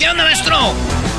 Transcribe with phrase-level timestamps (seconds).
[0.00, 0.56] ¿Qué onda, maestro?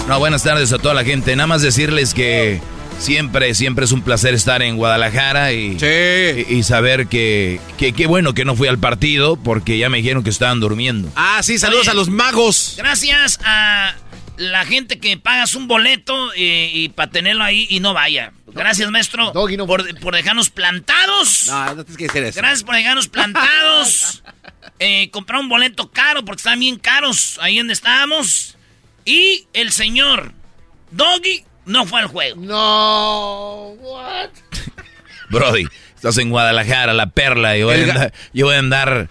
[0.07, 1.35] No, buenas tardes a toda la gente.
[1.35, 2.59] Nada más decirles que
[2.97, 8.07] siempre, siempre es un placer estar en Guadalajara y, y, y saber que que qué
[8.07, 11.11] bueno que no fui al partido porque ya me dijeron que estaban durmiendo.
[11.15, 12.73] Ah, sí, saludos Oye, a los magos.
[12.75, 13.93] Gracias a
[14.37, 18.33] la gente que pagas un boleto y, y para tenerlo ahí y no vaya.
[18.47, 21.45] Gracias, maestro, por, por dejarnos plantados.
[21.49, 22.39] No, no tienes que decir eso.
[22.39, 24.23] Gracias por dejarnos plantados.
[24.83, 28.57] Eh, comprar un boleto caro porque están bien caros ahí donde estábamos.
[29.05, 30.33] Y el señor
[30.91, 32.41] Doggy no fue al juego.
[32.41, 34.29] No, what?
[35.29, 39.09] Brody, estás en Guadalajara, la perla, y voy, a andar, yo voy a andar,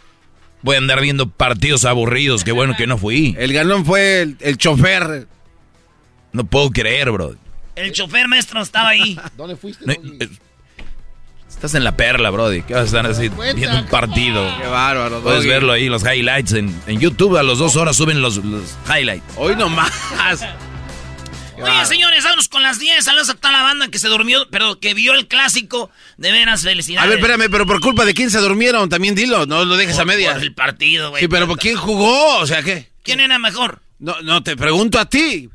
[0.63, 2.45] voy a andar viendo partidos aburridos.
[2.45, 3.35] Qué bueno que no fui.
[3.39, 5.27] El galón fue el, el chofer.
[6.33, 7.35] No puedo creer, bro.
[7.75, 9.19] El chofer maestro estaba ahí.
[9.37, 9.85] ¿Dónde fuiste?
[9.87, 10.29] No, eh,
[11.61, 12.63] estás en la perla, Brody.
[12.63, 14.51] ¿Qué vas a estar así viendo un partido?
[14.59, 15.21] Qué bárbaro.
[15.21, 17.37] Puedes verlo ahí, los highlights en, en YouTube.
[17.37, 19.27] A las dos horas suben los, los highlights.
[19.37, 19.93] Hoy nomás.
[21.63, 23.05] Oye, señores, vámonos con las 10.
[23.05, 25.91] Saludos a toda la banda que se durmió, pero que vio el clásico.
[26.17, 27.07] De veras, felicidades.
[27.07, 29.99] A ver, espérame, pero por culpa de quién se durmieron, también dilo, no lo dejes
[29.99, 30.33] a medias.
[30.33, 31.21] Por el partido, güey.
[31.21, 32.39] Sí, pero ¿por quién jugó?
[32.39, 32.89] O sea, ¿qué?
[33.03, 33.83] ¿Quién era mejor?
[33.99, 35.51] No, no, te pregunto a ti.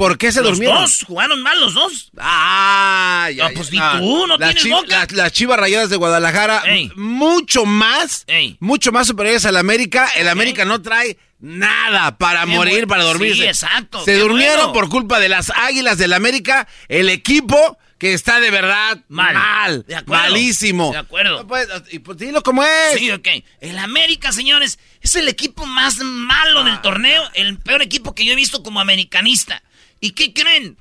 [0.00, 0.80] ¿Por qué se los durmieron?
[0.80, 2.10] dos, jugaron mal los dos.
[2.18, 3.54] Ah, ya, ya.
[3.54, 5.06] pues ni tú, no las tienes boca.
[5.10, 6.90] Las, chivas rayadas de Guadalajara, Ey.
[6.96, 8.56] mucho más, Ey.
[8.60, 10.08] mucho más superiores al América.
[10.16, 12.88] El América no trae nada para Qué morir, bueno.
[12.88, 13.42] para dormirse.
[13.42, 14.72] Sí, exacto, Se qué durmieron bueno.
[14.72, 19.34] por culpa de las águilas del América, el equipo que está de verdad Mal.
[19.34, 20.22] mal, De acuerdo.
[20.24, 20.92] malísimo.
[20.92, 21.42] De acuerdo.
[21.42, 21.68] No pues
[22.16, 22.98] dilo como es.
[22.98, 23.28] Sí, ok.
[23.60, 26.64] El América, señores, es el equipo más malo Ah.
[26.64, 27.22] del torneo.
[27.34, 29.62] El peor equipo que yo he visto como americanista.
[30.00, 30.76] ¿Y qué creen?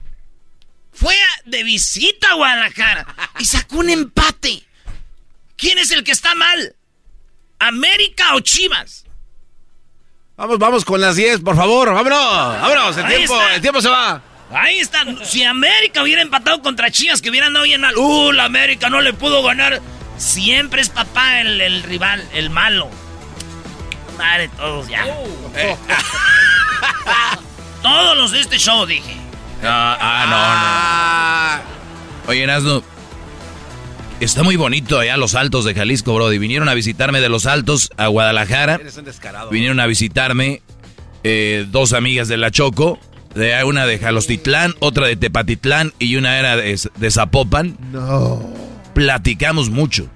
[0.91, 1.15] Fue
[1.45, 3.05] de visita a Guadalajara
[3.39, 4.63] y sacó un empate.
[5.55, 6.75] ¿Quién es el que está mal?
[7.59, 9.05] ¿América o Chivas?
[10.37, 11.93] Vamos, vamos con las 10, por favor.
[11.93, 12.97] Vámonos, vámonos.
[12.97, 13.55] El Ahí tiempo, está.
[13.55, 14.21] el tiempo se va.
[14.51, 15.03] Ahí está.
[15.25, 17.95] Si América hubiera empatado contra Chivas, que hubieran dado bien mal.
[17.97, 19.81] Uh, la América no le pudo ganar.
[20.17, 22.89] Siempre es papá el, el rival, el malo.
[24.17, 25.05] Madre, todos ya.
[25.55, 25.75] Eh.
[27.81, 29.15] todos los de este show, dije.
[29.63, 31.63] Ah, ah, no,
[32.25, 32.31] no.
[32.31, 32.83] Oye, Nazno.
[34.19, 36.37] Está muy bonito allá los altos de Jalisco, Brody.
[36.39, 38.75] Vinieron a visitarme de los altos a Guadalajara.
[38.75, 39.49] Eres un descarado.
[39.49, 40.61] Vinieron a visitarme
[41.23, 42.99] eh, dos amigas de La Choco,
[43.33, 47.77] de una de Jalostitlán, otra de Tepatitlán y una era de, de Zapopan.
[47.93, 48.41] No.
[48.93, 50.09] Platicamos mucho.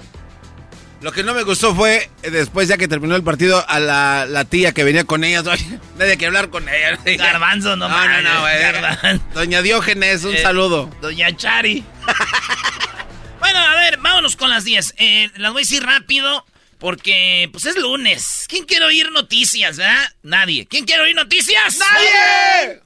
[1.04, 4.26] Lo que no me gustó fue, eh, después ya que terminó el partido, a la,
[4.26, 5.44] la tía que venía con ellas.
[5.98, 6.98] Nadie que hablar con ella.
[7.18, 8.62] Garbanzo, no No, no, mames, no, güey.
[8.62, 9.26] Garbanzo.
[9.34, 10.90] Doña Diógenes, un Eh, saludo.
[11.02, 11.84] Doña Chari.
[13.40, 14.96] bueno, a ver, vámonos con las 10.
[14.98, 16.46] Eh, las voy a decir rápido
[16.80, 18.46] porque pues es lunes.
[18.48, 20.10] ¿Quién quiere oír noticias, verdad?
[20.22, 20.68] Nadie.
[20.68, 21.80] ¿Quién quiere oír noticias?
[21.80, 22.80] ¡Nadie!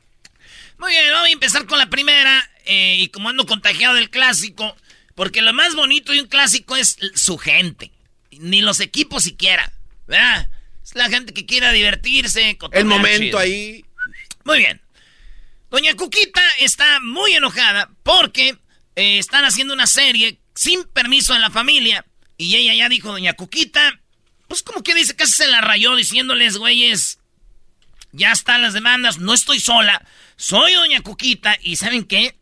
[0.79, 0.91] Muy
[1.31, 4.75] empezar con la primera, eh, y como ando contagiado del clásico,
[5.13, 7.91] porque lo más bonito de un clásico es su gente.
[8.39, 9.71] Ni los equipos siquiera,
[10.07, 10.49] ¿verdad?
[10.83, 12.57] Es la gente que quiera divertirse.
[12.71, 13.83] El momento ahí.
[14.43, 14.81] Muy bien.
[15.69, 18.57] Doña Cuquita está muy enojada porque
[18.95, 22.05] eh, están haciendo una serie sin permiso de la familia.
[22.37, 23.99] Y ella ya dijo, Doña Cuquita,
[24.47, 27.19] pues como que dice, casi se la rayó diciéndoles, güeyes,
[28.11, 30.05] ya están las demandas, no estoy sola,
[30.37, 32.37] soy Doña Cuquita y ¿saben qué?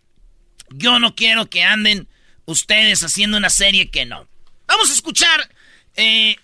[0.70, 2.08] Yo no quiero que anden
[2.46, 4.28] ustedes haciendo una serie que no.
[4.68, 5.50] Vamos a escuchar
[5.96, 6.36] eh,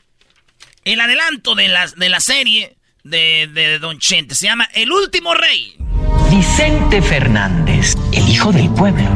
[0.85, 4.35] el adelanto de la, de la serie de, de Don Chente.
[4.35, 5.75] Se llama El Último Rey.
[6.29, 9.09] Vicente Fernández, el hijo del pueblo.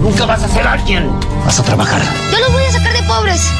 [0.00, 1.10] Nunca vas a ser alguien.
[1.44, 2.02] Vas a trabajar.
[2.32, 3.50] Yo los voy a sacar de pobres.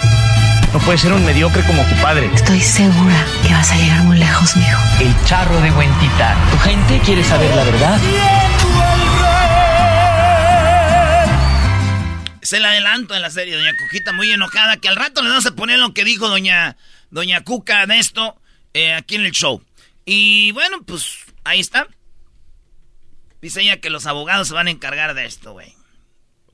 [0.72, 2.30] No puedes ser un mediocre como tu padre.
[2.34, 4.80] Estoy segura que vas a llegar muy lejos, mijo.
[5.00, 6.34] El charro de Huentita.
[6.50, 8.00] Tu gente quiere saber la verdad.
[12.42, 15.46] Es el adelanto de la serie, Doña Cuquita muy enojada, que al rato le vamos
[15.46, 16.76] a poner lo que dijo Doña,
[17.12, 18.36] Doña Cuca de esto
[18.74, 19.64] eh, aquí en el show.
[20.04, 21.86] Y bueno, pues ahí está.
[23.40, 25.72] Dice ella que los abogados se van a encargar de esto, güey.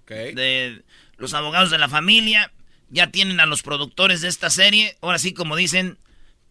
[0.00, 0.11] Ok.
[0.11, 0.85] De
[1.17, 2.52] los abogados de la familia.
[2.90, 4.99] Ya tienen a los productores de esta serie.
[5.00, 5.96] Ahora sí, como dicen,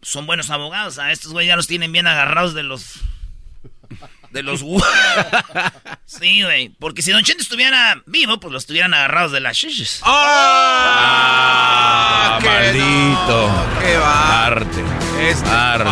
[0.02, 0.98] son buenos abogados.
[0.98, 3.02] A estos güey ya los tienen bien agarrados de los.
[4.30, 4.60] De los.
[6.06, 6.68] sí, güey.
[6.78, 10.00] Porque si Don Chente estuviera vivo, pues los estuvieran agarrados de las shishis.
[10.02, 11.28] ¡Ah!
[12.40, 13.80] Ah, maldito.
[13.80, 14.46] ¡Qué va!
[14.46, 14.84] Arte.
[15.20, 15.90] Este- Arte.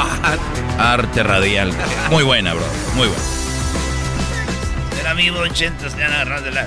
[0.78, 1.72] Arte radial.
[2.10, 2.66] Muy buena, bro.
[2.94, 3.22] Muy buena.
[5.00, 6.66] Era vivo Don Chente, estarían agarrados de la.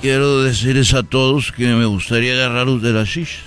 [0.00, 3.42] Quiero decirles a todos que me gustaría agarraros de las shishas.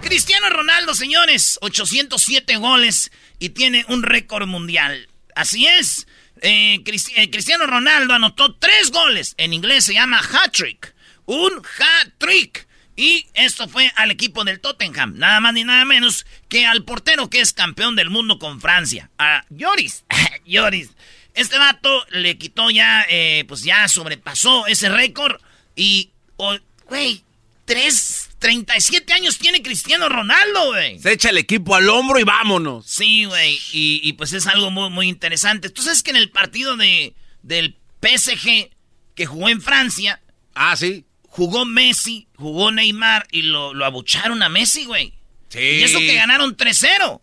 [0.00, 5.08] Cristiano Ronaldo, señores, 807 goles y tiene un récord mundial.
[5.34, 6.06] Así es.
[6.42, 6.82] Eh,
[7.16, 9.34] eh, Cristiano Ronaldo anotó tres goles.
[9.36, 10.94] En inglés se llama hat-trick.
[11.26, 12.66] Un hat-trick.
[12.96, 15.14] Y esto fue al equipo del Tottenham.
[15.18, 19.08] Nada más ni nada menos que al portero que es campeón del mundo con Francia.
[19.18, 20.04] A Lloris.
[20.44, 20.90] Lloris.
[21.34, 25.40] Este vato le quitó ya, eh, pues ya sobrepasó ese récord.
[25.76, 26.56] Y, oh,
[26.86, 27.22] güey,
[27.64, 30.98] tres, 37 años tiene Cristiano Ronaldo, güey.
[31.00, 32.86] Se echa el equipo al hombro y vámonos.
[32.86, 33.58] Sí, güey.
[33.72, 35.70] Y, y, pues es algo muy, muy interesante.
[35.70, 38.70] Tú sabes que en el partido de, del PSG
[39.14, 40.20] que jugó en Francia,
[40.54, 41.04] Ah, sí.
[41.22, 45.14] jugó Messi, jugó Neymar y lo, lo abucharon a Messi, güey.
[45.48, 45.58] Sí.
[45.58, 47.20] Y eso que ganaron 3-0.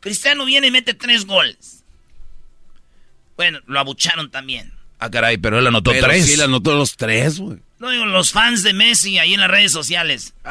[0.00, 1.82] Cristiano viene y mete tres goles.
[3.36, 4.72] Bueno, lo abucharon también.
[4.98, 6.26] Ah, caray, pero él anotó Pero tres.
[6.26, 7.58] Sí, le anotó los tres, güey.
[7.78, 10.32] No digo, los fans de Messi ahí en las redes sociales.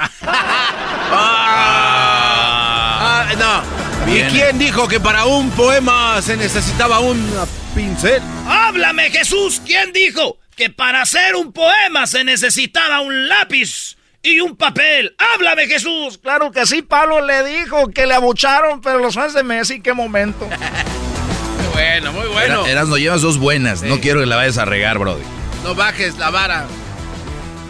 [2.38, 4.12] Ah, no.
[4.13, 7.45] ¿Y quién dijo que para un poema se necesitaba una
[7.75, 8.22] pincel?
[8.48, 9.62] ¡Háblame, Jesús!
[9.66, 15.16] ¿Quién dijo que para hacer un poema se necesitaba un lápiz y un papel?
[15.18, 16.18] ¡Háblame, Jesús!
[16.19, 19.94] Claro que sí, Pablo le dijo que le abucharon, pero los fans de Messi, qué
[19.94, 20.48] momento.
[21.57, 22.62] Muy bueno, muy bueno.
[22.62, 23.81] Era- Eras, no llevas dos buenas.
[23.83, 25.24] No quiero que la vayas a regar, brody.
[25.63, 26.66] No bajes la vara.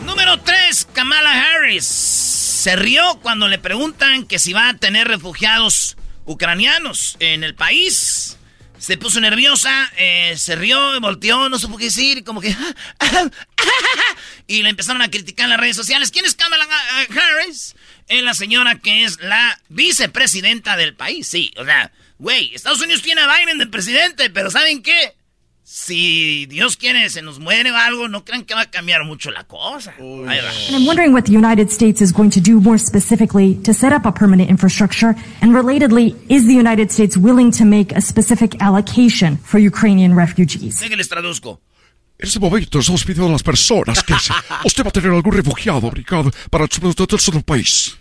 [0.05, 1.85] Número 3, Kamala Harris.
[1.85, 8.37] Se rió cuando le preguntan que si va a tener refugiados ucranianos en el país.
[8.77, 12.55] Se puso nerviosa, eh, se rió, volteó, no supo qué decir, como que...
[14.47, 16.11] y le empezaron a criticar en las redes sociales.
[16.11, 17.75] ¿Quién es Kamala eh, Harris?
[18.07, 21.27] Es la señora que es la vicepresidenta del país.
[21.27, 25.15] Sí, o sea, güey, Estados Unidos tiene a Biden de presidente, pero ¿saben qué?
[25.67, 29.31] Si Dios quiere, se nos muere o algo, no crean que va a cambiar mucho
[29.31, 29.95] la cosa.
[29.97, 30.51] Ahí va.
[30.67, 33.91] And I'm wondering what the United States is going to do more specifically to set
[33.91, 35.15] up a permanent infrastructure.
[35.41, 40.79] And relatedly, is the United States willing to make a specific allocation for Ukrainian refugees?
[40.79, 41.59] Déjenles traduzco.
[42.19, 44.31] En ese momento estamos pidiendo a las personas que si
[44.65, 46.67] usted va a tener algún refugiado ubicado para
[47.33, 47.97] del país.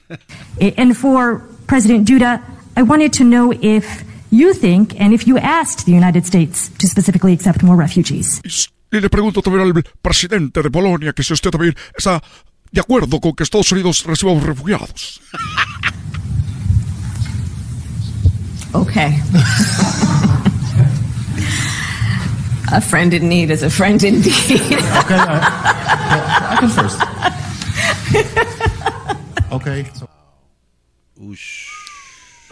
[0.60, 2.42] I- And for President Duda,
[2.76, 6.86] I wanted to know if you think and if you asked the United States to
[6.86, 8.40] specifically accept more refugees.
[8.92, 12.22] Y le pregunto también al presidente de Polonia que si usted también está
[12.70, 15.20] de acuerdo con que Estados Unidos reciba a los refugiados.
[18.72, 19.14] Okay.
[22.72, 24.32] a friend in need is a friend indeed.
[24.50, 25.16] okay,
[26.50, 27.00] I can first.
[29.52, 29.86] Okay.
[31.16, 31.38] Muy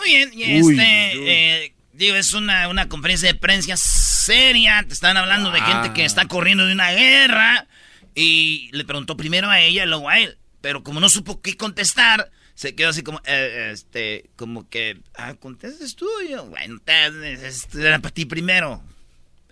[0.06, 1.28] bien, y Uy, este, uy.
[1.28, 1.71] eh,
[2.04, 4.84] digo, es una, una conferencia de prensa seria.
[4.86, 7.66] Te están hablando de gente que está corriendo de una guerra.
[8.14, 10.38] Y le preguntó primero a ella y luego a él.
[10.60, 15.34] Pero como no supo qué contestar, se quedó así como, eh, este, como que, ah,
[15.34, 16.06] contestas tú.
[16.26, 18.82] Y yo, bueno, te- esto era para ti primero.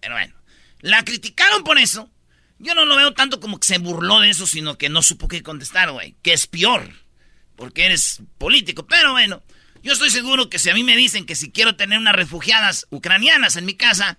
[0.00, 0.34] Pero bueno.
[0.80, 2.10] La criticaron por eso.
[2.58, 5.28] Yo no lo veo tanto como que se burló de eso, sino que no supo
[5.28, 6.14] qué contestar, güey.
[6.22, 6.90] Que es peor.
[7.56, 8.86] Porque eres político.
[8.86, 9.42] Pero bueno,
[9.82, 12.86] yo estoy seguro que si a mí me dicen que si quiero tener unas refugiadas
[12.90, 14.18] ucranianas en mi casa,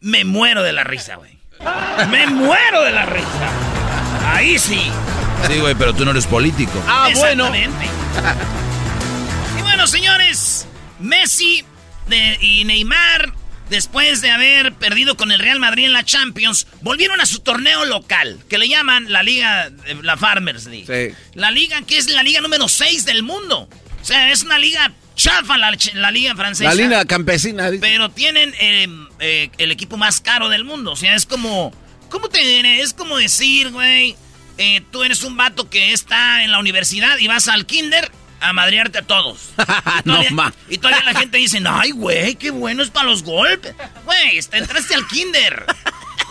[0.00, 1.38] me muero de la risa, güey.
[2.10, 3.50] Me muero de la risa.
[4.34, 4.80] Ahí sí.
[5.48, 6.82] Sí, güey, pero tú no eres político.
[6.86, 7.86] Ah, Exactamente.
[9.58, 10.66] y bueno, señores,
[11.00, 11.64] Messi
[12.08, 13.32] de- y Neymar,
[13.70, 17.84] después de haber perdido con el Real Madrid en la Champions, volvieron a su torneo
[17.84, 19.70] local, que le llaman la Liga,
[20.02, 20.86] la Farmers League.
[20.86, 21.14] Sí.
[21.34, 23.68] La liga que es la liga número 6 del mundo.
[24.06, 26.70] O sea, es una liga chafa la, la liga francesa.
[26.70, 27.68] La línea campesina.
[27.72, 27.80] dice.
[27.80, 28.86] Pero tienen eh,
[29.18, 30.92] eh, el equipo más caro del mundo.
[30.92, 31.72] O sea, es como.
[32.08, 32.82] ¿Cómo te diré?
[32.82, 34.14] Es como decir, güey.
[34.58, 38.08] eh, tú eres un vato que está en la universidad y vas al kinder
[38.38, 39.48] a madrearte a todos.
[39.58, 40.54] Y no, todavía, ma.
[40.68, 43.74] y todavía la gente dice, ay, güey, qué bueno es para los golpes.
[44.04, 45.66] Güey, te entraste al kinder.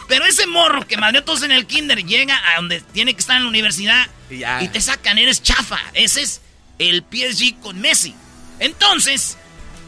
[0.08, 3.20] Pero ese morro que madreó a todos en el kinder llega a donde tiene que
[3.20, 5.79] estar en la universidad y te sacan, eres chafa.
[5.94, 6.41] Ese es
[6.79, 8.15] el PSG con Messi.
[8.60, 9.38] Entonces,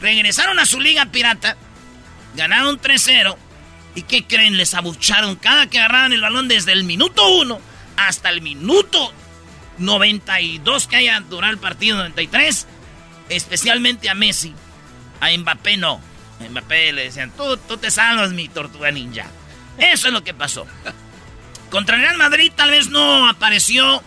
[0.00, 1.56] regresaron a su liga pirata,
[2.34, 3.36] ganaron 3-0.
[3.94, 4.56] ¿Y qué creen?
[4.56, 7.60] Les abucharon cada que agarraban el balón desde el minuto 1
[7.96, 9.12] hasta el minuto
[9.78, 12.66] 92 que haya durado el partido, 93.
[13.28, 14.54] Especialmente a Messi.
[15.20, 16.00] A Mbappé no.
[16.40, 19.26] A Mbappé le decían, tú, tú te salvas, mi tortuga ninja.
[19.78, 20.66] Eso es lo que pasó.
[21.70, 24.02] Contra Real Madrid tal vez no apareció.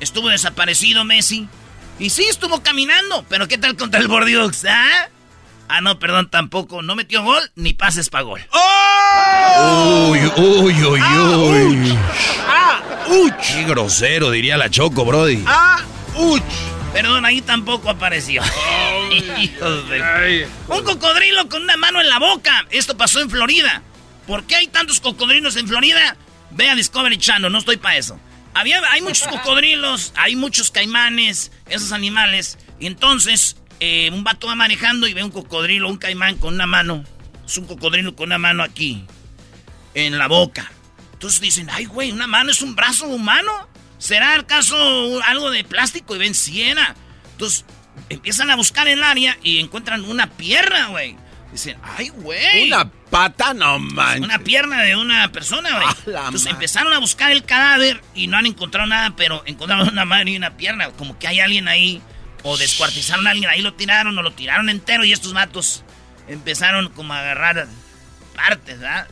[0.00, 1.48] Estuvo desaparecido Messi.
[1.98, 3.24] Y sí, estuvo caminando.
[3.28, 4.64] Pero ¿qué tal contra el Bordeaux?
[4.68, 5.08] ¿Ah?
[5.68, 6.82] Ah, no, perdón, tampoco.
[6.82, 8.40] No metió gol ni pases para gol.
[10.10, 11.98] Uy, uy, uy, uy.
[12.46, 12.80] ¡Ah!
[13.08, 15.42] Uy, qué grosero, diría la Choco, Brody.
[15.46, 15.80] ¡Ah!
[16.14, 16.42] ¡Uch!
[16.92, 18.42] Perdón, ahí tampoco apareció.
[19.38, 22.66] Hijos de- Un cocodrilo con una mano en la boca.
[22.70, 23.82] Esto pasó en Florida.
[24.26, 26.16] ¿Por qué hay tantos cocodrilos en Florida?
[26.50, 28.18] Ve a Discovery Channel, no estoy para eso.
[28.58, 32.58] Había, hay muchos cocodrilos, hay muchos caimanes, esos animales.
[32.80, 36.66] Y entonces, eh, un vato va manejando y ve un cocodrilo, un caimán con una
[36.66, 37.04] mano.
[37.46, 39.04] Es un cocodrilo con una mano aquí,
[39.94, 40.70] en la boca.
[41.12, 43.52] Entonces dicen, ay, güey, una mano es un brazo humano.
[43.98, 44.76] ¿Será acaso
[45.24, 46.16] algo de plástico?
[46.16, 46.94] Y ven, si era.
[47.32, 47.64] Entonces
[48.08, 51.16] empiezan a buscar el área y encuentran una pierna, güey.
[51.52, 52.68] Dicen, ay, güey.
[52.68, 54.20] Una pata, no manches.
[54.22, 56.14] Una pierna de una persona, güey.
[56.16, 60.28] Entonces empezaron a buscar el cadáver y no han encontrado nada, pero encontraron una mano
[60.30, 60.90] y una pierna.
[60.90, 62.02] Como que hay alguien ahí.
[62.44, 65.82] O descuartizaron a alguien ahí, lo tiraron o lo tiraron entero y estos matos
[66.28, 67.66] empezaron como a agarrar
[68.36, 69.08] partes, ¿verdad?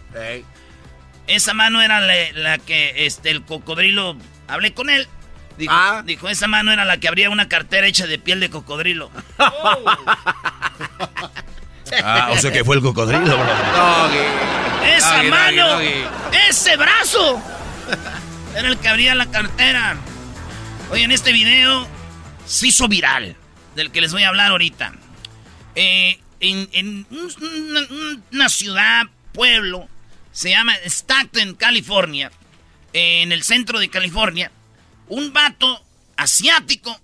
[1.26, 4.16] Esa mano era la, la que este, el cocodrilo.
[4.46, 5.08] Hablé con él.
[5.58, 6.02] Dijo, Ah.
[6.04, 9.10] dijo, esa mano era la que abría una cartera hecha de piel de cocodrilo.
[12.02, 14.18] Ah, o sea que fue el cocodrilo, Brody.
[14.96, 15.68] ¡Esa Doggy, mano!
[15.70, 16.36] doggy, doggy.
[16.48, 17.40] ¡Ese brazo!
[18.54, 19.96] Era el que abría la cartera.
[20.90, 21.86] Oye, en este video
[22.46, 23.36] se hizo viral,
[23.74, 24.92] del que les voy a hablar ahorita.
[25.74, 27.34] Eh, en en un-
[27.70, 27.80] una,
[28.32, 29.88] una ciudad, pueblo,
[30.32, 32.30] se llama Stockton, California,
[32.92, 34.50] en el centro de California,
[35.08, 35.82] un vato
[36.16, 36.98] asiático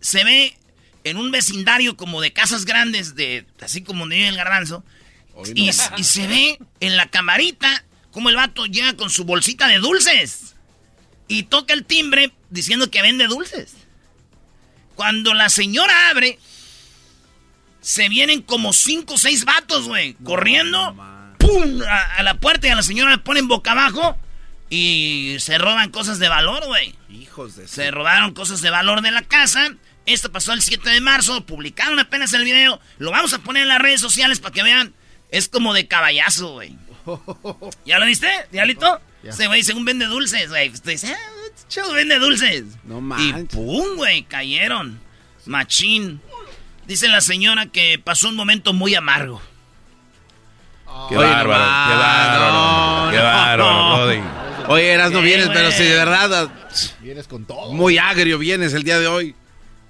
[0.00, 0.56] se ve
[1.04, 4.84] en un vecindario como de casas grandes, de así como donde vive el garbanzo,
[5.54, 9.78] y, y se ve en la camarita como el vato llega con su bolsita de
[9.78, 10.56] dulces
[11.28, 13.76] y toca el timbre diciendo que vende dulces.
[14.96, 16.40] Cuando la señora abre,
[17.80, 20.96] se vienen como cinco o seis vatos, güey, corriendo,
[21.38, 21.82] ¡pum!
[21.82, 24.18] A, a la puerta y a la señora la ponen boca abajo
[24.70, 26.94] y se roban cosas de valor, güey.
[27.08, 27.68] Hijos de...
[27.68, 29.74] Se robaron cosas de valor de la casa.
[30.08, 31.44] Esto pasó el 7 de marzo.
[31.44, 32.80] Publicaron apenas el video.
[32.98, 34.94] Lo vamos a poner en las redes sociales para que vean.
[35.30, 36.74] Es como de caballazo, güey.
[37.84, 39.00] ¿Ya lo viste, diablito?
[39.22, 39.30] Ya.
[39.30, 40.70] Ese güey, según vende dulces, güey.
[40.70, 41.18] Usted dice, ah,
[41.54, 42.64] este chavo vende dulces.
[42.84, 43.54] No Y manches.
[43.54, 44.98] pum, güey, cayeron.
[45.46, 46.20] Machín.
[46.86, 49.42] Dice la señora que pasó un momento muy amargo.
[51.10, 52.52] Qué Oye, bárbaro, nomás, qué bárbaro.
[52.52, 53.22] no, qué no.
[53.24, 54.20] bárbaro, Brody.
[54.68, 56.50] Oye, eras no vienes, pero si de verdad.
[57.00, 57.72] Vienes con todo.
[57.72, 59.34] Muy agrio vienes el día de hoy.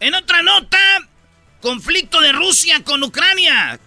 [0.00, 0.78] En otra nota,
[1.60, 3.80] conflicto de Rusia con Ucrania.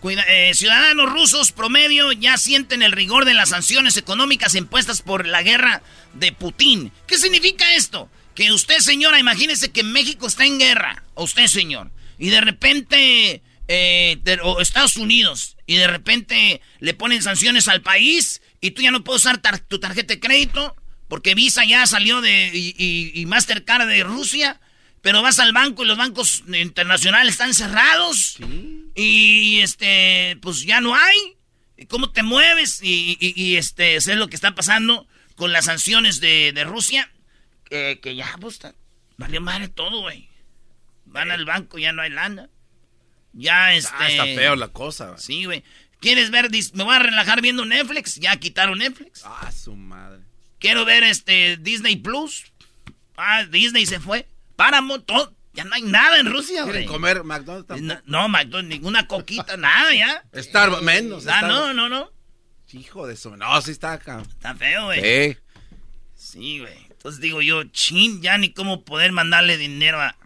[0.00, 5.26] Cuida- eh, ciudadanos rusos promedio ya sienten el rigor de las sanciones económicas impuestas por
[5.26, 5.82] la guerra
[6.14, 6.92] de Putin.
[7.06, 8.10] ¿Qué significa esto?
[8.34, 14.18] Que usted, señora, imagínese que México está en guerra, usted, señor, y de repente, eh,
[14.42, 19.04] o Estados Unidos, y de repente le ponen sanciones al país y tú ya no
[19.04, 20.76] puedes usar tu tarjeta de crédito
[21.08, 24.60] porque Visa ya salió de y, y- y Mastercard de Rusia.
[25.04, 28.38] Pero vas al banco y los bancos internacionales están cerrados.
[28.94, 31.36] Y este, pues ya no hay.
[31.88, 35.06] cómo te mueves y, y, y, este, sé lo que está pasando
[35.36, 37.12] con las sanciones de, de Rusia.
[37.68, 38.58] Que, que ya, pues,
[39.18, 40.30] valió madre todo, güey.
[41.04, 42.48] Van al banco, ya no hay lana.
[43.34, 43.92] Ya, este...
[43.98, 45.08] Ah, está feo la cosa.
[45.08, 45.18] güey.
[45.20, 45.64] Sí, güey.
[46.00, 46.48] ¿Quieres ver?
[46.72, 48.14] Me voy a relajar viendo Netflix.
[48.14, 49.20] Ya quitaron Netflix.
[49.26, 50.22] Ah, su madre.
[50.58, 52.46] Quiero ver este Disney Plus.
[53.18, 54.26] Ah, Disney se fue.
[54.56, 55.34] Paramount, todo.
[55.52, 56.92] Ya no hay nada en Rusia, ¿Quieren güey.
[56.92, 57.68] comer McDonald's?
[57.68, 58.02] tampoco?
[58.06, 60.24] No, no, McDonald's, ninguna coquita, nada ya.
[60.34, 61.26] Starbucks, menos.
[61.28, 62.10] Ah, no, no, no.
[62.72, 63.36] Hijo de su...
[63.36, 64.20] No, sí está acá.
[64.22, 65.00] Está feo, güey.
[65.00, 65.38] Sí.
[66.16, 66.76] Sí, güey.
[66.90, 70.16] Entonces digo yo, chin, ya ni cómo poder mandarle dinero a,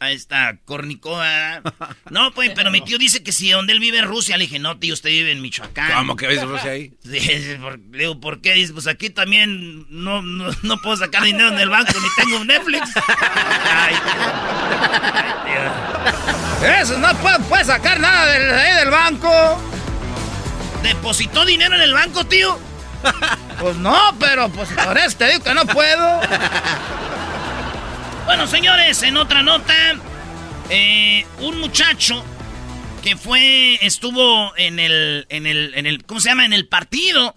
[0.00, 1.62] a esta cornicona.
[2.10, 4.36] No, pues, pero mi tío dice que si donde él vive es Rusia.
[4.38, 5.92] Le dije, no, tío, usted vive en Michoacán.
[5.92, 6.94] ¿Cómo que ves Rusia ahí?
[7.04, 8.54] Le digo, ¿por qué?
[8.54, 12.90] Dice, pues aquí también no, no, no puedo sacar dinero del banco ni tengo Netflix.
[13.70, 13.94] Ay,
[15.44, 16.68] tío.
[16.80, 19.62] Eso no puede, puede sacar nada del, ahí del banco.
[20.82, 22.58] ¿Depositó dinero en el banco, tío?
[23.60, 26.20] Pues no, pero pues por eso te digo que no puedo.
[28.28, 29.74] Bueno, señores, en otra nota,
[30.68, 32.22] eh, un muchacho
[33.02, 36.44] que fue, estuvo en el, en el, en el, ¿cómo se llama?
[36.44, 37.34] En el partido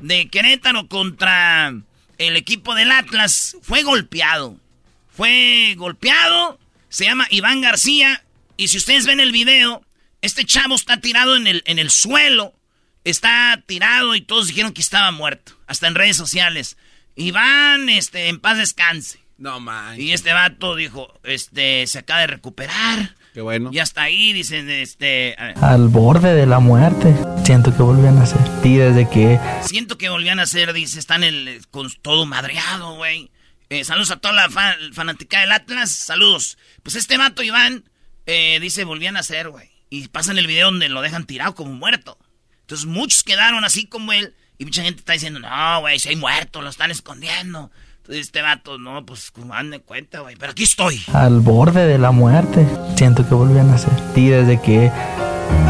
[0.00, 1.74] de Querétaro contra
[2.16, 4.56] el equipo del Atlas, fue golpeado.
[5.14, 8.24] Fue golpeado, se llama Iván García,
[8.56, 9.84] y si ustedes ven el video,
[10.22, 12.54] este chavo está tirado en el, en el suelo,
[13.04, 16.78] está tirado y todos dijeron que estaba muerto, hasta en redes sociales.
[17.14, 19.19] Iván, este, en paz descanse.
[19.40, 19.98] No, man.
[19.98, 23.16] Y este vato dijo, este, se acaba de recuperar.
[23.32, 23.70] Qué bueno.
[23.72, 25.34] Ya está ahí, dicen, este...
[25.38, 27.14] a ver, Al borde de la muerte.
[27.44, 28.38] Siento que volví a nacer.
[28.62, 33.30] Y desde que Siento que volvían a ser, dice, están el, con todo madreado, güey.
[33.70, 36.58] Eh, saludos a toda la fa- fanática del Atlas, saludos.
[36.82, 37.84] Pues este vato, Iván,
[38.26, 39.70] eh, dice, volvían a ser, güey.
[39.88, 42.18] Y pasan el video donde lo dejan tirado como muerto.
[42.60, 44.34] Entonces muchos quedaron así como él.
[44.58, 47.70] Y mucha gente está diciendo, no, güey, si hay muerto, lo están escondiendo.
[48.08, 50.36] Este vato, no, pues, como de cuenta, güey.
[50.36, 51.00] Pero aquí estoy.
[51.12, 52.66] al borde de la muerte.
[52.96, 53.92] Siento que volví a nacer.
[54.16, 54.90] Y desde que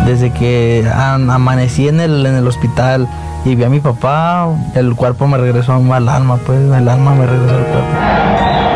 [0.06, 3.08] desde que am- amanecí en el, en el hospital
[3.44, 7.26] y vi a mi papá, el cuerpo me regresó al alma, pues el alma me
[7.26, 8.69] regresó al cuerpo.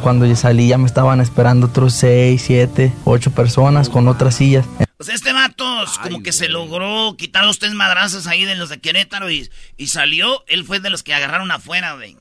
[0.00, 4.34] Pues cuando yo salí ya me estaban esperando otros seis, siete, ocho personas con otras
[4.34, 4.64] sillas.
[4.98, 8.78] Sea, este vato como que se logró quitar los tres madrazos ahí de los de
[8.78, 10.42] Querétaro y, y salió.
[10.46, 12.16] Él fue de los que agarraron afuera, güey.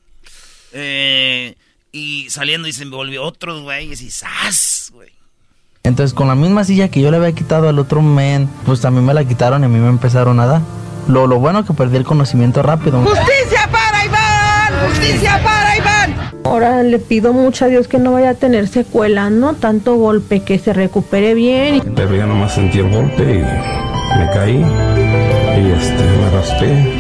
[0.74, 1.56] Eh,
[1.94, 3.94] y saliendo y se volvió otros, güey.
[3.94, 4.92] Y ¡zas!
[4.94, 5.14] güey.
[5.84, 9.06] Entonces con la misma silla que yo le había quitado al otro men, pues también
[9.06, 10.62] me la quitaron y a mí me empezaron a dar.
[11.08, 13.02] Lo, lo bueno que perdí el conocimiento rápido.
[13.04, 14.90] ¡Justicia para Iván!
[14.90, 15.89] ¡Justicia para Iván!
[16.46, 20.44] Ahora le pido mucho a Dios que no vaya a tener secuelas, no tanto golpe,
[20.44, 21.94] que se recupere bien.
[21.96, 26.94] Pero ya nomás sentí el golpe y me caí y este, me raspé.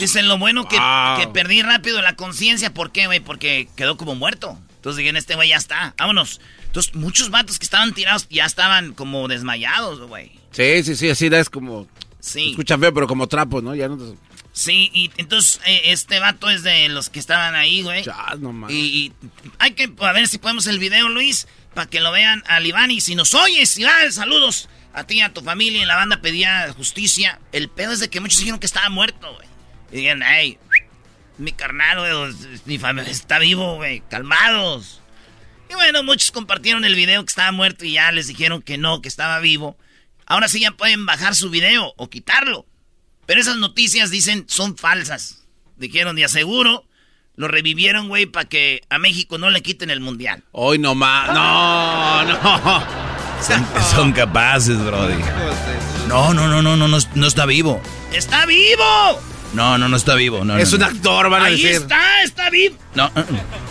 [0.00, 0.76] Dicen lo bueno que,
[1.20, 2.74] que perdí rápido la conciencia.
[2.74, 3.20] ¿Por qué, güey?
[3.20, 4.58] Porque quedó como muerto.
[4.76, 5.94] Entonces dijeron, este güey ya está.
[5.96, 6.40] Vámonos.
[6.66, 10.32] Entonces muchos vatos que estaban tirados ya estaban como desmayados, güey.
[10.50, 11.86] Sí, sí, sí, así es como...
[12.18, 12.50] Sí.
[12.50, 13.74] Escucha feo, pero como trapos, ¿no?
[13.74, 14.14] Ya no te-
[14.52, 18.04] Sí, y entonces eh, este vato es de los que estaban ahí, güey.
[18.38, 18.76] no mames.
[18.76, 19.12] y, y
[19.58, 22.90] hay que a ver si podemos el video, Luis, para que lo vean al Iván.
[22.90, 25.82] Y si nos oyes, Iván, saludos a ti y a tu familia.
[25.82, 27.40] Y la banda pedía justicia.
[27.52, 29.48] El pedo es de que muchos dijeron que estaba muerto, güey.
[29.90, 30.58] Y dijeron, hey,
[31.38, 32.34] mi carnal, güey,
[32.66, 35.00] mi familia está vivo, güey, calmados.
[35.70, 39.00] Y bueno, muchos compartieron el video que estaba muerto y ya les dijeron que no,
[39.00, 39.78] que estaba vivo.
[40.26, 42.66] Ahora sí ya pueden bajar su video o quitarlo.
[43.32, 45.38] Pero esas noticias dicen son falsas.
[45.78, 46.84] Dijeron, de aseguro,
[47.34, 50.44] lo revivieron, güey, para que a México no le quiten el mundial.
[50.52, 51.28] Hoy no más.
[51.32, 52.84] No, no.
[53.42, 55.14] Son, son capaces, Brody.
[56.08, 57.80] No, no, no, no, no, no, no está vivo.
[58.12, 59.18] ¡Está vivo!
[59.54, 60.44] No, no, no está vivo.
[60.44, 60.86] No, Es no, un no.
[60.88, 61.80] actor, van a Ahí decir.
[61.80, 62.76] está, está vivo.
[62.94, 63.24] No, uh, uh.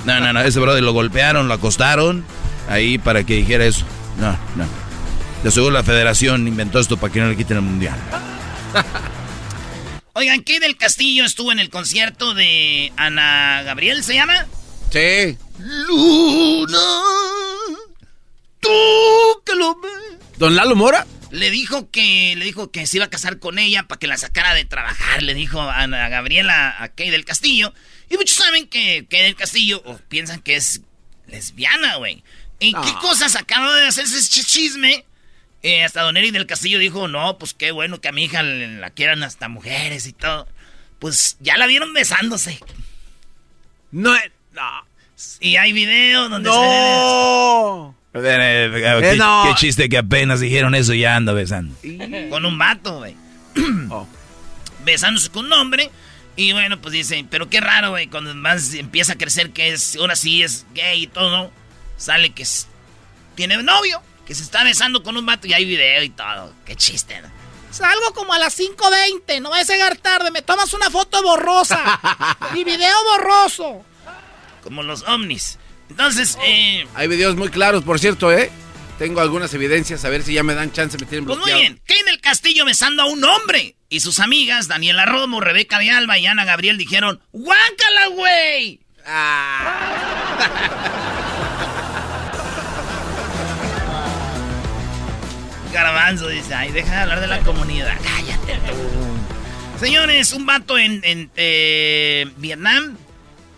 [0.06, 2.26] no, no, no, ese Brody lo golpearon, lo acostaron
[2.68, 3.86] ahí para que dijera eso.
[4.18, 4.66] No, no.
[5.44, 7.96] De seguro la federación inventó esto para que no le quiten el mundial.
[10.14, 14.46] Oigan, ¿qué del Castillo estuvo en el concierto de Ana Gabriel, se llama?
[14.92, 15.38] Sí.
[15.58, 16.80] Luna,
[18.60, 18.70] tú
[19.46, 19.92] que lo ves.
[20.38, 21.08] ¿Don Lalo Mora?
[21.32, 24.18] Le dijo que le dijo que se iba a casar con ella para que la
[24.18, 25.24] sacara de trabajar.
[25.24, 27.74] Le dijo a Ana Gabriela a Kay del Castillo.
[28.10, 30.82] Y muchos saben que Kay del Castillo o piensan que es
[31.28, 32.22] lesbiana, güey.
[32.60, 35.06] ¿En qué cosas acaba de hacerse ese chisme?
[35.64, 38.42] Eh, hasta Don Eric del Castillo dijo, no, pues qué bueno que a mi hija
[38.44, 40.48] la quieran hasta mujeres y todo.
[41.00, 42.60] Pues ya la vieron besándose.
[43.92, 44.14] No,
[44.54, 44.86] no.
[45.40, 47.96] Y hay videos donde No.
[48.14, 48.70] se ven- Eh,
[49.02, 49.44] ¿Qué, Eh, no.
[49.48, 51.76] qué chiste que apenas dijeron eso ya ando besando.
[52.30, 53.16] Con un vato, güey.
[54.84, 55.90] Besándose con un hombre.
[56.36, 59.96] Y bueno, pues dicen, pero qué raro, güey, cuando más empieza a crecer que es,
[59.98, 61.52] ahora sí es gay y todo,
[61.98, 62.68] sale que es-
[63.36, 66.54] tiene novio, que se está besando con un vato y hay video y todo.
[66.64, 67.30] Qué chiste, ¿no?
[67.70, 72.00] Salgo como a las 5.20, no vayas a llegar tarde, me tomas una foto borrosa.
[72.54, 73.84] Mi video borroso.
[74.64, 75.60] Como los ovnis.
[75.90, 78.50] Entonces, eh, Hay videos muy claros, por cierto, ¿eh?
[78.98, 81.60] Tengo algunas evidencias, a ver si ya me dan chance, me tienen pues muy bloqueado.
[81.60, 83.76] bien, Kane del Castillo besando a un hombre.
[83.90, 88.80] Y sus amigas, Daniela Romo, Rebeca de Alba y Ana Gabriel, dijeron, ¡Guácala, güey!
[95.72, 97.98] Garbanzo dice, ay, deja de hablar de la comunidad.
[98.04, 99.80] Cállate tú.
[99.80, 102.98] Señores, un vato en, en, eh, Vietnam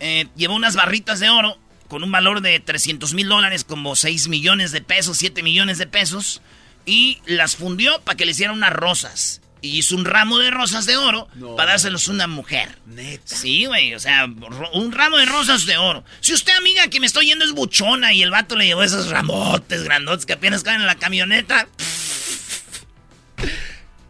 [0.00, 4.28] eh, llevó unas barritas de oro con un valor de 300 mil dólares, como 6
[4.28, 6.40] millones de pesos, 7 millones de pesos,
[6.86, 9.40] y las fundió para que le hicieran unas rosas.
[9.60, 12.78] Y hizo un ramo de rosas de oro para dárselos a una mujer.
[12.84, 13.34] ¿Neta?
[13.34, 14.26] Sí, güey, o sea,
[14.74, 16.04] un ramo de rosas de oro.
[16.20, 19.08] Si usted, amiga, que me estoy yendo es buchona y el vato le llevó esos
[19.08, 21.66] ramotes grandotes que apenas caen en la camioneta.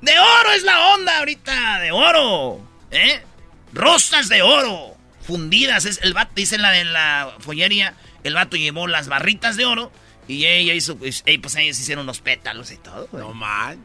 [0.04, 2.60] De oro es la onda ahorita, de oro.
[2.90, 3.22] ¿Eh?
[3.72, 4.94] Rosas de oro.
[5.26, 5.86] Fundidas.
[5.86, 9.90] Es, el vato, dice la de la follería, el vato llevó las barritas de oro
[10.28, 13.08] y ella hizo, pues, pues ellos hicieron los pétalos y todo.
[13.10, 13.22] güey.
[13.24, 13.78] No mal.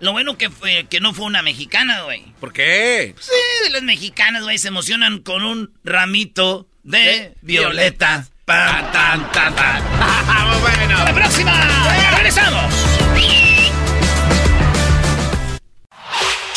[0.00, 2.22] Lo bueno que fue que no fue una mexicana, güey.
[2.40, 3.14] ¿Por qué?
[3.18, 8.28] Sí, las mexicanas, güey, se emocionan con un ramito de violeta.
[8.44, 9.82] Tan, tan, tan.
[10.60, 11.04] bueno.
[11.04, 12.16] ¡La próxima!
[12.16, 12.97] ¡Regresamos!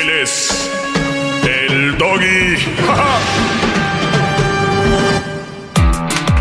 [0.00, 0.70] Él es.
[1.44, 2.56] El doggy.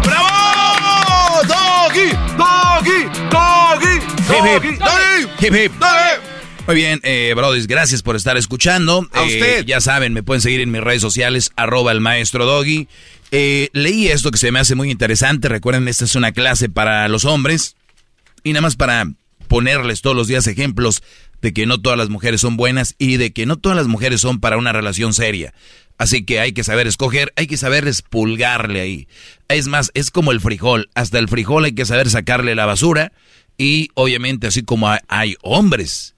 [0.03, 1.41] ¡Bravo!
[1.47, 2.09] ¡Doggy!
[2.37, 3.03] ¡Doggy!
[3.31, 3.99] ¡Doggy!
[4.27, 4.77] ¡Doggy!
[4.77, 5.45] ¡Doggy!
[5.47, 5.71] Hip, hip.
[6.67, 9.07] Muy bien, eh, Brody, gracias por estar escuchando.
[9.13, 9.65] A Eh, usted.
[9.65, 12.87] Ya saben, me pueden seguir en mis redes sociales, arroba el maestro Doggy.
[13.31, 15.47] Eh, leí esto que se me hace muy interesante.
[15.49, 17.75] Recuerden, esta es una clase para los hombres.
[18.43, 19.05] Y nada más para
[19.47, 21.01] ponerles todos los días ejemplos
[21.41, 24.21] de que no todas las mujeres son buenas y de que no todas las mujeres
[24.21, 25.53] son para una relación seria.
[25.97, 29.07] Así que hay que saber escoger, hay que saber espulgarle ahí.
[29.47, 30.89] Es más, es como el frijol.
[30.93, 33.11] Hasta el frijol hay que saber sacarle la basura.
[33.57, 36.15] Y obviamente, así como hay, hombres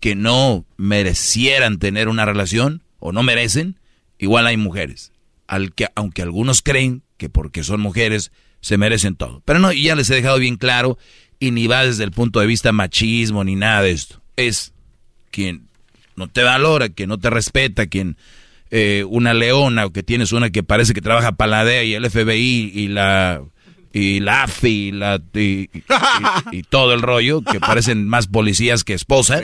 [0.00, 3.78] que no merecieran tener una relación o no merecen,
[4.18, 5.12] igual hay mujeres.
[5.46, 9.42] Al que, aunque algunos creen que porque son mujeres se merecen todo.
[9.44, 10.96] Pero no, y ya les he dejado bien claro,
[11.38, 14.19] y ni va desde el punto de vista machismo ni nada de esto.
[14.40, 14.72] Es
[15.30, 15.68] quien
[16.16, 18.16] no te valora, quien no te respeta, quien
[18.70, 21.94] eh, una leona o que tienes una que parece que trabaja para la DEA y
[21.94, 23.42] el FBI y la
[23.92, 25.68] y la AFI y, la, y, y-
[26.52, 29.40] y todo el rollo, que parecen más policías que esposa,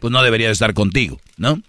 [0.00, 1.62] pues no debería de estar contigo, ¿no?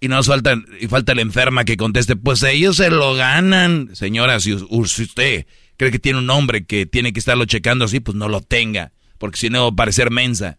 [0.00, 3.88] Y nos falta, y falta la enferma que conteste, pues ellos se lo ganan.
[3.94, 5.46] Señora, si usted
[5.78, 8.92] cree que tiene un hombre que tiene que estarlo checando así, pues no lo tenga,
[9.18, 10.58] porque si no va a parecer mensa.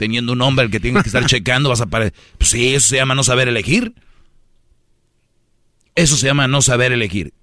[0.00, 2.14] Teniendo un hombre al que tiene que estar checando, vas a parecer...
[2.38, 3.92] Pues sí, eso se llama no saber elegir.
[5.94, 7.34] Eso se llama no saber elegir.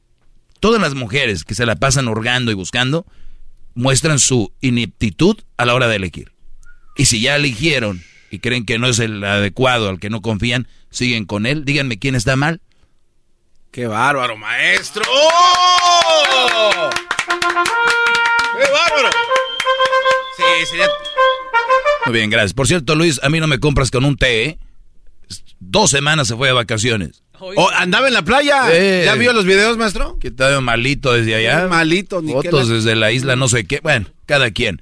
[0.59, 3.05] Todas las mujeres que se la pasan hurgando y buscando
[3.75, 6.31] muestran su ineptitud a la hora de elegir.
[6.95, 10.67] Y si ya eligieron y creen que no es el adecuado al que no confían,
[10.89, 11.63] siguen con él.
[11.63, 12.59] Díganme quién está mal.
[13.69, 15.03] ¡Qué bárbaro, maestro!
[15.07, 16.89] ¡Oh!
[17.29, 19.09] ¡Qué bárbaro!
[20.37, 20.87] Sí, sería...
[22.05, 22.53] Muy bien, gracias.
[22.53, 24.57] Por cierto, Luis, a mí no me compras con un té, ¿eh?
[25.59, 27.23] Dos semanas se fue de vacaciones.
[27.39, 28.63] Oh, ¿Andaba en la playa?
[29.05, 30.17] ¿Ya vio los videos, maestro?
[30.19, 31.63] Que está malito desde allá.
[31.63, 33.79] Sí, malito, ni Fotos desde la isla, no sé qué.
[33.81, 34.81] Bueno, cada quien.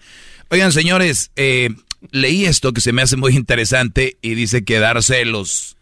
[0.50, 1.70] Oigan, señores, eh,
[2.12, 5.76] leí esto que se me hace muy interesante y dice que dar celos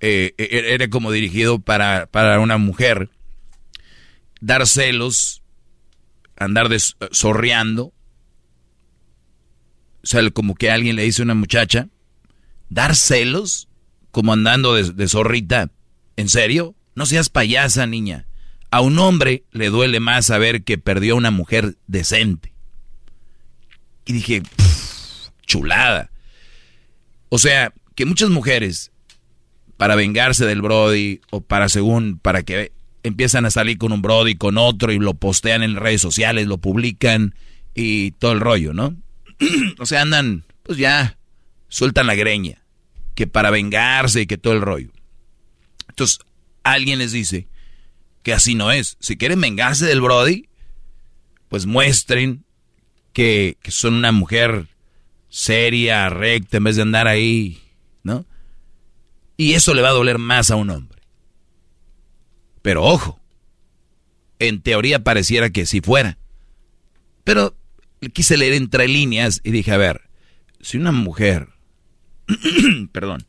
[0.00, 3.08] eh, e- era como dirigido para, para una mujer.
[4.40, 5.42] Dar celos,
[6.36, 6.68] andar
[7.12, 7.92] zorreando.
[10.02, 11.88] O sea, como que alguien le dice a una muchacha,
[12.68, 13.68] dar celos,
[14.10, 15.70] como andando de, zorrita.
[16.16, 16.74] ¿En serio?
[16.94, 18.26] No seas payasa, niña.
[18.70, 22.52] A un hombre le duele más saber que perdió a una mujer decente.
[24.06, 26.10] Y dije, "Pff, chulada.
[27.28, 28.92] O sea, que muchas mujeres,
[29.76, 34.36] para vengarse del Brody, o para según, para que empiezan a salir con un Brody,
[34.36, 37.34] con otro, y lo postean en redes sociales, lo publican,
[37.74, 38.96] y todo el rollo, ¿no?
[39.78, 41.18] o sea, andan, pues ya,
[41.68, 42.62] sueltan la greña,
[43.14, 44.90] que para vengarse y que todo el rollo.
[45.88, 46.18] Entonces,
[46.62, 47.48] alguien les dice
[48.22, 48.96] que así no es.
[49.00, 50.48] Si quieren vengarse del Brody,
[51.48, 52.44] pues muestren
[53.12, 54.68] que, que son una mujer
[55.28, 57.62] seria, recta, en vez de andar ahí,
[58.02, 58.26] ¿no?
[59.36, 61.00] Y eso le va a doler más a un hombre.
[62.62, 63.20] Pero ojo,
[64.38, 66.18] en teoría pareciera que sí fuera.
[67.24, 67.56] Pero
[68.08, 70.02] quise leer entre líneas y dije, a ver,
[70.60, 71.48] si una mujer,
[72.92, 73.26] perdón,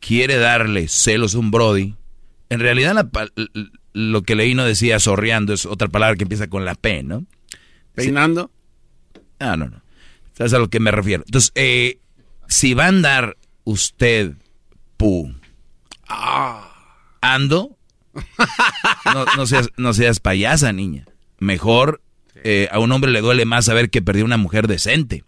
[0.00, 1.94] quiere darle celos a un Brody,
[2.48, 3.08] en realidad la
[3.94, 7.26] lo que leí no decía zorreando, es otra palabra que empieza con la P, ¿no?
[7.94, 8.50] ¿Peinando?
[9.38, 9.82] Ah, no, no.
[10.32, 11.24] ¿Sabes a lo que me refiero?
[11.26, 11.98] Entonces, eh,
[12.48, 14.32] si va a andar usted,
[14.96, 15.34] pu,
[17.20, 17.76] ando,
[19.12, 21.04] no, no seas, no seas payasa, niña.
[21.38, 22.00] Mejor
[22.44, 25.24] eh, a un hombre le duele más saber que perdió una mujer decente.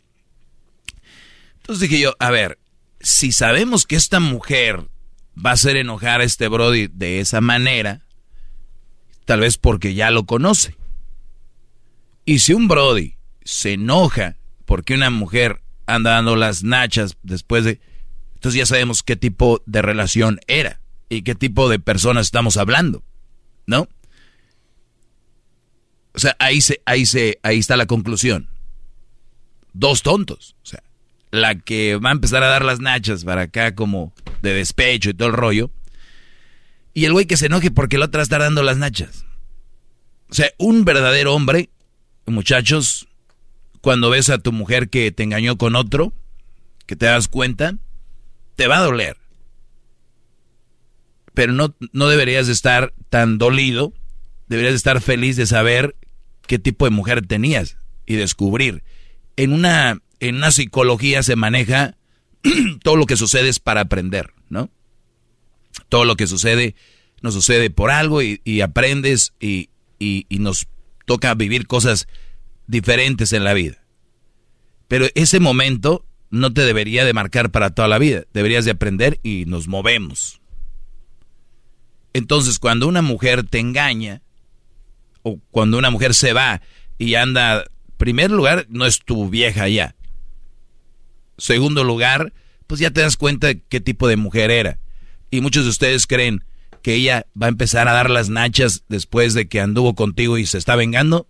[1.57, 2.59] Entonces dije yo, a ver,
[3.01, 4.89] si sabemos que esta mujer
[5.35, 8.03] va a hacer enojar a este Brody de esa manera,
[9.25, 10.77] tal vez porque ya lo conoce.
[12.25, 17.81] Y si un Brody se enoja porque una mujer anda dando las nachas después de...
[18.35, 23.03] Entonces ya sabemos qué tipo de relación era y qué tipo de personas estamos hablando,
[23.67, 23.89] ¿no?
[26.15, 28.49] O sea, ahí se, ahí se, ahí está la conclusión.
[29.73, 30.57] Dos tontos.
[30.63, 30.83] O sea,
[31.31, 35.15] la que va a empezar a dar las nachas para acá como de despecho y
[35.15, 35.71] todo el rollo.
[36.95, 39.27] Y el güey que se enoje porque la otra está dando las nachas.
[40.31, 41.71] O sea, un verdadero hombre,
[42.27, 43.09] muchachos,
[43.81, 46.13] cuando ves a tu mujer que te engañó con otro,
[46.87, 47.77] que te das cuenta,
[48.55, 49.17] te va a doler.
[51.35, 53.93] Pero no, no deberías de estar tan dolido,
[54.47, 55.97] deberías de estar feliz de saber
[56.47, 57.77] qué tipo de mujer tenías
[58.07, 58.83] y descubrir.
[59.37, 61.97] En una, en una psicología se maneja
[62.83, 64.71] todo lo que sucede es para aprender, ¿no?
[65.89, 66.75] Todo lo que sucede
[67.23, 70.67] nos sucede por algo y, aprendes y- y nos
[71.07, 72.07] toca vivir cosas
[72.67, 73.83] diferentes en la vida.
[74.89, 78.25] Pero ese momento no te debería de marcar para toda la vida.
[78.35, 80.41] Deberías de aprender y nos movemos.
[82.13, 84.23] Entonces, cuando una mujer te engaña,
[85.25, 86.63] o cuando una mujer se va
[86.99, 87.65] y anda,
[87.97, 89.97] primer lugar, no es tu vieja ya.
[91.39, 92.33] Segundo lugar,
[92.69, 94.79] pues ya te das cuenta de qué tipo de mujer era.
[95.31, 96.45] Y muchos de ustedes creen
[96.83, 100.47] que ella va a empezar a dar las nachas después de que anduvo contigo y
[100.47, 101.27] se está vengando.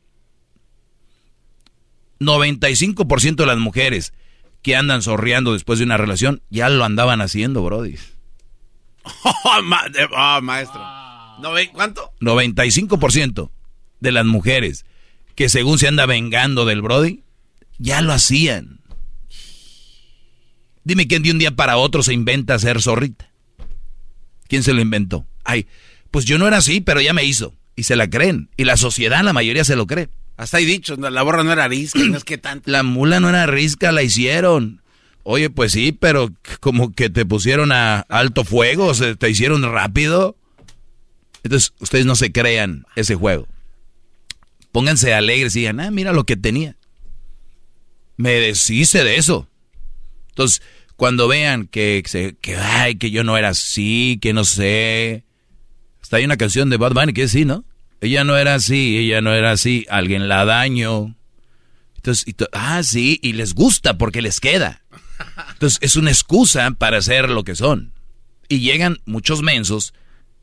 [2.20, 4.12] 95% de las mujeres
[4.62, 7.96] que andan sorriando después de una relación ya lo andaban haciendo, Brody.
[9.46, 9.84] Oh, ma-
[10.16, 10.80] oh, maestro.
[11.40, 12.12] ¿No ve cuánto?
[12.20, 13.50] 95%
[14.04, 14.86] de las mujeres
[15.34, 17.22] que según se anda vengando del Brody,
[17.78, 18.80] ya lo hacían.
[20.84, 23.30] Dime quién de un día para otro se inventa ser zorrita.
[24.46, 25.26] ¿Quién se lo inventó?
[25.42, 25.66] Ay,
[26.10, 27.54] pues yo no era así, pero ya me hizo.
[27.74, 28.50] Y se la creen.
[28.56, 30.08] Y la sociedad, la mayoría se lo cree.
[30.36, 32.70] Hasta ahí dicho, la borra no era arisca, no es que tanto.
[32.70, 34.82] La mula no era risca, la hicieron.
[35.22, 39.62] Oye, pues sí, pero como que te pusieron a alto fuego, o sea, te hicieron
[39.62, 40.36] rápido.
[41.42, 43.48] Entonces, ustedes no se crean ese juego.
[44.74, 46.76] Pónganse alegres y digan, ah, mira lo que tenía.
[48.16, 49.48] Me deshice de eso.
[50.30, 50.62] Entonces,
[50.96, 52.02] cuando vean que,
[52.40, 55.22] que, ay, que yo no era así, que no sé.
[56.02, 57.64] Hasta hay una canción de Bad Bunny que es así, ¿no?
[58.00, 61.14] Ella no era así, ella no era así, alguien la daño.
[61.94, 64.82] Entonces, y ah, sí, y les gusta porque les queda.
[65.52, 67.92] Entonces, es una excusa para ser lo que son.
[68.48, 69.94] Y llegan muchos mensos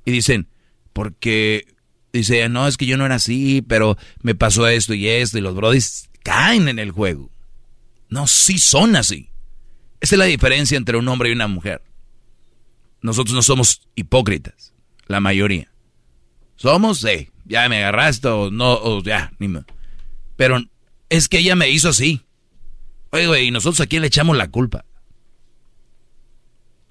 [0.06, 0.48] y dicen,
[0.94, 1.66] porque,
[2.14, 5.42] dice, no, es que yo no era así, pero me pasó esto y esto, y
[5.42, 7.32] los brodis caen en el juego.
[8.10, 9.30] No, sí son así.
[10.02, 11.82] Esa es la diferencia entre un hombre y una mujer.
[13.02, 14.74] Nosotros no somos hipócritas,
[15.08, 15.72] la mayoría.
[16.56, 19.64] Somos, sí, ya me agarraste o no, o ya, ni me...
[20.36, 20.60] Pero
[21.10, 22.26] es que ella me hizo así.
[23.12, 24.86] Oye, ¿y nosotros a quién le echamos la culpa?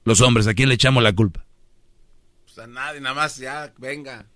[0.05, 1.45] Los hombres, ¿a quién le echamos la culpa?
[2.45, 4.27] Pues a nadie, nada más, ya, venga.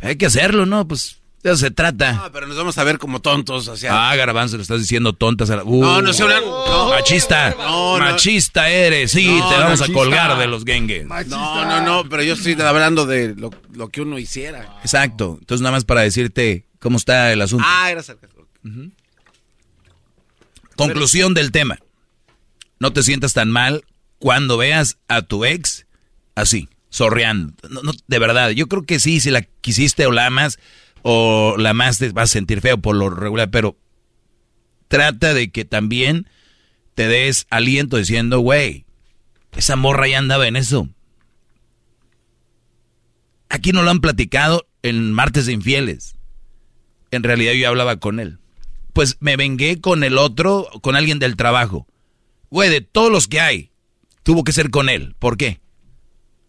[0.00, 0.86] Hay que hacerlo, ¿no?
[0.86, 2.12] Pues de eso se trata.
[2.12, 4.10] No, pero nos vamos a ver como tontos, sea.
[4.10, 5.64] Ah, garbanzo, le estás diciendo tontas a la...
[5.64, 6.88] Uh, No, no sé hablar- no.
[6.90, 7.54] Machista.
[7.58, 7.98] No.
[7.98, 9.10] Machista eres.
[9.10, 9.84] Sí, te vamos machista.
[9.84, 11.06] a colgar de los gengues.
[11.06, 14.78] No, no, no, pero yo estoy hablando de lo, lo que uno hiciera.
[14.82, 15.36] Exacto.
[15.40, 17.64] Entonces, nada más para decirte cómo está el asunto.
[17.68, 18.44] Ah, era sarcasmo.
[20.76, 21.78] Conclusión del tema.
[22.80, 23.84] No te sientas tan mal
[24.18, 25.86] cuando veas a tu ex
[26.34, 27.54] así, sorreando.
[27.68, 30.60] No, de verdad, yo creo que sí, si la quisiste o la amas
[31.02, 33.76] o la amas te vas a sentir feo por lo regular, pero
[34.86, 36.28] trata de que también
[36.94, 38.86] te des aliento diciendo, güey,
[39.56, 40.88] esa morra ya andaba en eso.
[43.48, 46.14] Aquí no lo han platicado en martes de infieles.
[47.10, 48.38] En realidad yo hablaba con él.
[48.92, 51.88] Pues me vengué con el otro, con alguien del trabajo.
[52.50, 53.72] Güey, de todos los que hay,
[54.22, 55.16] tuvo que ser con él.
[55.18, 55.63] ¿Por qué?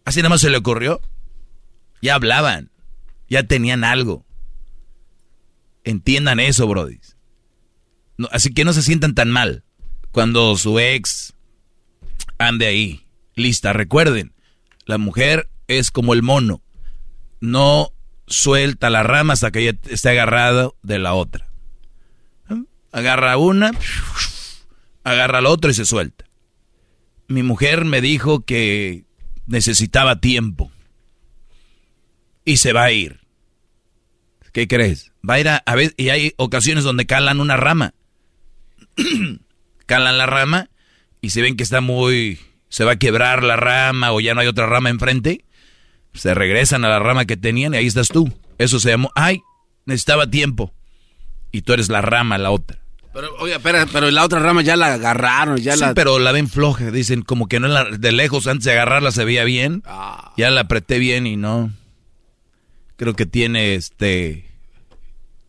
[0.06, 1.02] Así nada más se le ocurrió.
[2.02, 2.72] Ya hablaban,
[3.28, 4.26] ya tenían algo.
[5.84, 7.00] Entiendan eso, Brody.
[8.32, 9.64] Así que no se sientan tan mal
[10.12, 11.34] cuando su ex
[12.38, 13.06] ande ahí.
[13.36, 14.34] Lista, recuerden,
[14.86, 16.62] la mujer es como el mono.
[17.42, 17.92] No
[18.28, 21.50] suelta la rama hasta que ella esté agarrado de la otra.
[22.92, 23.72] Agarra una,
[25.04, 26.26] agarra la otra y se suelta.
[27.28, 29.04] Mi mujer me dijo que
[29.48, 30.72] necesitaba tiempo.
[32.44, 33.20] Y se va a ir.
[34.52, 35.12] ¿Qué crees?
[35.28, 37.94] Va a ir a, a ver, y hay ocasiones donde calan una rama.
[39.86, 40.70] calan la rama
[41.22, 42.40] y se ven que está muy...
[42.70, 45.44] se va a quebrar la rama o ya no hay otra rama enfrente.
[46.14, 48.32] Se regresan a la rama que tenían y ahí estás tú.
[48.58, 49.42] Eso se llamó, ay,
[49.86, 50.74] necesitaba tiempo.
[51.52, 52.85] Y tú eres la rama, la otra.
[53.16, 55.94] Pero, oye, espera, pero la otra rama ya la agarraron, ya sí, la...
[55.94, 59.24] pero la ven floja, dicen como que no la, de lejos antes de agarrarla se
[59.24, 59.84] veía bien.
[59.86, 60.34] Ah.
[60.36, 61.72] Ya la apreté bien y no.
[62.98, 64.50] Creo que tiene este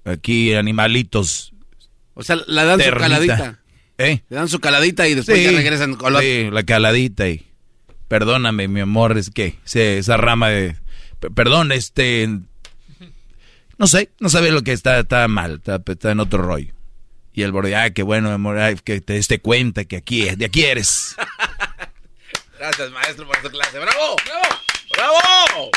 [0.05, 1.53] aquí animalitos.
[2.15, 3.59] O sea, la dan su caladita.
[3.99, 4.23] ¿Eh?
[4.29, 6.21] Le dan su caladita y después Sí, ya regresan con la...
[6.21, 7.45] sí, la caladita y
[8.07, 10.77] perdóname, mi amor, es que esa rama de
[11.35, 12.29] perdón, este
[13.77, 16.76] no sé, no sabe lo que está está mal, está, está en otro rollo.
[17.37, 20.39] Y el borde, ah, qué bueno, amor, ay, que te des cuenta que aquí es,
[20.39, 21.15] de aquí eres.
[22.59, 23.79] Gracias, maestro, por tu clase.
[23.79, 24.17] ¡Bravo!
[24.25, 25.19] ¡Bravo!
[25.53, 25.71] ¡Bravo!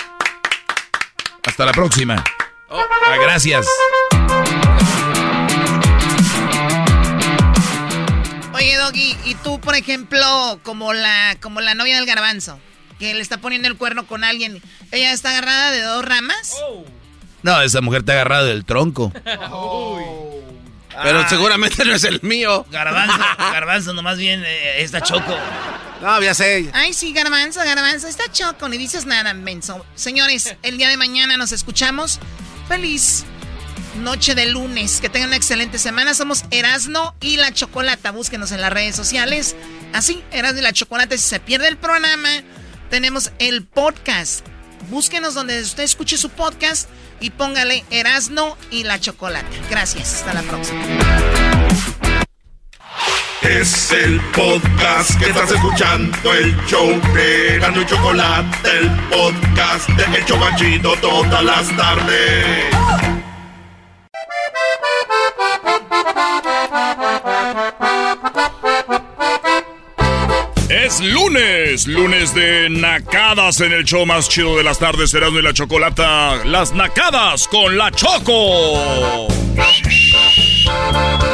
[1.45, 2.23] Hasta la próxima.
[2.69, 2.79] Oh.
[2.79, 3.67] Ah, gracias.
[8.53, 12.57] Oye, Doggy, y tú, por ejemplo, como la, como la novia del garbanzo,
[12.99, 16.55] que le está poniendo el cuerno con alguien, ¿ella está agarrada de dos ramas?
[17.43, 19.11] No, esa mujer te ha agarrado del tronco.
[21.03, 22.65] Pero seguramente no es el mío.
[22.71, 25.37] Garbanzo, garbanzo, nomás bien eh, está choco.
[26.01, 26.69] No, ya sé.
[26.73, 29.85] Ay, sí, garbanzo, garbanzo, está choco, ni dices nada, menso.
[29.95, 32.19] Señores, el día de mañana nos escuchamos.
[32.67, 33.25] Feliz
[33.99, 34.99] noche de lunes.
[35.01, 36.13] Que tengan una excelente semana.
[36.13, 38.11] Somos Erasno y la Chocolata.
[38.11, 39.55] Búsquenos en las redes sociales.
[39.93, 41.17] Así, Erasno y la Chocolata.
[41.17, 42.29] Si se pierde el programa,
[42.89, 44.45] tenemos el podcast.
[44.89, 49.47] Búsquenos donde usted escuche su podcast y póngale Erasno y la Chocolata.
[49.69, 50.15] Gracias.
[50.15, 50.81] Hasta la próxima.
[53.41, 60.17] Es el podcast que estás escuchando, el show de Gano y Chocolate, el podcast de
[60.17, 63.18] El Chocachito todas las tardes.
[70.85, 75.41] Es lunes, lunes de nacadas en el show más chido de las tardes, Erasmo y
[75.41, 76.43] la Chocolata.
[76.45, 79.27] Las nacadas con la Choco.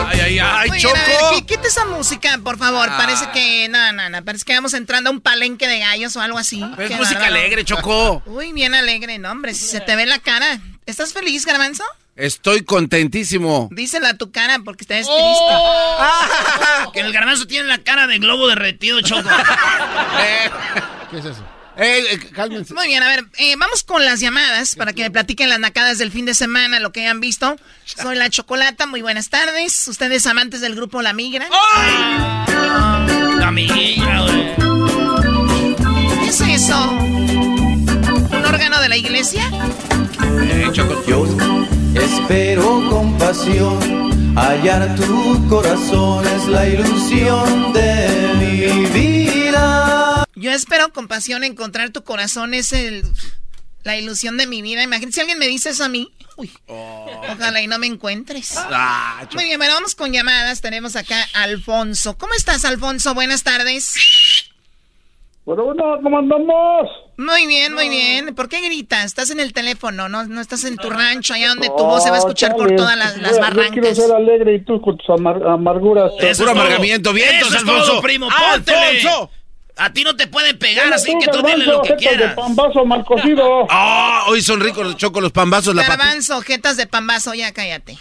[0.08, 0.96] Ay, ay, ay, Oigan, Choco.
[0.96, 2.88] a ver, quí- quita esa música, por favor.
[2.90, 2.98] Ah.
[2.98, 3.68] Parece que.
[3.70, 4.24] No, no, no.
[4.26, 6.64] Parece que vamos entrando a un palenque de gallos o algo así.
[6.76, 7.36] Pero es música bárbaro.
[7.40, 8.24] alegre, Choco.
[8.26, 9.54] Uy, bien alegre, no, hombre.
[9.54, 10.60] Si se te ve la cara.
[10.86, 11.84] ¿Estás feliz, Garbanzo?
[12.16, 13.68] Estoy contentísimo.
[13.72, 15.18] Dísela a tu cara porque ves Oh.
[15.18, 16.92] triste.
[16.94, 19.28] que el Garbanzo tiene la cara de globo derretido, Choco.
[21.12, 21.44] ¿Qué es eso?
[21.78, 22.74] Eh, eh, cálmense.
[22.74, 25.98] Muy bien, a ver, eh, vamos con las llamadas para que me platiquen las nacadas
[25.98, 27.58] del fin de semana, lo que hayan visto.
[27.84, 29.86] Soy la Chocolata, muy buenas tardes.
[29.90, 31.50] Ustedes amantes del grupo La Migra.
[33.40, 34.56] La Migra, güey.
[36.22, 36.92] ¿Qué es eso?
[36.92, 39.52] ¿Un órgano de la iglesia?
[40.74, 40.88] Yo
[41.96, 50.26] espero con pasión hallar tu corazón, es la ilusión de mi vida.
[50.36, 53.04] Yo espero con pasión encontrar tu corazón, es el,
[53.84, 54.84] la ilusión de mi vida.
[54.84, 56.12] Imagínate si alguien me dice eso a mí.
[56.38, 58.56] Uy, ojalá y no me encuentres.
[58.58, 59.26] Ah.
[59.34, 60.60] Muy bien, bueno, vamos con llamadas.
[60.60, 62.18] Tenemos acá a Alfonso.
[62.18, 63.14] ¿Cómo estás, Alfonso?
[63.14, 63.94] Buenas tardes.
[65.46, 66.90] Bueno, bueno, ¿cómo andamos?
[67.18, 68.34] Muy bien, muy bien.
[68.34, 69.06] ¿Por qué gritas?
[69.06, 72.10] Estás en el teléfono, no, no estás en tu rancho, allá donde tu voz se
[72.10, 73.72] va a escuchar por todas las, las Yo- Yo barrancas.
[73.72, 76.12] quiero ser alegre y tú con tus amar- amarguras.
[76.38, 77.86] Puro amargamiento, vientos, Eso es Alfonso.
[77.92, 78.78] todo, primo, póntele.
[79.02, 79.30] ¡Alfonso!
[79.78, 82.08] A ti no te pueden pegar, así tú, que tú dile lo que jetas de
[82.10, 82.34] quieras.
[82.36, 83.68] pambazo mal cocido.
[83.70, 85.84] Ah, hoy son ricos, Choco, los pambazos, la.
[85.84, 87.98] Garbanzo, jetas de pambazo, ya cállate.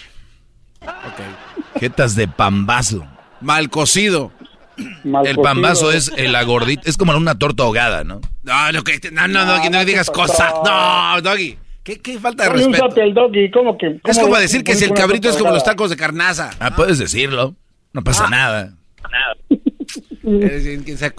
[1.78, 3.04] Jetas de pambazo.
[3.42, 4.32] Mal cocido.
[5.04, 8.20] Mal El pambazo es eh, la gordita, es como una torta ahogada, ¿no?
[8.42, 10.52] No, no, que, no, no, No, Doggy, no digas cosas.
[10.64, 11.58] No, Doggy.
[11.82, 12.88] ¿Qué, qué falta de un respeto?
[13.12, 14.00] doggy, ¿cómo que?
[14.04, 16.50] Es como decir que si el cabrito es como los tacos de carnaza.
[16.58, 17.54] Ah, puedes decirlo.
[17.92, 18.72] No pasa nada.
[19.48, 19.63] Quién sabe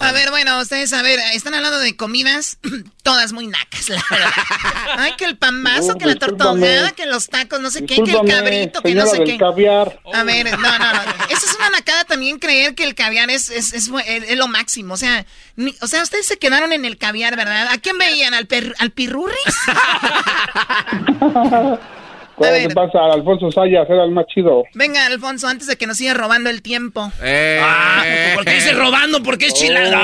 [0.08, 2.58] A ver, bueno, ustedes, a ver, están hablando de comidas,
[3.02, 4.30] todas muy nacas, la verdad.
[4.98, 8.10] Ay, que el pambazo, No, que la ahogada, que los tacos, no sé qué, que
[8.10, 9.38] el cabrito, que no sé qué.
[9.38, 10.00] caviar.
[10.12, 11.00] A ver, no, no, no.
[11.30, 14.48] Eso es una nacada también creer que el caviar es, es, es, es- es lo
[14.48, 14.94] máximo.
[14.94, 15.24] O sea,
[15.56, 17.68] ni- o sea, ustedes se quedaron en el caviar, ¿verdad?
[17.68, 18.34] ¿A quién veían?
[18.34, 19.36] ¿Al, per- al pirurris?
[22.38, 22.98] ¿Qué pasa?
[23.12, 24.64] Alfonso Sayas era el más chido.
[24.74, 27.10] Venga, Alfonso, antes de que nos siga robando el tiempo.
[27.22, 28.02] Eh, Ah,
[28.34, 29.22] ¿por qué dice robando?
[29.22, 29.96] Porque es chilada.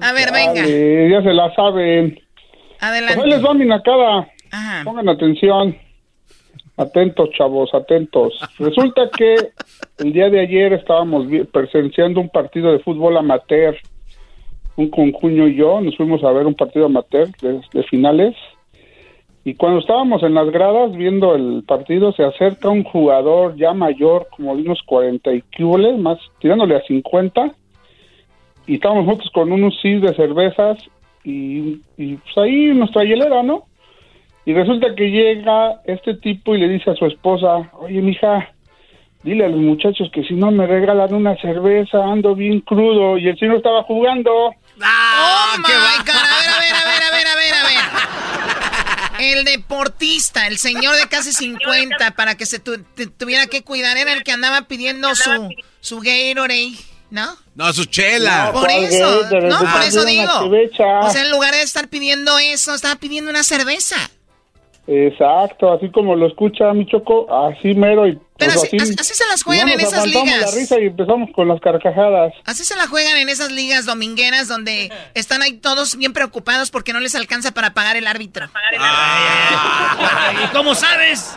[0.00, 0.62] A ver, venga.
[0.62, 2.20] Dale, ya se la saben.
[2.80, 3.14] Adelante.
[3.16, 4.28] Pues ahí les va mi nacada.
[4.50, 4.82] Ajá.
[4.84, 5.76] Pongan atención.
[6.76, 8.32] Atentos, chavos, atentos.
[8.58, 9.34] Resulta que
[9.98, 13.76] el día de ayer estábamos presenciando un partido de fútbol amateur.
[14.76, 18.34] Un concuño y yo nos fuimos a ver un partido amateur de, de finales.
[19.44, 24.28] Y cuando estábamos en las gradas viendo el partido, se acerca un jugador ya mayor,
[24.36, 27.52] como de unos 40 y cuboles, más tirándole a 50.
[28.66, 30.78] Y estábamos juntos con unos cis de cervezas
[31.24, 33.64] y, y pues ahí nuestra hielera, ¿no?
[34.44, 38.52] Y resulta que llega este tipo y le dice a su esposa, oye, mija,
[39.22, 43.18] dile a los muchachos que si no me regalan una cerveza, ando bien crudo.
[43.18, 44.32] Y el señor estaba jugando.
[44.32, 46.14] oh my God.
[46.14, 47.01] A ver, a ver, a ver, a ver, a ver, a ver.
[49.22, 53.96] El deportista, el señor de casi 50, para que se tu- te- tuviera que cuidar,
[53.96, 55.48] era el que andaba pidiendo su,
[55.80, 56.72] su Gatorade,
[57.10, 57.36] ¿no?
[57.54, 58.46] No, su chela.
[58.46, 59.48] No, Por ¿cuál eso, Gatorade?
[59.48, 60.32] no, por eso una digo.
[61.02, 64.10] O sea, en lugar de estar pidiendo eso, estaba pidiendo una cerveza.
[64.86, 68.06] Exacto, así como lo escucha mi choco, así mero.
[68.08, 70.40] Y, Pero pues, así, así- así se las juegan no en nos esas ligas.
[70.40, 72.32] la risa y empezamos con las carcajadas.
[72.46, 76.92] Así se la juegan en esas ligas domingueras donde están ahí todos bien preocupados porque
[76.92, 78.50] no les alcanza para pagar el árbitro.
[80.44, 81.36] ¿Y cómo sabes?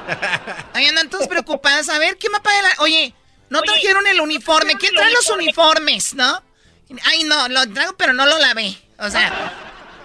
[0.73, 1.89] Ahí andan todos preocupados.
[1.89, 3.13] A ver, ¿quién va a pagar el Oye,
[3.49, 4.73] no trajeron el uniforme.
[4.75, 6.41] ¿Quién trae los uniformes, no?
[7.05, 8.75] Ay, no, lo traigo, pero no lo lavé.
[8.99, 9.51] O sea,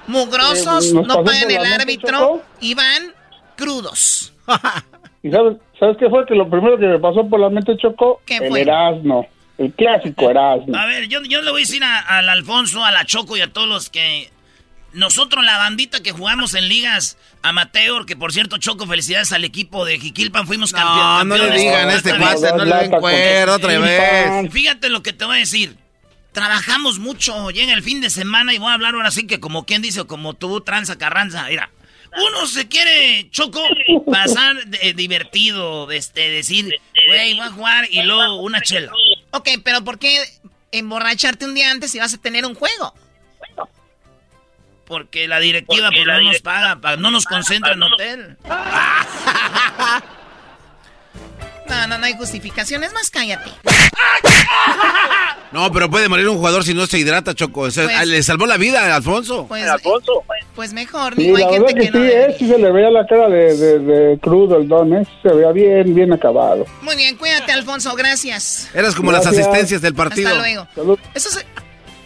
[0.06, 3.14] mugrosos, Eh, ¿nos no pagan el árbitro y van
[3.60, 4.32] crudos.
[5.22, 6.24] ¿Y sabes, sabes qué fue?
[6.26, 8.62] Que lo primero que me pasó por la mente Choco, ¿Qué el fue?
[8.62, 10.74] Erasmo, el clásico Erasmo.
[10.76, 13.40] A ver, yo, yo le voy a decir a- al Alfonso, a la Choco y
[13.42, 14.30] a todos los que...
[14.92, 19.84] Nosotros, la bandita que jugamos en ligas amateur, que por cierto, Choco, felicidades al equipo
[19.84, 21.60] de Jiquilpan, fuimos campeón- No, no le campeones.
[21.62, 24.50] digan este cuate, no le den cuero otra vez.
[24.52, 25.76] Fíjate lo que te voy a decir.
[26.32, 29.64] Trabajamos mucho, llega el fin de semana y voy a hablar ahora sí que como
[29.66, 31.46] quien dice, o como tú, tranza, carranza.
[31.48, 31.70] Mira,
[32.16, 33.62] uno se quiere, Choco,
[34.10, 36.74] pasar de- divertido, este, decir,
[37.06, 38.92] güey, voy a jugar y luego una chela.
[39.32, 40.18] Ok, pero ¿por qué
[40.72, 42.94] emborracharte un día antes si vas a tener un juego?
[44.86, 48.36] Porque la directiva pues, no nos paga, pa- no nos concentra en hotel.
[51.70, 52.84] No, no, no hay justificación.
[52.84, 53.50] Es más, cállate.
[55.52, 57.62] No, pero puede morir un jugador si no se hidrata, Choco.
[57.62, 59.46] O sea, Pues- le salvó la vida a Alfonso.
[59.48, 60.24] Pues, Alfonso.
[60.54, 62.04] Pues mejor, Sí, mijo, hay la gente verdad que, que no.
[62.04, 65.06] sí, eh, sí se le veía la cara de, de- de crudo el don, ¿eh?
[65.22, 66.66] Se veía bien, bien acabado.
[66.82, 68.68] Muy bien, cuídate, Alfonso, gracias.
[68.74, 70.28] Eras como las asistencias del partido.
[70.28, 70.40] Hasta
[70.82, 70.98] luego.
[71.14, 71.44] Esos,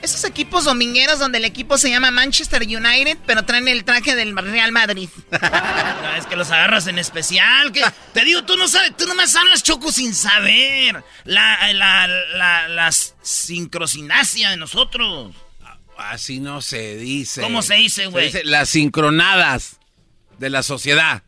[0.04, 4.36] esos equipos domingueros donde el equipo se llama Manchester United, pero traen el traje del
[4.36, 5.08] Real Madrid.
[5.30, 7.72] No, es que los agarras en especial.
[7.72, 7.82] Que,
[8.12, 11.02] te digo, tú no sabes, tú nomás hablas choco sin saber.
[11.24, 12.92] La, la, la, la
[13.22, 15.34] sincrosinacia de nosotros.
[15.96, 17.40] Así no se dice.
[17.40, 18.30] ¿Cómo se dice, güey?
[18.30, 19.78] Se dice las sincronadas
[20.38, 21.22] de la sociedad.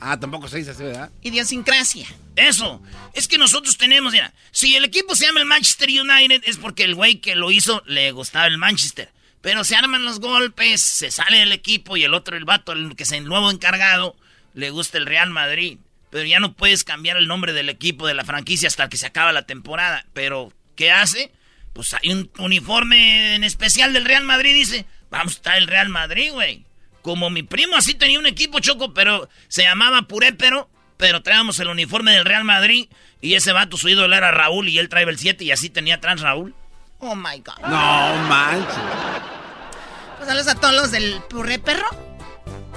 [0.00, 1.10] Ah, tampoco se dice así, ¿verdad?
[1.22, 2.06] Idiosincrasia.
[2.34, 2.82] Eso.
[3.12, 6.84] Es que nosotros tenemos, mira, si el equipo se llama el Manchester United es porque
[6.84, 9.12] el güey que lo hizo le gustaba el Manchester.
[9.42, 12.96] Pero se arman los golpes, se sale el equipo y el otro, el vato, el
[12.96, 14.16] que es el nuevo encargado,
[14.54, 15.78] le gusta el Real Madrid.
[16.10, 19.06] Pero ya no puedes cambiar el nombre del equipo, de la franquicia, hasta que se
[19.06, 20.06] acaba la temporada.
[20.12, 21.30] Pero, ¿qué hace?
[21.72, 25.88] Pues hay un uniforme en especial del Real Madrid, dice, vamos a estar el Real
[25.88, 26.64] Madrid, güey.
[27.02, 31.68] Como mi primo así tenía un equipo choco, pero se llamaba Purépero, pero traíamos el
[31.68, 32.88] uniforme del Real Madrid
[33.20, 35.96] y ese vato su ídolo era Raúl y él traía el 7 y así tenía
[35.96, 36.54] atrás Raúl.
[36.98, 37.58] Oh my God.
[37.62, 38.74] No manches.
[40.18, 41.88] Pues saludos a todos los del Puré Perro.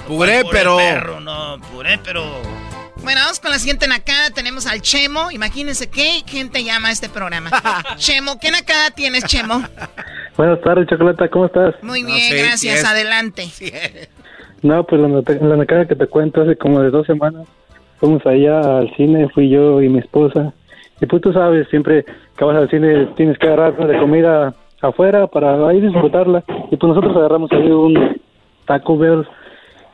[0.06, 0.76] Puré, pero.
[0.76, 2.42] perro, no, puré, pero.
[3.04, 4.30] Bueno, vamos con la siguiente nacada.
[4.34, 5.30] Tenemos al Chemo.
[5.30, 7.50] Imagínense qué gente llama a este programa.
[7.96, 9.62] Chemo, ¿qué nacada tienes, Chemo?
[10.38, 11.74] Buenas tardes, Chocolata, ¿cómo estás?
[11.82, 12.84] Muy bien, gracias.
[12.84, 13.46] Adelante.
[14.62, 17.46] No, pues la, la nacada que te cuento hace como de dos semanas.
[18.00, 20.54] Fuimos allá al cine, fui yo y mi esposa.
[21.02, 22.06] Y pues tú sabes, siempre
[22.38, 26.44] que vas al cine tienes que agarrar de comida afuera para ahí disfrutarla.
[26.70, 28.18] Y pues nosotros agarramos ahí un
[28.64, 29.26] Taco Bell.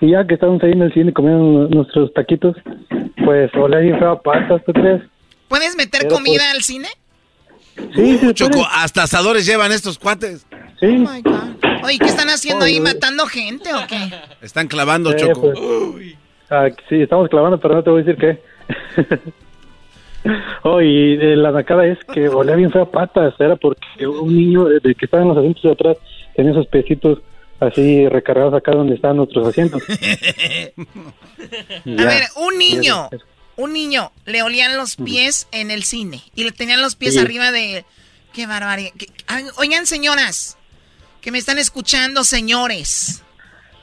[0.00, 2.56] Y ya que estábamos ahí en el cine comiendo nuestros taquitos,
[3.24, 5.02] pues olía bien feo a patas, ¿tú crees?
[5.48, 6.88] ¿Puedes meter Pero, comida pues, al cine?
[7.94, 8.66] Sí, sí, Choco, puede.
[8.72, 10.46] hasta asadores llevan estos cuates.
[10.78, 10.86] Sí.
[10.86, 11.84] Oh my God.
[11.84, 12.80] Oye, ¿qué están haciendo ahí?
[12.80, 13.98] ¿Matando gente o qué?
[14.42, 15.52] Están clavando, Sí, Choco.
[15.52, 16.14] pues.
[16.50, 18.42] Ah, sí, estamos clavando, pero no te voy a decir qué.
[20.62, 23.34] oh, y eh, la nacada es que olía bien feo a patas.
[23.38, 25.96] Era porque un niño eh, de que estaba en los asientos de atrás
[26.34, 27.18] tenía esos piecitos
[27.60, 29.82] así recargados acá donde estaban nuestros asientos.
[31.98, 33.08] A ver, un niño,
[33.56, 37.20] un niño, le olían los pies en el cine y le tenían los pies Sí.
[37.20, 37.84] arriba de...
[38.32, 38.90] ¡Qué barbaridad!
[38.96, 40.56] ¿Qué- ay, Oigan, señoras,
[41.20, 43.22] que me están escuchando, señores.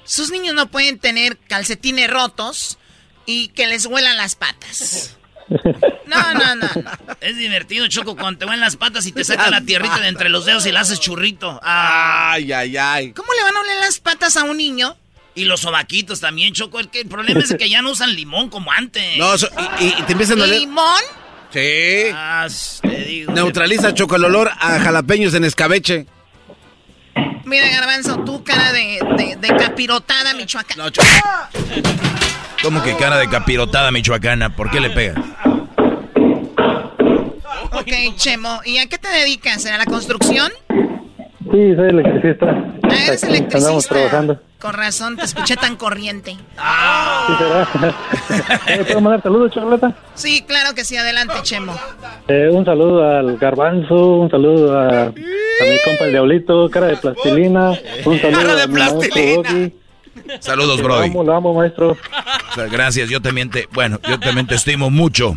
[0.05, 2.77] Sus niños no pueden tener calcetines rotos
[3.25, 5.17] y que les huelan las patas.
[6.05, 6.67] No, no, no.
[7.21, 10.29] Es divertido, Choco, cuando te van las patas y te sacan la tierrita de entre
[10.29, 11.59] los dedos y la haces churrito.
[11.63, 12.31] Ah.
[12.33, 13.11] Ay, ay, ay.
[13.13, 14.95] ¿Cómo le van a oler las patas a un niño?
[15.35, 16.79] Y los sobaquitos también, Choco.
[16.79, 19.17] El, que, el problema es que ya no usan limón como antes.
[19.17, 20.59] No, so- y, y- y te empiezan a oler.
[20.59, 21.01] ¿Limón?
[21.53, 22.09] Sí.
[22.13, 22.47] Ah,
[22.81, 23.31] te digo.
[23.33, 26.07] Neutraliza, Choco, el olor a jalapeños en escabeche.
[27.45, 30.77] Mira, Garbanzo, tú cara de, de, de capirotada, Michoacán.
[30.77, 31.07] No, Choco.
[32.63, 34.55] ¿Cómo que cara de capirotada michoacana?
[34.55, 35.13] ¿Por qué le pega?
[37.81, 38.59] Ok, Chemo.
[38.65, 39.65] ¿Y a qué te dedicas?
[39.65, 40.51] ¿A la construcción?
[40.69, 42.45] Sí, soy electricista.
[42.83, 43.57] Ah, eres Aquí electricista.
[43.57, 44.41] Andamos trabajando.
[44.59, 46.31] Con razón, te escuché tan corriente.
[46.31, 47.67] Sí, será.
[48.67, 49.95] Eh, ¿Puedo mandar saludos, Chocolata?
[50.15, 50.97] Sí, claro que sí.
[50.97, 51.73] Adelante, Chemo.
[52.27, 56.97] Eh, un saludo al Garbanzo, un saludo a, a mi compa el Diablito, cara de
[56.97, 57.69] plastilina.
[58.05, 59.35] Un saludo Cara de a mi maestro plastilina.
[59.49, 59.73] Doggy.
[60.39, 61.09] Saludos, Lo Brody.
[61.09, 61.91] amo, lo amo, maestro.
[61.91, 63.67] O sea, gracias, yo también te...
[63.71, 65.35] Bueno, yo también te estimo mucho.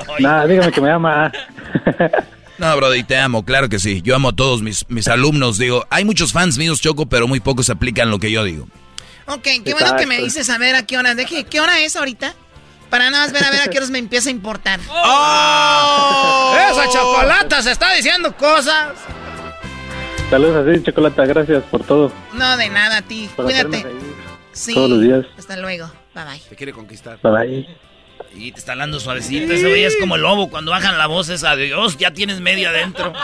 [0.20, 1.32] Nada, dígame que me ama.
[2.58, 4.02] No, Brody, te amo, claro que sí.
[4.02, 5.58] Yo amo a todos mis, mis alumnos.
[5.58, 8.68] Digo, hay muchos fans míos, Choco, pero muy pocos aplican lo que yo digo.
[9.26, 11.14] Ok, qué bueno que me dices a ver a qué hora.
[11.14, 12.34] ¿De qué, hora es ahorita?
[12.90, 14.80] Para nada más ver a ver a qué horas me empieza a importar.
[14.90, 16.56] ¡Oh!
[16.70, 18.92] Esa chocolata se está diciendo cosas.
[20.30, 22.12] Saludos así, Chocolata, gracias por todo.
[22.32, 23.28] No, de nada a ti.
[23.34, 23.84] Por Cuídate.
[24.52, 24.74] Sí.
[24.74, 25.26] Todos los días.
[25.38, 25.90] Hasta luego.
[26.14, 26.40] Bye bye.
[26.48, 27.18] Te quiere conquistar.
[27.22, 27.91] Bye bye.
[28.34, 29.52] Y te está hablando suavecito.
[29.52, 30.50] Ese güey es como el lobo.
[30.50, 33.12] Cuando bajan la voz es adiós, ya tienes media adentro.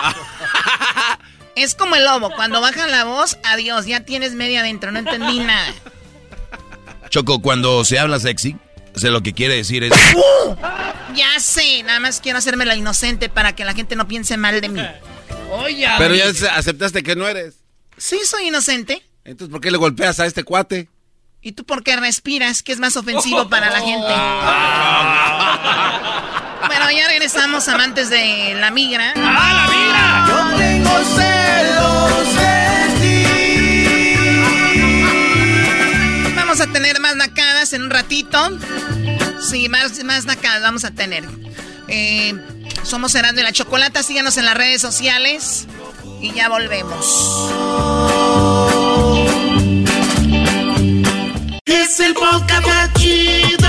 [1.54, 2.30] Es como el lobo.
[2.36, 4.92] Cuando bajan la voz, adiós, ya tienes media adentro.
[4.92, 5.74] No entendí nada.
[7.08, 8.56] Choco, cuando se habla sexy,
[8.94, 9.92] o sea, lo que quiere decir es...
[11.16, 14.60] Ya sé, nada más quiero hacerme la inocente para que la gente no piense mal
[14.60, 14.80] de mí.
[15.50, 17.56] Oye, Pero ya se- aceptaste que no eres.
[17.96, 19.02] Sí, soy inocente.
[19.24, 20.88] Entonces, ¿por qué le golpeas a este cuate?
[21.48, 22.62] ¿Y tú por qué respiras?
[22.62, 24.12] Que es más ofensivo para la gente.
[26.66, 29.14] Bueno, ya regresamos, amantes de la migra.
[29.16, 30.26] ¡Ah, la migra!
[30.28, 33.24] Yo tengo celos de ti.
[36.36, 38.58] Vamos a tener más nacadas en un ratito.
[39.40, 41.24] Sí, más, más nacadas vamos a tener.
[41.88, 42.34] Eh,
[42.82, 44.02] somos Herando y la Chocolata.
[44.02, 45.66] Síganos en las redes sociales.
[46.20, 47.48] Y ya volvemos.
[51.98, 53.68] Es el podcast más chido.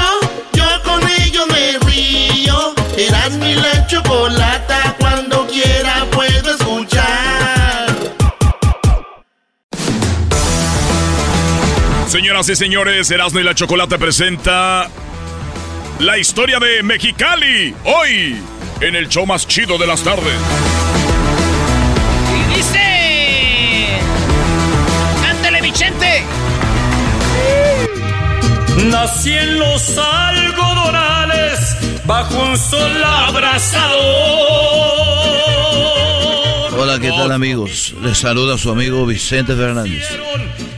[0.54, 2.76] Yo con ello me río.
[2.96, 4.96] Eras mi la chocolata.
[5.00, 7.88] Cuando quiera puedo escuchar.
[12.08, 14.90] Señoras y señores, Erasmo y la Chocolata presenta
[15.98, 17.74] la historia de Mexicali.
[17.84, 18.40] Hoy,
[18.82, 20.99] en el show más chido de las tardes.
[28.86, 31.60] Nací en los algodonales
[32.06, 34.00] bajo un sol abrasador.
[36.78, 37.94] Hola, ¿qué tal amigos?
[38.02, 40.08] Les saluda su amigo Vicente Fernández.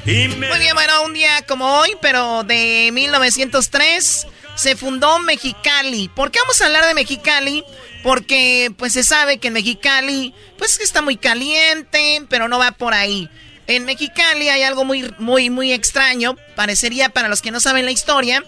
[0.06, 6.10] Muy bien, bueno, un día como hoy, pero de 1903, se fundó Mexicali.
[6.10, 7.64] ¿Por qué vamos a hablar de Mexicali?
[8.02, 12.96] Porque pues se sabe que en Mexicali, pues está muy caliente, pero no va por
[12.96, 13.30] ahí.
[13.68, 17.92] En Mexicali hay algo muy, muy, muy extraño, parecería para los que no saben la
[17.92, 18.44] historia,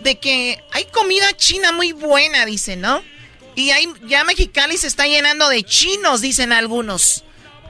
[0.00, 3.02] de que hay comida china muy buena, dicen, ¿no?
[3.54, 7.22] Y hay, ya Mexicali se está llenando de chinos, dicen algunos.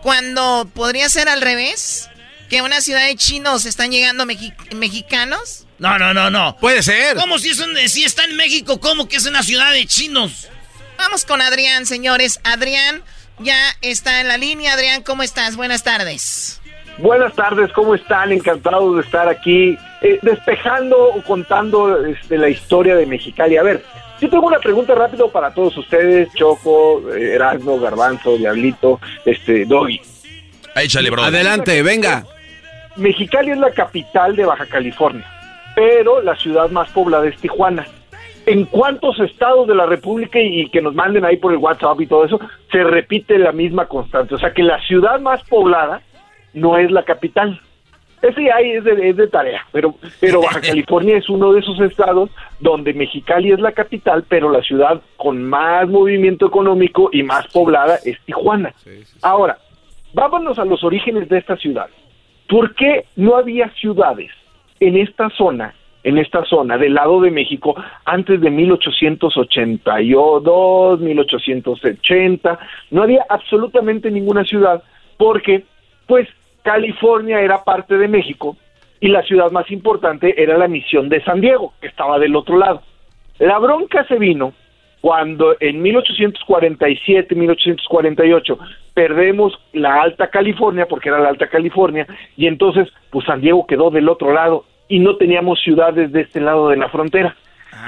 [0.03, 2.09] Cuando podría ser al revés,
[2.49, 5.65] que una ciudad de chinos están llegando mexi- mexicanos.
[5.79, 6.57] No, no, no, no.
[6.57, 7.17] Puede ser.
[7.17, 8.81] ¿Cómo si, es un- si está en México?
[8.81, 10.49] ¿Cómo que es una ciudad de chinos?
[10.97, 12.39] Vamos con Adrián, señores.
[12.45, 13.03] Adrián
[13.41, 14.75] ya está en la línea.
[14.75, 15.57] Adrián, ¿cómo estás?
[15.57, 16.61] Buenas tardes.
[16.99, 18.31] Buenas tardes, ¿cómo están?
[18.31, 23.57] Encantado de estar aquí eh, despejando o contando este, la historia de Mexicali.
[23.57, 23.83] A ver,
[24.21, 30.01] Yo tengo una pregunta rápido para todos ustedes, Choco, eh, Erasmo, Garbanzo, Diablito, este, Doggy.
[30.77, 31.23] Échale, bro.
[31.23, 32.25] Adelante, venga.
[32.97, 35.27] Mexicali es la capital de Baja California,
[35.75, 37.87] pero la ciudad más poblada es Tijuana.
[38.47, 42.07] ¿En cuántos estados de la República y que nos manden ahí por el WhatsApp y
[42.07, 42.39] todo eso,
[42.71, 44.37] se repite la misma constante?
[44.37, 46.03] O sea que la ciudad más poblada
[46.55, 47.61] no es la capital.
[48.25, 51.79] Ese ahí es de, es de tarea, pero, pero Baja California es uno de esos
[51.81, 57.47] estados donde Mexicali es la capital, pero la ciudad con más movimiento económico y más
[57.49, 58.73] poblada es Tijuana.
[59.21, 59.59] Ahora,
[60.15, 61.91] vámonos a los orígenes de esta ciudad.
[62.49, 64.31] ¿Por qué no había ciudades
[64.81, 67.77] en esta zona, en esta zona del lado de México
[68.07, 72.59] antes de 1882, 1880?
[72.91, 74.83] No había absolutamente ninguna ciudad
[75.19, 75.65] porque,
[76.07, 76.27] pues,
[76.65, 78.57] California era parte de México
[78.99, 82.57] y la ciudad más importante era la misión de San Diego, que estaba del otro
[82.57, 82.83] lado.
[83.39, 84.55] La bronca se vino
[85.03, 88.59] cuando en 1847, 1848
[88.95, 92.07] perdemos la Alta California, porque era la Alta California,
[92.37, 96.41] y entonces pues San Diego quedó del otro lado y no teníamos ciudades de este
[96.41, 97.37] lado de la frontera.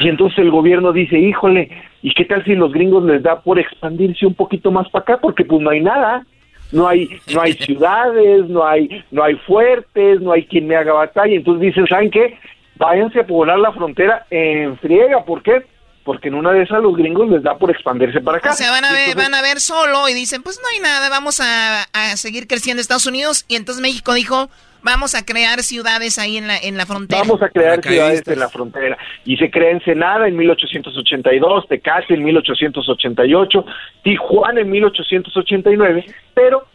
[0.01, 1.71] Y entonces el gobierno dice, híjole,
[2.03, 5.19] ¿y qué tal si los gringos les da por expandirse un poquito más para acá?
[5.19, 6.27] Porque pues no hay nada,
[6.73, 10.93] no hay, no hay ciudades, no hay, no hay fuertes, no hay quien me haga
[10.93, 11.35] batalla.
[11.35, 12.39] Entonces dicen, ¿saben qué?
[12.77, 15.65] Váyanse a poblar la frontera en friega, ¿por qué?
[16.07, 18.53] porque en una de esas los gringos les da por expandirse para acá.
[18.53, 21.09] O sea, van a ver, van a ver solo y dicen, pues no hay nada,
[21.09, 23.45] vamos a, a, seguir creciendo Estados Unidos.
[23.49, 24.49] Y entonces México dijo,
[24.87, 27.21] vamos a crear ciudades ahí en la, en la frontera.
[27.21, 28.97] Vamos a crear ciudades en la frontera.
[29.25, 33.67] Y se crea Ensenada en 1882, Tecate en 1888,
[34.03, 36.67] Tijuana en 1889, pero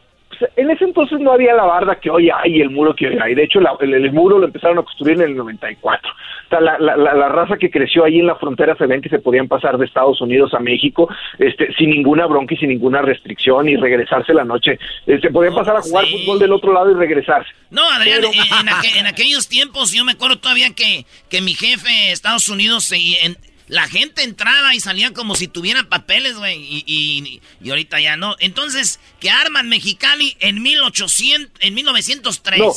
[0.55, 3.35] en ese entonces no había la barda que hoy hay, el muro que hoy hay.
[3.35, 6.11] De hecho, el, muro lo empezaron a construir en el 94.
[6.11, 9.09] O sea, la, la, la, raza que creció ahí en la frontera se ven que
[9.09, 13.01] se podían pasar de Estados Unidos a México este, sin ninguna bronca y sin ninguna
[13.01, 14.77] restricción y regresarse la noche.
[15.05, 17.49] Se este, podían pasar a jugar fútbol del otro lado y regresarse.
[17.69, 22.49] No, Adrián, en, en, aquellos tiempos yo me acuerdo todavía que, que mi jefe Estados
[22.49, 23.37] Unidos se, en,
[23.71, 26.57] la gente entraba y salía como si tuvieran papeles, güey.
[26.59, 28.35] Y, y, ahorita ya no.
[28.41, 32.59] Entonces, ¿qué arman Mexicali en 1800, en 1903?
[32.59, 32.71] No,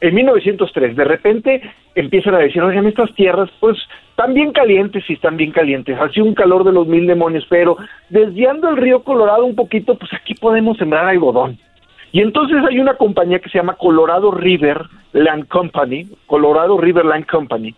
[0.00, 0.94] en 1903.
[0.94, 3.76] De repente empiezan a decir, oigan, estas tierras, pues,
[4.10, 5.98] están bien calientes y están bien calientes.
[6.00, 7.76] Así un calor de los mil demonios, pero
[8.08, 11.58] desviando el río Colorado un poquito, pues aquí podemos sembrar algodón.
[12.12, 17.26] Y entonces hay una compañía que se llama Colorado River Land Company, Colorado River Land
[17.26, 17.74] Company,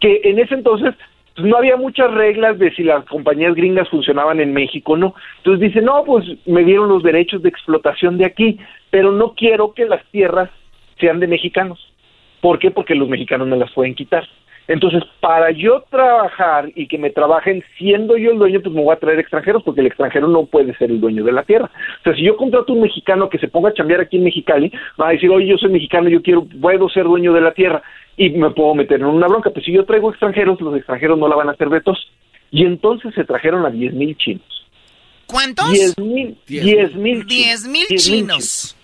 [0.00, 0.94] que en ese entonces
[1.36, 5.14] no había muchas reglas de si las compañías gringas funcionaban en México o no.
[5.38, 8.58] Entonces dice, no, pues me dieron los derechos de explotación de aquí,
[8.90, 10.50] pero no quiero que las tierras
[10.98, 11.80] sean de mexicanos.
[12.40, 12.70] ¿Por qué?
[12.70, 14.28] Porque los mexicanos me las pueden quitar.
[14.66, 18.94] Entonces, para yo trabajar y que me trabajen siendo yo el dueño, pues me voy
[18.94, 21.70] a traer extranjeros, porque el extranjero no puede ser el dueño de la tierra.
[22.00, 24.24] O sea, si yo contrato a un mexicano que se ponga a chambear aquí en
[24.24, 27.52] Mexicali, va a decir, oye, yo soy mexicano, yo quiero, puedo ser dueño de la
[27.52, 27.82] tierra
[28.16, 29.50] y me puedo meter en una bronca.
[29.50, 31.98] Pues si yo traigo extranjeros, los extranjeros no la van a hacer de tos.
[32.50, 34.66] Y entonces se trajeron a diez mil chinos.
[35.26, 35.72] ¿Cuántos?
[35.72, 36.38] Diez mil.
[36.46, 37.26] Diez mil.
[37.26, 38.76] Diez mil chinos.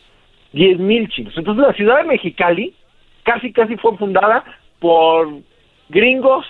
[0.53, 1.33] Diez mil chinos.
[1.37, 2.75] Entonces la ciudad de Mexicali
[3.23, 4.45] casi, casi fue fundada
[4.81, 5.29] por
[5.91, 6.47] gringos,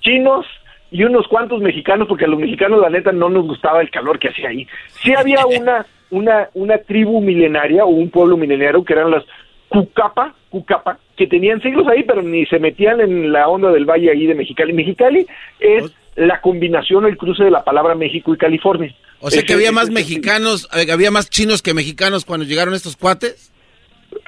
[0.00, 0.46] chinos
[0.90, 4.18] y unos cuantos mexicanos, porque a los mexicanos la neta no nos gustaba el calor
[4.18, 4.66] que hacía ahí.
[5.02, 9.24] Sí había una, una, una tribu milenaria o un pueblo milenario que eran las
[9.68, 14.10] Cucapa, Cucapa, que tenían siglos ahí, pero ni se metían en la onda del valle
[14.10, 14.72] ahí de Mexicali.
[14.72, 15.26] Mexicali
[15.60, 18.94] es la combinación, el cruce de la palabra México y California.
[19.20, 22.96] O sea que había más mexicanos, eh, había más chinos que mexicanos cuando llegaron estos
[22.96, 23.52] cuates.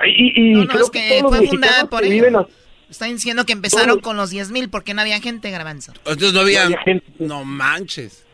[0.05, 2.47] Y, y creo que, fue fundada por ellos.
[2.91, 5.93] Están diciendo que empezaron con los 10.000 mil porque no había gente, Garbanzo.
[5.99, 7.07] Entonces no había, gente.
[7.21, 8.27] No manches.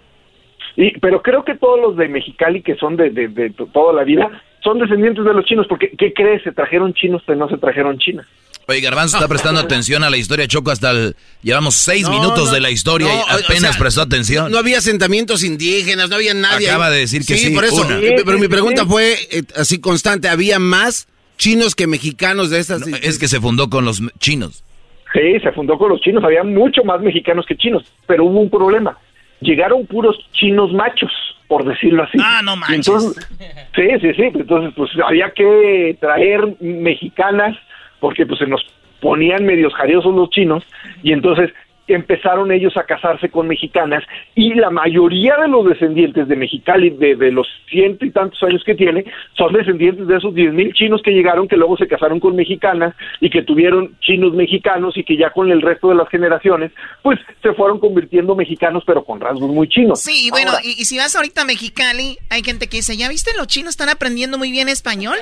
[0.76, 4.42] Y, pero creo que todos los de Mexicali que son de, de, toda la vida
[4.62, 6.42] son descendientes de los chinos, porque ¿qué crees?
[6.42, 8.26] Se trajeron chinos, pero no se trajeron China.
[8.68, 11.16] Oye, Garbanzo está prestando atención a la historia Choco hasta el...
[11.42, 14.50] Llevamos seis minutos de la historia y apenas prestó atención.
[14.50, 16.68] No había asentamientos indígenas, no había nadie.
[16.68, 17.86] Acaba de decir que sí, por eso.
[18.24, 21.07] pero mi pregunta fue eh, así constante, ¿había más
[21.37, 22.87] chinos que mexicanos de estas.
[22.87, 24.64] es que se fundó con los chinos.
[25.12, 26.24] Sí, se fundó con los chinos.
[26.24, 28.99] Había mucho más mexicanos que chinos, pero hubo un problema.
[29.41, 31.12] Llegaron puros chinos machos,
[31.47, 32.18] por decirlo así.
[32.20, 33.14] Ah, no manches.
[33.74, 34.22] sí, sí, sí.
[34.34, 37.57] Entonces, pues había que traer mexicanas
[38.01, 38.64] porque pues se nos
[39.01, 40.64] ponían medios jariosos los chinos
[41.03, 41.51] y entonces
[41.89, 44.03] empezaron ellos a casarse con mexicanas
[44.34, 48.62] y la mayoría de los descendientes de Mexicali, de, de los ciento y tantos años
[48.64, 49.05] que tiene,
[49.37, 52.95] son descendientes de esos diez mil chinos que llegaron, que luego se casaron con mexicanas
[53.20, 56.72] y que tuvieron chinos mexicanos y que ya con el resto de las generaciones,
[57.03, 60.01] pues se fueron convirtiendo mexicanos, pero con rasgos muy chinos.
[60.01, 63.30] Sí, bueno, y, y, si vas ahorita a Mexicali, hay gente que dice, ¿ya viste?
[63.37, 65.16] Los chinos están aprendiendo muy bien español.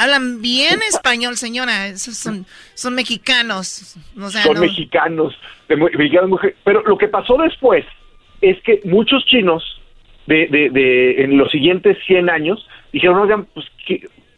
[0.00, 1.88] Hablan bien español, señora.
[1.88, 3.96] Esos son, son mexicanos.
[4.14, 5.38] son mexicanos,
[5.68, 6.40] mexicanos.
[6.64, 7.84] Pero lo que pasó después
[8.40, 9.62] es que muchos chinos
[10.26, 13.66] de, de, de en los siguientes 100 años dijeron, oigan, pues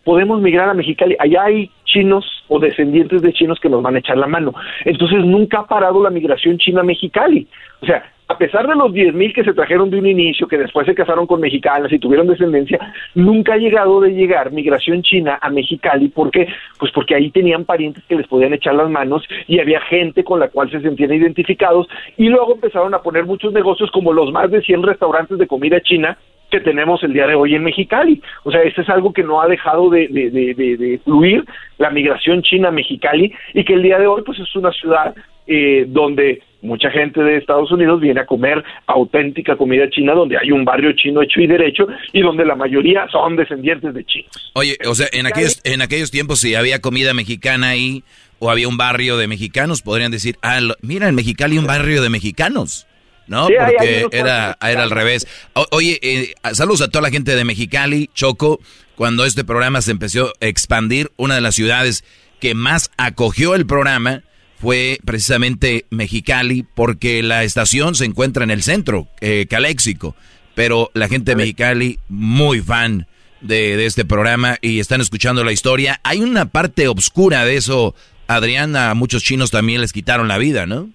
[0.04, 1.16] podemos migrar a Mexicali.
[1.18, 4.52] Allá hay chinos o descendientes de chinos que nos van a echar la mano.
[4.84, 7.46] Entonces nunca ha parado la migración china a Mexicali.
[7.80, 10.86] O sea, a pesar de los 10.000 que se trajeron de un inicio, que después
[10.86, 12.78] se casaron con mexicanas y tuvieron descendencia,
[13.14, 16.08] nunca ha llegado de llegar migración china a Mexicali.
[16.08, 16.48] ¿Por qué?
[16.78, 20.40] Pues porque ahí tenían parientes que les podían echar las manos y había gente con
[20.40, 24.50] la cual se sentían identificados y luego empezaron a poner muchos negocios como los más
[24.50, 26.16] de 100 restaurantes de comida china
[26.52, 28.22] que tenemos el día de hoy en Mexicali.
[28.44, 31.44] O sea, este es algo que no ha dejado de, de, fluir,
[31.78, 35.14] la migración china a Mexicali, y que el día de hoy pues es una ciudad
[35.46, 40.52] eh, donde mucha gente de Estados Unidos viene a comer auténtica comida china, donde hay
[40.52, 44.52] un barrio chino hecho y derecho, y donde la mayoría son descendientes de chinos.
[44.54, 48.04] Oye, o sea, en aquellos, en aquellos tiempos si había comida mexicana ahí,
[48.38, 52.10] o había un barrio de mexicanos, podrían decir, ah, mira, en Mexicali un barrio de
[52.10, 52.86] mexicanos.
[53.26, 53.46] ¿No?
[53.46, 55.26] Porque era, era al revés.
[55.70, 58.60] oye, eh, saludos a toda la gente de Mexicali, Choco.
[58.96, 62.04] Cuando este programa se empezó a expandir, una de las ciudades
[62.40, 64.22] que más acogió el programa
[64.60, 70.14] fue precisamente Mexicali, porque la estación se encuentra en el centro, eh, Caléxico.
[70.54, 73.06] Pero la gente de Mexicali, muy fan
[73.40, 76.00] de, de este programa y están escuchando la historia.
[76.04, 77.94] Hay una parte oscura de eso,
[78.28, 80.90] Adrián, a muchos chinos también les quitaron la vida, ¿no?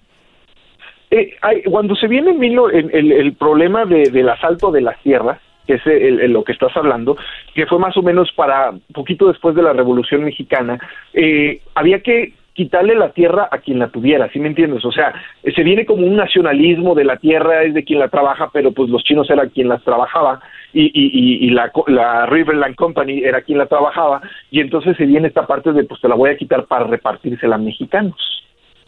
[1.10, 5.38] Eh, hay, cuando se viene el, el, el problema de, del asalto de las tierras,
[5.66, 7.16] que es el, lo que estás hablando,
[7.54, 10.78] que fue más o menos para poquito después de la Revolución Mexicana,
[11.12, 14.84] eh, había que quitarle la tierra a quien la tuviera, ¿sí me entiendes?
[14.84, 15.12] O sea,
[15.54, 18.90] se viene como un nacionalismo de la tierra es de quien la trabaja, pero pues
[18.90, 20.40] los chinos eran quien las trabajaba
[20.72, 25.28] y, y, y la, la Riverland Company era quien la trabajaba y entonces se viene
[25.28, 28.16] esta parte de pues te la voy a quitar para repartírsela a mexicanos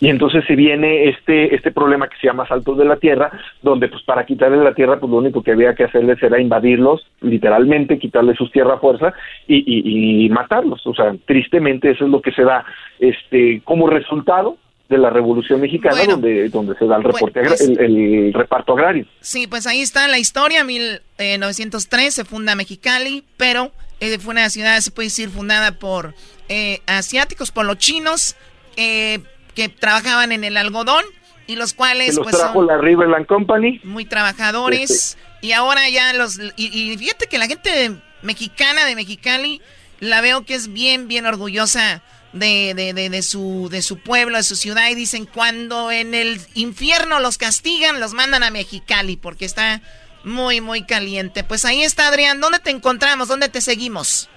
[0.01, 3.30] y entonces se viene este este problema que se llama saltos de la tierra
[3.62, 7.07] donde pues para quitarle la tierra pues lo único que había que hacerles era invadirlos
[7.20, 9.12] literalmente quitarles sus tierras a fuerza
[9.46, 10.86] y, y, y, matarlos.
[10.86, 12.64] O sea tristemente eso es lo que se da
[12.98, 14.57] este como resultado
[14.88, 19.05] de la Revolución Mexicana donde donde se da el reporte pues el, reparto agrario.
[19.20, 23.70] Sí pues ahí está la historia 1903 se funda Mexicali pero
[24.01, 26.14] eh, fue una ciudad se puede decir fundada por
[26.48, 28.34] eh, asiáticos por los chinos
[28.76, 29.18] eh,
[29.55, 31.05] que trabajaban en el algodón
[31.46, 33.80] y los cuales los pues trajo la Riverland Company.
[33.82, 34.90] muy trabajadores.
[34.90, 35.46] Este.
[35.46, 39.61] y ahora ya los y, y, fíjate que la gente mexicana de Mexicali
[39.98, 44.36] la veo que es bien bien orgullosa de, de, de, de, su de su pueblo
[44.36, 49.16] de su ciudad y dicen cuando en el infierno los castigan los mandan a Mexicali
[49.16, 49.82] porque está
[50.22, 54.28] muy muy caliente pues ahí está Adrián dónde te encontramos dónde te seguimos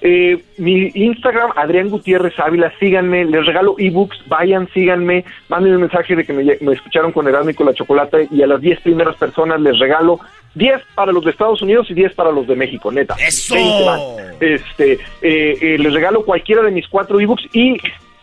[0.00, 6.14] eh, mi Instagram, Adrián Gutiérrez Ávila, síganme, les regalo ebooks, vayan, síganme, manden un mensaje
[6.14, 8.80] de que me, me escucharon con Erasmo y con la Chocolate y a las 10
[8.80, 10.20] primeras personas les regalo
[10.54, 13.16] 10 para los de Estados Unidos y 10 para los de México, neta.
[13.18, 13.56] ¡Eso!
[14.40, 14.92] Este,
[15.22, 17.76] eh, eh, les regalo cualquiera de mis cuatro ebooks y,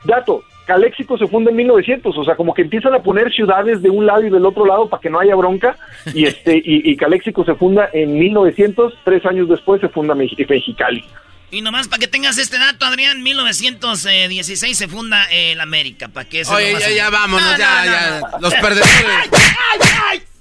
[0.05, 3.89] dato, Caléxico se funda en 1900, o sea, como que empiezan a poner ciudades de
[3.89, 5.77] un lado y del otro lado para que no haya bronca,
[6.13, 11.03] y este y, y Caléxico se funda en 1900, tres años después se funda Mexicali.
[11.51, 16.07] Y nomás para que tengas este dato, Adrián, 1916 se funda el América.
[16.07, 18.19] ¿Para que Oye, ya, ya, vámonos, no, ya, no, ya.
[18.19, 19.29] No, los perdedores.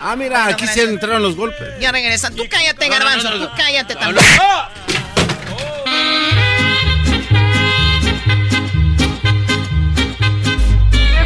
[0.00, 1.80] Ah, mira, aquí se entraron los golpes.
[1.80, 2.34] Ya regresan.
[2.36, 3.30] Tú cállate, Garbanzo.
[3.30, 4.24] Tú cállate también.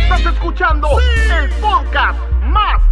[0.03, 1.33] Estás escuchando sí.
[1.33, 2.92] el podcast más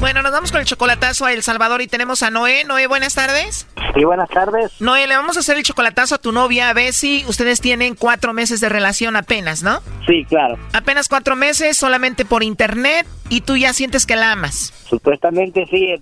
[0.00, 2.64] Bueno, nos vamos con el chocolatazo a El Salvador y tenemos a Noé.
[2.64, 3.66] Noé, buenas tardes.
[3.94, 4.72] Sí, buenas tardes.
[4.80, 7.26] Noé, le vamos a hacer el chocolatazo a tu novia, a Bessie.
[7.28, 9.82] Ustedes tienen cuatro meses de relación apenas, ¿no?
[10.06, 10.58] Sí, claro.
[10.72, 14.72] Apenas cuatro meses, solamente por internet, y tú ya sientes que la amas.
[14.88, 15.94] Supuestamente sí,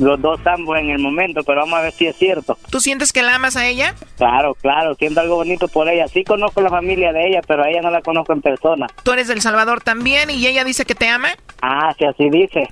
[0.00, 2.58] los dos ambos en el momento, pero vamos a ver si es cierto.
[2.70, 3.94] ¿Tú sientes que la amas a ella?
[4.16, 6.08] Claro, claro, siento algo bonito por ella.
[6.08, 8.88] Sí conozco la familia de ella, pero a ella no la conozco en persona.
[9.04, 11.28] ¿Tú eres del Salvador también y ella dice que te ama?
[11.60, 12.68] Ah, sí, así dice.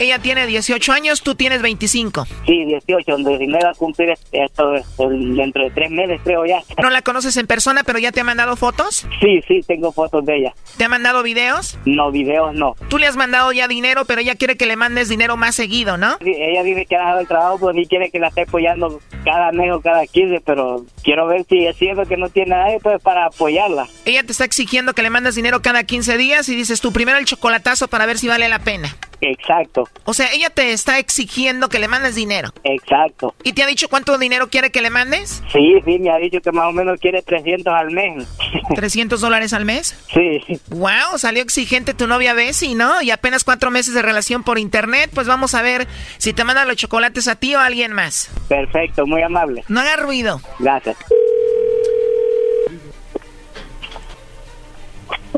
[0.00, 2.26] ella tiene 18 años, tú tienes 25.
[2.46, 6.62] Sí, 18, donde va a cumplir esto dentro de tres meses, creo ya.
[6.80, 9.06] ¿No la conoces en persona, pero ya te ha mandado fotos?
[9.20, 10.54] Sí, sí, tengo fotos de ella.
[10.76, 11.78] ¿Te ha mandado videos?
[11.84, 12.74] No, videos no.
[12.88, 15.96] Tú le has mandado ya dinero, pero ella quiere que le mandes dinero más seguido,
[15.96, 16.16] ¿no?
[16.20, 19.52] ella dice que ha dejado el trabajo, pues ni quiere que la esté apoyando cada
[19.52, 23.02] mes o cada 15, pero quiero ver si es cierto que no tiene nadie pues
[23.02, 23.88] para apoyarla.
[24.04, 27.18] Ella te está exigiendo que le mandes dinero cada 15 días y dices tú primero
[27.18, 28.96] el chocolatazo para ver si vale la pena.
[29.22, 29.88] Exacto.
[30.04, 32.50] O sea, ella te está exigiendo que le mandes dinero.
[32.64, 33.34] Exacto.
[33.44, 35.42] ¿Y te ha dicho cuánto dinero quiere que le mandes?
[35.52, 38.26] Sí, sí, me ha dicho que más o menos quiere 300 al mes.
[38.70, 39.96] ¿300 dólares al mes?
[40.12, 40.60] Sí.
[40.70, 43.00] Wow, salió exigente tu novia Bessie, ¿no?
[43.00, 45.86] Y apenas cuatro meses de relación por internet, pues vamos a ver
[46.18, 48.28] si te manda los chocolates a ti o a alguien más.
[48.48, 49.62] Perfecto, muy amable.
[49.68, 50.40] No haga ruido.
[50.58, 50.96] Gracias.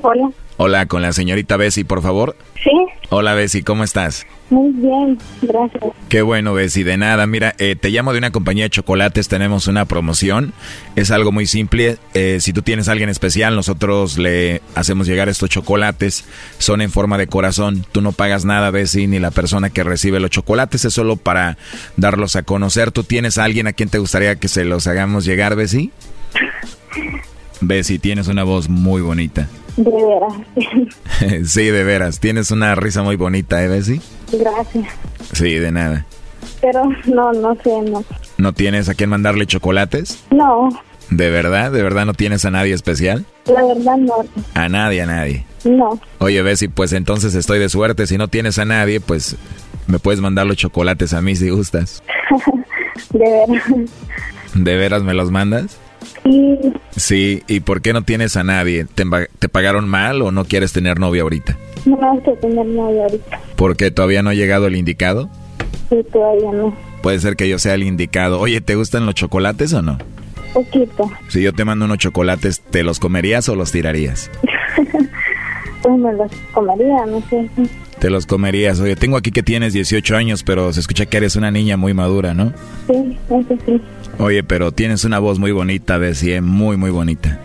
[0.00, 0.30] Hola.
[0.56, 2.36] Hola, con la señorita Bessie, por favor.
[2.62, 2.70] Sí.
[3.10, 4.24] Hola, Bessie, ¿cómo estás?
[4.50, 5.82] Muy bien, gracias.
[6.08, 7.26] Qué bueno, Bessie, de nada.
[7.26, 10.52] Mira, eh, te llamo de una compañía de chocolates, tenemos una promoción.
[10.94, 11.98] Es algo muy simple.
[12.14, 16.24] Eh, si tú tienes a alguien especial, nosotros le hacemos llegar estos chocolates.
[16.58, 17.84] Son en forma de corazón.
[17.90, 20.84] Tú no pagas nada, Bessie, ni la persona que recibe los chocolates.
[20.84, 21.58] Es solo para
[21.96, 22.92] darlos a conocer.
[22.92, 25.90] ¿Tú tienes a alguien a quien te gustaría que se los hagamos llegar, Bessie?
[27.60, 29.48] Bessie, tienes una voz muy bonita.
[29.76, 31.44] De veras.
[31.50, 32.20] sí, de veras.
[32.20, 34.00] Tienes una risa muy bonita, ¿eh, Bessie?
[34.32, 34.86] Gracias.
[35.32, 36.06] Sí, de nada.
[36.60, 38.04] Pero no, no sé, no.
[38.38, 40.24] ¿No tienes a quién mandarle chocolates?
[40.30, 40.68] No.
[41.10, 41.72] ¿De verdad?
[41.72, 43.24] ¿De verdad no tienes a nadie especial?
[43.46, 44.24] La verdad no.
[44.54, 45.46] A nadie, a nadie.
[45.64, 46.00] No.
[46.18, 48.06] Oye, Bessie, pues entonces estoy de suerte.
[48.06, 49.36] Si no tienes a nadie, pues
[49.86, 52.02] me puedes mandar los chocolates a mí si gustas.
[53.10, 53.64] de veras.
[54.54, 55.78] ¿De veras me los mandas?
[56.24, 56.58] Sí.
[56.96, 58.86] Sí, ¿y por qué no tienes a nadie?
[58.86, 59.04] ¿Te,
[59.38, 61.56] ¿Te, pagaron mal o no quieres tener novia ahorita?
[61.84, 63.40] No quiero tener novia ahorita.
[63.56, 65.28] ¿Por qué todavía no ha llegado el indicado?
[65.90, 66.74] Sí, todavía no.
[67.02, 68.40] Puede ser que yo sea el indicado.
[68.40, 69.98] Oye, ¿te gustan los chocolates o no?
[70.54, 71.10] Poquito.
[71.28, 74.30] Si yo te mando unos chocolates, ¿te los comerías o los tirarías?
[75.82, 77.48] pues me los comería, no sé.
[78.04, 78.80] Te los comerías.
[78.80, 81.94] Oye, tengo aquí que tienes 18 años, pero se escucha que eres una niña muy
[81.94, 82.52] madura, ¿no?
[82.86, 83.80] Sí, eso sí.
[84.18, 87.40] Oye, pero tienes una voz muy bonita, Bessie, muy, muy bonita.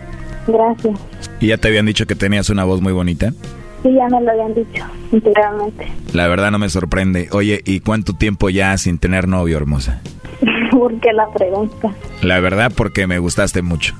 [0.46, 1.00] Gracias.
[1.40, 3.32] ¿Y ya te habían dicho que tenías una voz muy bonita?
[3.82, 5.86] Sí, ya me lo habían dicho, anteriormente.
[6.12, 7.30] La verdad no me sorprende.
[7.32, 10.02] Oye, ¿y cuánto tiempo ya sin tener novio, hermosa?
[10.72, 11.94] ¿Por qué la pregunta?
[12.20, 13.94] La verdad, porque me gustaste mucho.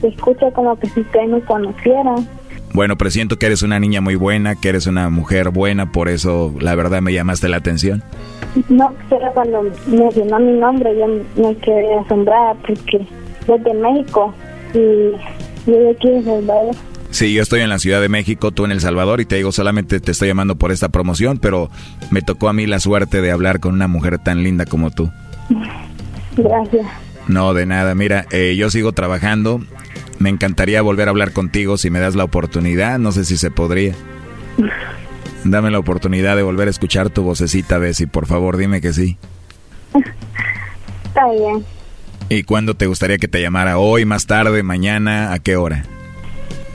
[0.00, 2.16] Se escucha como que si usted me conociera.
[2.72, 6.54] Bueno, presiento que eres una niña muy buena, que eres una mujer buena, por eso
[6.60, 8.02] la verdad me llamaste la atención.
[8.68, 11.06] No, pero cuando mencionó mi nombre yo
[11.42, 13.06] me quedé asombrada porque
[13.46, 14.34] soy de México
[14.74, 16.74] y yo de aquí de Salvador.
[17.10, 19.50] Sí, yo estoy en la Ciudad de México, tú en El Salvador y te digo
[19.50, 21.70] solamente te estoy llamando por esta promoción, pero
[22.10, 25.10] me tocó a mí la suerte de hablar con una mujer tan linda como tú.
[26.36, 26.86] Gracias.
[27.26, 27.94] No, de nada.
[27.94, 29.60] Mira, eh, yo sigo trabajando.
[30.20, 32.98] Me encantaría volver a hablar contigo si me das la oportunidad.
[32.98, 33.94] No sé si se podría.
[35.44, 38.06] Dame la oportunidad de volver a escuchar tu vocecita, Bessie.
[38.06, 39.16] Por favor, dime que sí.
[41.06, 41.64] Está bien.
[42.28, 43.78] ¿Y cuándo te gustaría que te llamara?
[43.78, 45.32] ¿Hoy, más tarde, mañana?
[45.32, 45.84] ¿A qué hora?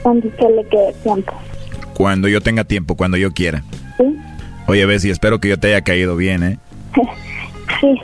[0.02, 1.34] Cuando usted le quede tiempo.
[1.93, 3.64] Cuando yo tenga tiempo, cuando yo quiera.
[3.98, 4.18] Sí.
[4.66, 6.60] Oye, Bessie, espero que yo te haya caído bien, ¿eh?
[7.80, 7.96] sí.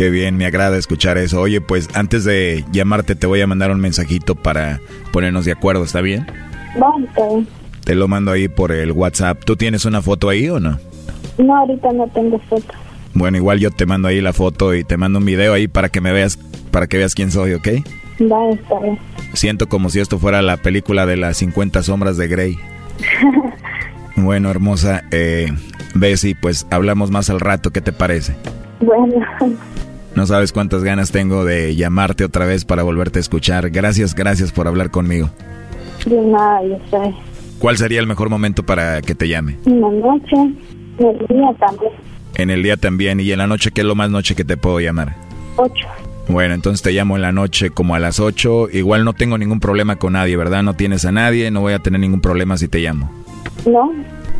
[0.00, 1.42] Qué bien, me agrada escuchar eso.
[1.42, 4.80] Oye, pues antes de llamarte te voy a mandar un mensajito para
[5.12, 6.26] ponernos de acuerdo, ¿está bien?
[6.72, 7.46] Está bien.
[7.84, 9.44] Te lo mando ahí por el WhatsApp.
[9.44, 10.78] ¿Tú tienes una foto ahí o no?
[11.36, 12.72] No, ahorita no tengo foto.
[13.12, 15.90] Bueno, igual yo te mando ahí la foto y te mando un video ahí para
[15.90, 16.38] que me veas,
[16.70, 17.68] para que veas quién soy, ¿ok?
[18.22, 18.98] Va, está bien.
[19.34, 22.56] Siento como si esto fuera la película de las 50 sombras de Grey.
[24.16, 25.50] Bueno, hermosa, eh,
[25.94, 28.34] Bessie, pues hablamos más al rato, ¿qué te parece?
[28.80, 29.24] Bueno.
[30.14, 33.70] No sabes cuántas ganas tengo de llamarte otra vez para volverte a escuchar.
[33.70, 35.30] Gracias, gracias por hablar conmigo.
[36.06, 37.14] De nada, ya sé.
[37.58, 39.56] ¿Cuál sería el mejor momento para que te llame?
[39.66, 41.92] En la noche, en el día también.
[42.36, 43.20] En el día también.
[43.20, 45.14] ¿Y en la noche qué es lo más noche que te puedo llamar?
[45.56, 45.86] Ocho.
[46.28, 48.68] Bueno, entonces te llamo en la noche como a las 8.
[48.72, 50.62] Igual no tengo ningún problema con nadie, ¿verdad?
[50.62, 53.10] No tienes a nadie, no voy a tener ningún problema si te llamo.
[53.66, 53.92] No,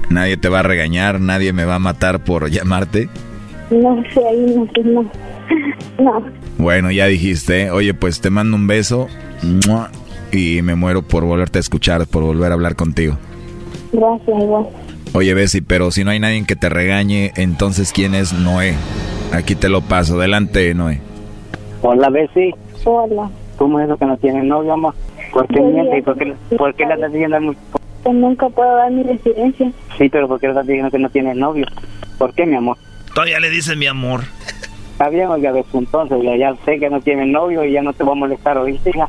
[0.09, 3.09] Nadie te va a regañar, nadie me va a matar por llamarte.
[3.71, 5.11] no sé, ahí no sé, no.
[5.99, 6.25] No,
[6.59, 9.09] Bueno, ya dijiste, oye, pues te mando un beso
[10.33, 13.19] y me muero por volverte a escuchar, por volver a hablar contigo.
[13.93, 14.67] gracias, igual.
[15.13, 18.75] Oye, Bessie, pero si no hay nadie que te regañe, entonces ¿quién es Noé?
[19.33, 20.19] Aquí te lo paso.
[20.19, 21.01] Adelante, Noé.
[21.83, 22.55] Hola, Bessie.
[22.85, 23.29] Hola.
[23.57, 24.95] ¿Cómo es eso que no tienes novio, amor?
[25.33, 25.85] ¿Por qué mientes?
[25.85, 25.99] bien.
[25.99, 27.57] ¿Y por qué, por qué le estás diciendo a mi-
[28.05, 29.71] Que nunca puedo dar mi residencia.
[29.99, 31.67] Sí, pero ¿por qué le estás diciendo que no tienes novio?
[32.17, 32.77] ¿Por qué, mi amor?
[33.15, 34.23] Todavía le dicen mi amor.
[35.01, 37.95] Está bien, oiga, Bessie, entonces ya, ya sé que no tienes novio y ya no
[37.95, 38.91] te voy a molestar, ¿oíste?
[38.91, 39.09] hija?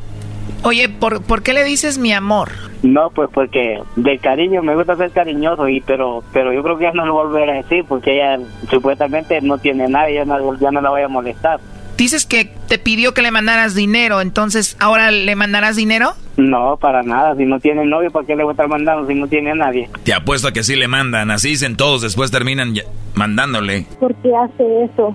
[0.62, 2.48] Oye, ¿por, ¿por qué le dices mi amor?
[2.82, 6.84] No, pues porque de cariño me gusta ser cariñoso y pero pero yo creo que
[6.84, 10.70] ya no lo volveré a decir porque ella supuestamente no tiene nadie, ya no, ya
[10.70, 11.60] no la voy a molestar.
[11.98, 16.12] Dices que te pidió que le mandaras dinero, entonces ahora le mandarás dinero?
[16.38, 19.14] No, para nada, si no tiene novio, ¿para qué le voy a estar mandando si
[19.14, 19.90] no tiene a nadie?
[20.04, 22.72] Te apuesto a que sí le mandan, así dicen todos, después terminan
[23.14, 23.84] mandándole.
[24.00, 25.14] ¿Por qué hace eso?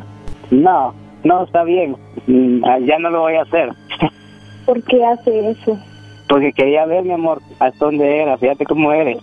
[0.52, 0.94] No,
[1.24, 1.96] no, está bien,
[2.28, 3.70] Mm, ah, ya no lo voy a hacer.
[4.66, 5.80] ¿Por qué hace eso?
[6.28, 9.18] Porque quería ver, mi amor, hasta dónde era, fíjate cómo eres.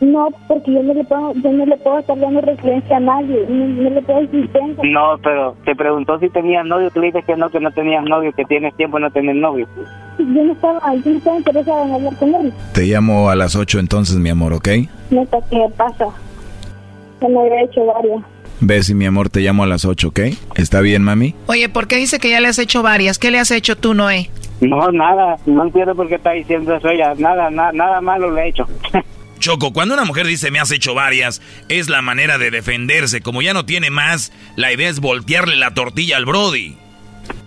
[0.00, 3.46] No, porque yo no le puedo, yo no le puedo estar dando residencia a nadie.
[3.48, 4.82] No, no le puedo decir tengo.
[4.84, 8.04] No, pero te preguntó si tenías novio, tú le dices que no, que no tenías
[8.04, 9.68] novio, que tienes tiempo de no tener novio.
[10.18, 12.52] Yo no estaba, yo no estaba interesada en hablar con él.
[12.72, 14.68] Te llamo a las 8 entonces, mi amor, ¿ok?
[15.10, 16.06] Neta, ¿qué pasa?
[17.20, 18.22] Se me había hecho varias.
[18.64, 20.20] Bessie, mi amor, te llamo a las 8, ¿ok?
[20.54, 21.34] ¿Está bien, mami?
[21.46, 23.18] Oye, ¿por qué dice que ya le has hecho varias?
[23.18, 24.30] ¿Qué le has hecho tú, Noé?
[24.60, 28.42] No, nada, no entiendo por qué está diciendo eso ella, nada, nada, nada malo le
[28.42, 28.68] he hecho.
[29.40, 33.20] Choco, cuando una mujer dice me has hecho varias, es la manera de defenderse.
[33.20, 36.76] Como ya no tiene más, la idea es voltearle la tortilla al Brody.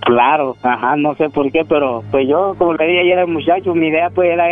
[0.02, 3.74] Claro, ajá, no sé por qué, pero pues yo, como le dije ayer al muchacho,
[3.74, 4.46] mi idea pues era,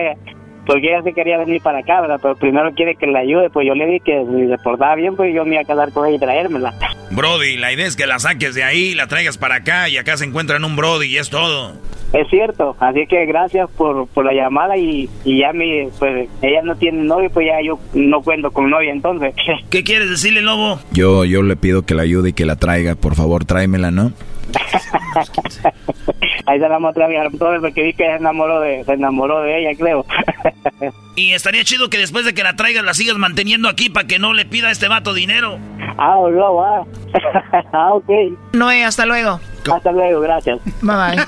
[0.65, 2.19] porque ella se quería venir para acá, ¿verdad?
[2.21, 5.15] Pero primero quiere que la ayude, pues yo le dije que si se portaba bien,
[5.15, 6.73] pues yo me iba a quedar con ella y traérmela.
[7.11, 10.17] Brody, la idea es que la saques de ahí, la traigas para acá y acá
[10.17, 11.73] se encuentran un Brody y es todo.
[12.13, 16.61] Es cierto, así que gracias por, por la llamada y, y ya mi, pues ella
[16.63, 19.33] no tiene novio, pues ya yo no cuento con novia entonces.
[19.71, 20.79] ¿Qué quieres decirle, Lobo?
[20.91, 22.95] Yo, yo le pido que la ayude y que la traiga.
[22.95, 24.13] Por favor, tráemela, ¿no?
[26.45, 29.41] Ahí se la mostré a mi hermano porque vi que se enamoró de, se enamoró
[29.41, 30.05] de ella, creo.
[31.15, 34.17] Y estaría chido que después de que la traigas la sigas manteniendo aquí para que
[34.17, 35.59] no le pida a este vato dinero.
[35.99, 36.83] ah, no, ah.
[37.71, 38.09] ah, ok.
[38.53, 39.39] Noé, hasta luego.
[39.71, 40.59] Hasta luego, gracias.
[40.81, 41.23] Bye bye.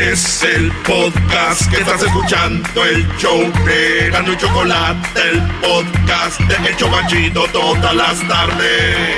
[0.00, 6.68] Es el podcast que estás escuchando, el show de Gano y Chocolate, el podcast de
[6.68, 9.16] El Chocachito todas las tardes.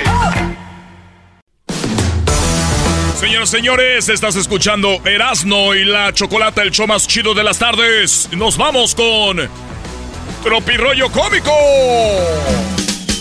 [3.21, 7.59] Señoras y señores, estás escuchando Erasno y la Chocolata, el show más chido de las
[7.59, 8.31] tardes.
[8.33, 9.37] Nos vamos con
[10.43, 11.53] Tropirollo Cómico.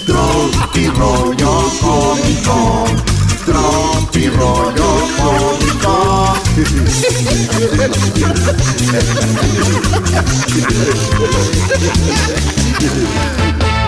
[0.05, 3.08] Tropirollo cómico.
[3.49, 6.37] Tropirollo cómico.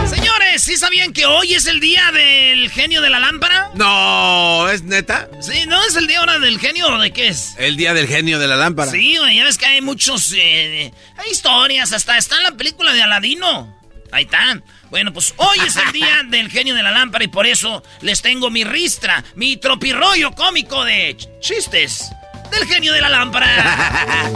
[0.09, 3.69] Señores, ¿sí sabían que hoy es el día del genio de la lámpara?
[3.75, 5.29] No, ¿es neta?
[5.41, 7.53] Sí, ¿no es el día ahora del genio o de qué es?
[7.59, 8.89] El día del genio de la lámpara.
[8.89, 10.33] Sí, güey, ya ves que hay muchos...
[10.35, 13.80] eh, hay historias, hasta está en la película de Aladino.
[14.11, 14.61] Ahí está.
[14.89, 18.21] Bueno, pues hoy es el día del genio de la lámpara y por eso les
[18.21, 22.11] tengo mi ristra, mi tropirollo cómico de ch- chistes
[22.51, 23.47] del genio de la lámpara.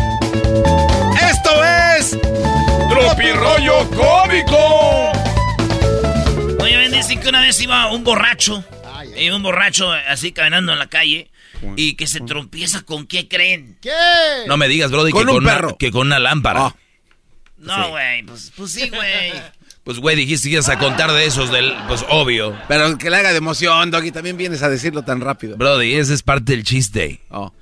[1.31, 1.63] Esto
[1.97, 2.17] es
[2.89, 5.11] Tropirollo Cómico.
[6.61, 8.63] Oye, ven, dicen que una vez iba un borracho,
[9.17, 11.29] y un borracho así caminando en la calle,
[11.75, 13.77] y que se tropieza con qué creen.
[13.81, 13.91] ¿Qué?
[14.47, 15.77] No me digas, Brody, Con que, un con una, perro.
[15.77, 16.75] que con una lámpara.
[17.57, 19.33] No, güey, pues, pues sí, güey.
[19.85, 22.57] Pues, güey, dijiste que ibas a contar de esos, del, pues obvio.
[22.67, 25.57] Pero que le haga de emoción, Doggy, también vienes a decirlo tan rápido.
[25.57, 27.21] Brody, ese es parte del chiste.
[27.29, 27.53] Oh.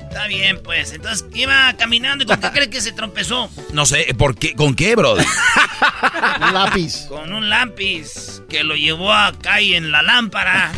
[0.00, 0.94] Está bien, pues.
[0.94, 3.50] Entonces iba caminando y ¿con qué cree que se tropezó?
[3.74, 4.54] No sé, ¿por qué?
[4.54, 5.22] ¿Con qué, Brody?
[5.22, 7.08] un lápiz.
[7.08, 10.72] Con un lápiz que lo llevó acá y en la lámpara.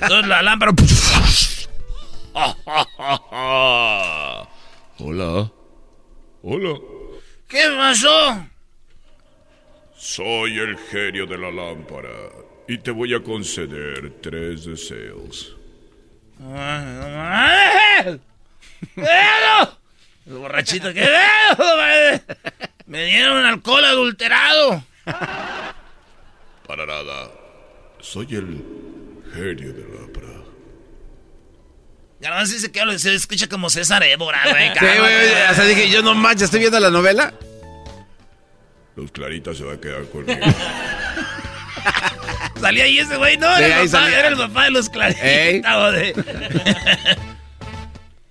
[0.00, 0.72] Entonces la lámpara.
[4.98, 5.50] Hola.
[6.44, 6.78] Hola.
[7.48, 8.46] ¿Qué pasó?
[10.06, 12.30] Soy el genio de la lámpara
[12.68, 15.56] y te voy a conceder tres deseos.
[16.38, 18.20] ¡Velo!
[20.26, 22.20] El borrachito, ¿qué veo?
[22.86, 24.84] Me dieron alcohol adulterado.
[25.04, 27.32] Para nada.
[28.00, 28.62] Soy el
[29.34, 30.28] genio de la lámpara.
[32.20, 34.68] Ya no sé si que se escucha como César Évora, güey.
[34.68, 37.34] Sí, güey, o sea, dije, yo no manches, estoy viendo la novela.
[38.96, 40.40] Los Claritas se va a quedar conmigo.
[42.60, 45.92] Salía ahí ese güey, no, era, el papá, era, el papá, de los Claritas.
[45.92, 46.14] De...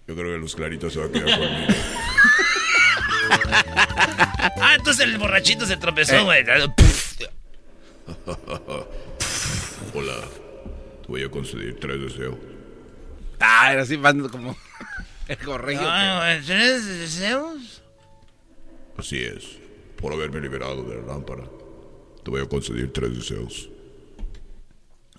[0.07, 1.67] Yo creo que los Claritas se va a quedar conmigo.
[4.59, 6.43] ah, entonces el borrachito se tropezó, güey.
[9.93, 10.15] Hola,
[11.01, 12.37] te voy a conceder tres deseos.
[13.39, 14.57] Ah, era así, van como
[15.27, 15.37] el.
[15.79, 17.83] Ah, ¿Tres deseos?
[18.97, 19.64] Así es
[19.97, 21.43] por haberme liberado de la lámpara.
[22.23, 23.69] Te voy a conceder tres deseos.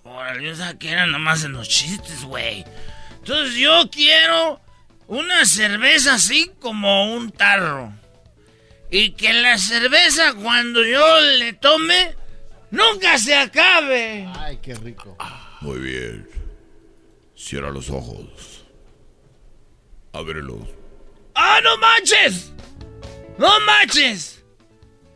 [0.03, 2.65] Órale, yo sabía que eran nomás en los chistes, güey.
[3.19, 4.61] Entonces yo quiero
[5.09, 7.93] una cerveza así como un tarro.
[8.91, 12.15] Y que la cerveza cuando yo le tome
[12.71, 14.29] nunca se acabe.
[14.37, 15.17] Ay, qué rico.
[15.61, 16.29] Muy bien.
[17.35, 18.65] Cierra los ojos.
[20.13, 20.69] Ábrelos.
[21.35, 22.53] ¡Ah, no manches!
[23.39, 24.36] ¡No manches!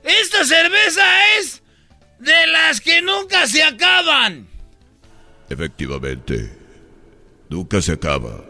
[0.03, 1.05] Esta cerveza
[1.39, 1.63] es
[2.19, 4.49] de las que nunca se acaban.
[5.49, 6.57] Efectivamente.
[7.49, 8.45] Nunca se acaba.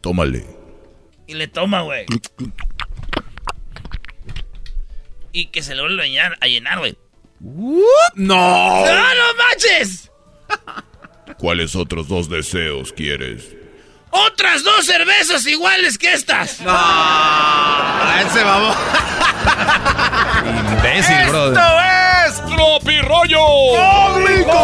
[0.00, 0.44] Tómale.
[1.26, 2.06] Y le toma, güey.
[5.32, 6.96] y que se le vuelve a llenar, a llenar, güey.
[7.40, 7.84] ¡No!
[8.16, 10.10] ¡No, no manches!
[11.38, 13.54] ¿Cuáles otros dos deseos quieres?
[14.10, 16.60] ¡Otras dos cervezas iguales que estas!
[16.60, 16.72] ¡No!
[18.20, 18.76] ¡Ese vamos!
[20.72, 21.58] Imbécil, brother.
[21.58, 21.80] ¡Esto
[22.26, 23.44] es Tropirollo
[23.76, 24.58] Cómico!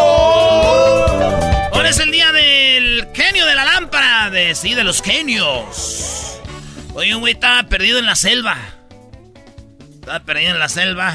[1.73, 4.31] Ahora es el día del genio de la lámpara.
[4.31, 6.41] De, sí, de los genios.
[6.95, 8.57] Oye, un güey estaba perdido en la selva.
[9.95, 11.15] Estaba perdido en la selva.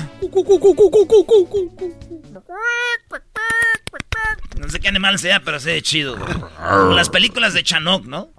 [4.58, 6.18] No sé qué animal sea, pero se ve chido.
[6.18, 8.32] Como las películas de Chanok, ¿no?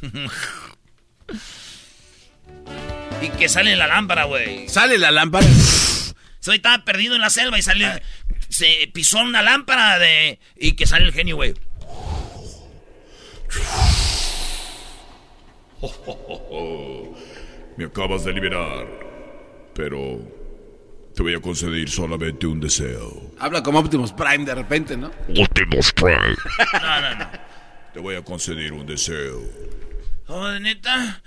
[3.22, 4.68] y que sale la lámpara, güey.
[4.68, 5.46] ¿Sale la lámpara?
[6.40, 7.88] Soy estaba perdido en la selva y salió.
[8.48, 10.40] Se pisó una lámpara de.
[10.56, 11.54] Y que sale el genio, güey.
[17.76, 18.86] Me acabas de liberar.
[19.74, 20.20] Pero
[21.18, 23.34] te voy a conceder solamente un deseo.
[23.40, 25.10] Habla como Optimus Prime de repente, ¿no?
[25.36, 26.36] Optimus Prime.
[26.80, 27.30] No, no, no.
[27.92, 29.42] Te voy a conceder un deseo.
[30.28, 31.20] Oh, neta.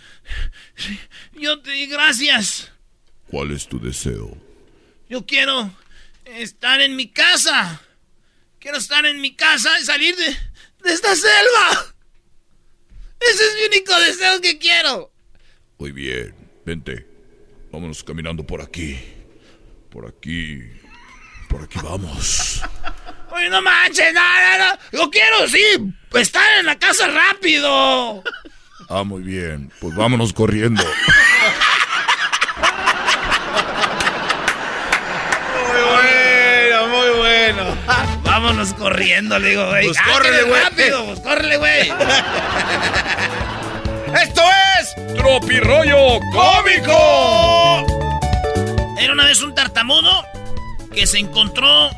[1.34, 2.72] Yo te di gracias.
[3.28, 4.38] ¿Cuál es tu deseo?
[5.10, 5.70] Yo quiero
[6.24, 7.82] estar en mi casa.
[8.60, 11.94] Quiero estar en mi casa y salir de, de esta selva.
[13.20, 15.12] Ese es mi único deseo que quiero.
[15.80, 16.34] Muy bien,
[16.66, 17.06] vente.
[17.74, 18.98] Vámonos caminando por aquí.
[19.92, 20.60] Por aquí.
[21.50, 22.62] Por aquí vamos.
[23.32, 24.66] Oye, no manches, nada, no,
[24.98, 25.04] no.
[25.04, 25.64] Yo quiero, sí,
[26.16, 28.24] estar en la casa rápido.
[28.90, 29.72] Ah, muy bien.
[29.80, 30.84] Pues vámonos corriendo.
[35.72, 37.78] Muy bueno, muy bueno.
[38.24, 39.86] Vámonos corriendo, le digo, güey.
[39.88, 40.64] Pues Ah, córrele, güey.
[40.64, 41.92] rápido, pues córrele, güey.
[44.22, 44.42] ¡Esto
[44.80, 48.01] es Tropirollo Cómico!
[49.02, 50.10] Era una vez un tartamudo
[50.94, 51.90] que se encontró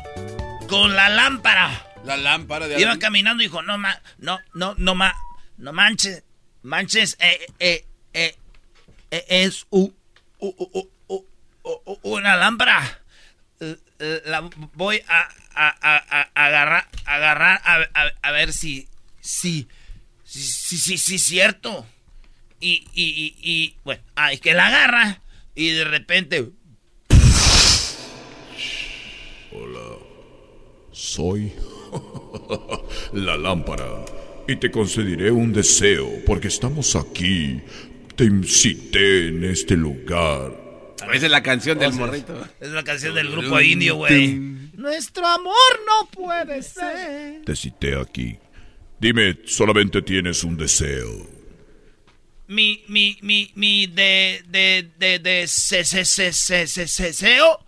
[0.68, 1.86] con la lámpara.
[2.04, 5.14] La lámpara de Iba caminando y dijo, no, ma, no, no, no, ma,
[5.58, 6.22] no manches,
[6.62, 8.36] manches, eh, eh, eh,
[9.10, 9.92] eh, es u-
[10.38, 11.26] u- u- u-
[11.62, 13.00] u- u- una lámpara.
[13.60, 14.40] Eh, eh, La
[14.74, 17.60] voy a, a- a- a- agarrar, agarrar,
[18.22, 18.88] a, ver si,
[19.20, 19.68] si,
[20.24, 20.46] si,
[20.78, 21.86] si, si, cierto.
[22.60, 25.20] Y, y, y, y, bueno, ay, que la agarra
[25.54, 26.50] y de repente,
[30.94, 31.52] Soy
[33.12, 34.04] la lámpara.
[34.46, 37.60] Y te concederé un deseo porque estamos aquí.
[38.14, 40.52] Te incité en este lugar.
[41.12, 42.48] Esa es la canción del O sea, morrito.
[42.60, 44.34] Es la canción del grupo indio, güey.
[44.74, 45.54] Nuestro amor
[45.86, 47.42] no puede ser.
[47.44, 48.36] Te cité aquí.
[49.00, 51.26] Dime, solamente tienes un deseo.
[52.46, 57.58] Mi, mi, mi, mi, de, de, de, de, se, se, se, se, se, se- seo,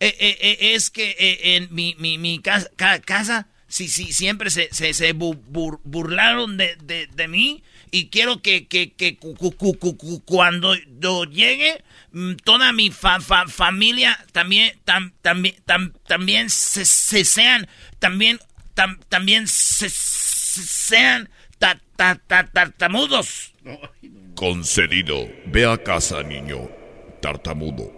[0.00, 4.12] eh, eh, eh, es que eh, en mi, mi, mi casa, ca- casa sí, sí,
[4.12, 7.62] siempre se, se, se bu- bur- burlaron de, de, de mí
[7.92, 11.82] y quiero que, que, que cu- cu- cu- cu- cu- cuando yo llegue,
[12.12, 17.68] mm, toda mi fa- fa- familia también, tam- también, tam- también se, se sean,
[17.98, 18.38] también,
[18.74, 21.28] tam- también se- sean
[21.58, 23.52] ta, ta, ta- tartamudos.
[24.34, 25.28] Concedido.
[25.46, 26.68] Ve a casa, niño.
[27.20, 27.92] Tartamudo.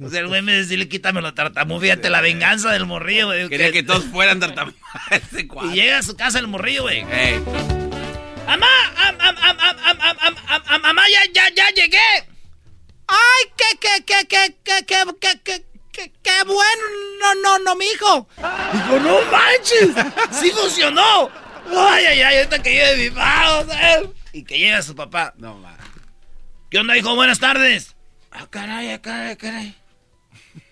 [0.00, 1.80] O sea, el güey me decía, quítame lo tartamudo.
[1.80, 3.48] Fíjate la venganza del morrillo, güey.
[3.48, 4.78] Quería que todos fueran tartamudos.
[5.72, 7.02] Y llega a su casa el morrillo, güey.
[8.46, 8.66] ¡Mamá!
[8.96, 11.98] am- am- am- am- am- am- am- am- am- ¡Mamá, ya, ya, ya llegué!
[13.08, 16.82] ¡Ay, qué, qué, qué, qué, qué, qué, qué, qué, qué, qué bueno!
[17.20, 18.28] No, no, no, mijo.
[18.72, 19.90] Dijo, no manches.
[20.30, 21.28] ¡Sí funcionó!
[21.76, 22.36] ¡Ay, ay, ay!
[22.38, 24.08] Ahorita que llegue mi papá, ¿sabes?
[24.32, 25.34] Y que llega su papá.
[25.38, 25.76] No, man.
[26.70, 27.14] ¿Qué onda, hijo?
[27.16, 27.96] Buenas tardes.
[28.30, 29.74] Ah, caray, ah, caray, caray.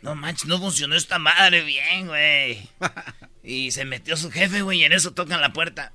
[0.06, 2.68] No manches, no funcionó esta madre bien, güey.
[3.42, 5.92] Y se metió su jefe, güey, y en eso tocan la puerta.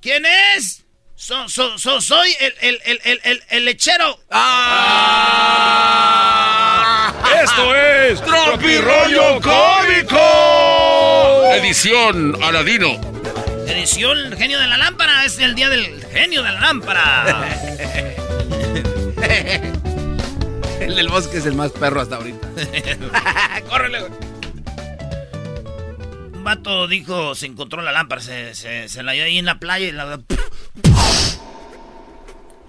[0.00, 0.24] ¿Quién
[0.56, 0.84] es?
[1.16, 4.20] So, so, so- soy el, el, el, el, el, el lechero.
[7.42, 10.20] ¡Esto es Tropirollo Cómico!
[11.54, 13.00] Edición Aladino.
[13.66, 15.24] Edición Genio de la Lámpara.
[15.24, 17.48] Es el día del Genio de la Lámpara.
[20.88, 22.48] El del bosque es el más perro hasta ahorita.
[23.68, 24.12] ¡Córrele, güey!
[26.32, 29.60] Un vato dijo, se encontró la lámpara, se, se, se la dio ahí en la
[29.60, 30.18] playa y la...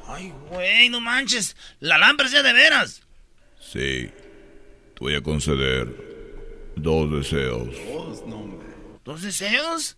[0.05, 1.55] Ay, güey, no manches.
[1.79, 3.03] La lámpara es ya de veras.
[3.61, 4.09] Sí.
[4.95, 5.87] Te voy a conceder
[6.75, 7.69] dos deseos.
[9.05, 9.95] ¿Dos deseos?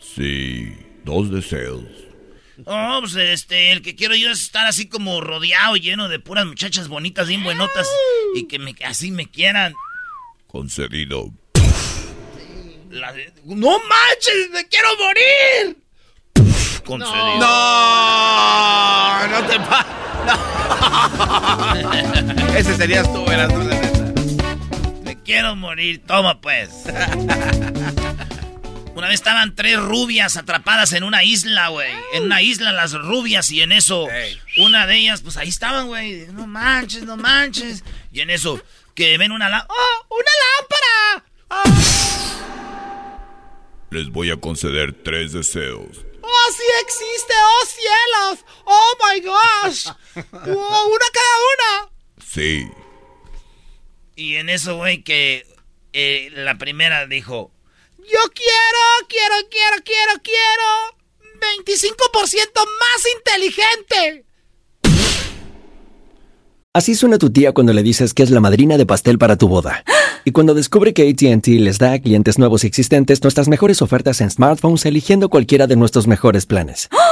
[0.00, 1.84] Sí, dos deseos.
[2.66, 6.46] Oh, pues este, el que quiero yo es estar así como rodeado, lleno de puras
[6.46, 7.88] muchachas bonitas, bien buenotas,
[8.34, 9.74] y que me, así me quieran.
[10.46, 11.30] Concedido.
[12.90, 14.50] La de- ¡No manches!
[14.52, 15.78] ¡Me quiero morir!
[16.84, 17.38] Concedido.
[17.38, 19.86] No, no te pa.
[20.26, 20.34] No.
[22.58, 23.50] Ese serías tú, verás.
[23.52, 24.12] no la neta.
[25.04, 26.02] Me quiero morir.
[26.06, 26.70] Toma, pues.
[28.94, 31.90] Una vez estaban tres rubias atrapadas en una isla, güey.
[32.12, 34.06] En una isla las rubias y en eso
[34.58, 36.26] una de ellas, pues ahí estaban, güey.
[36.26, 37.84] No manches, no manches.
[38.12, 38.60] Y en eso
[38.94, 39.74] que ven una lámpara.
[39.74, 41.24] ¡Oh, una lámpara!
[43.90, 46.04] Les voy a conceder tres deseos.
[46.20, 47.34] ¡Oh, sí existe!
[47.34, 48.44] ¡Oh, cielos!
[48.64, 49.86] ¡Oh, my gosh!
[50.32, 51.90] ¡Oh, una cada una!
[52.24, 52.68] Sí.
[54.16, 55.46] Y en eso, güey, que
[55.92, 57.50] eh, la primera dijo,
[58.04, 60.68] Yo quiero, quiero, quiero, quiero, quiero
[61.40, 64.24] 25% más inteligente.
[66.74, 69.48] Así suena tu tía cuando le dices que es la madrina de pastel para tu
[69.48, 69.84] boda.
[70.24, 74.20] Y cuando descubre que ATT les da a clientes nuevos y existentes nuestras mejores ofertas
[74.20, 76.88] en smartphones eligiendo cualquiera de nuestros mejores planes.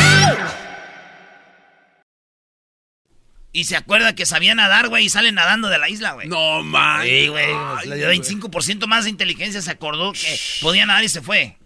[3.53, 6.27] Y se acuerda que sabía nadar, güey, y sale nadando de la isla, güey.
[6.27, 7.03] No, man.
[7.03, 7.47] Sí, güey,
[7.85, 11.57] le dio 25% más de inteligencia, se acordó que podía nadar y se fue.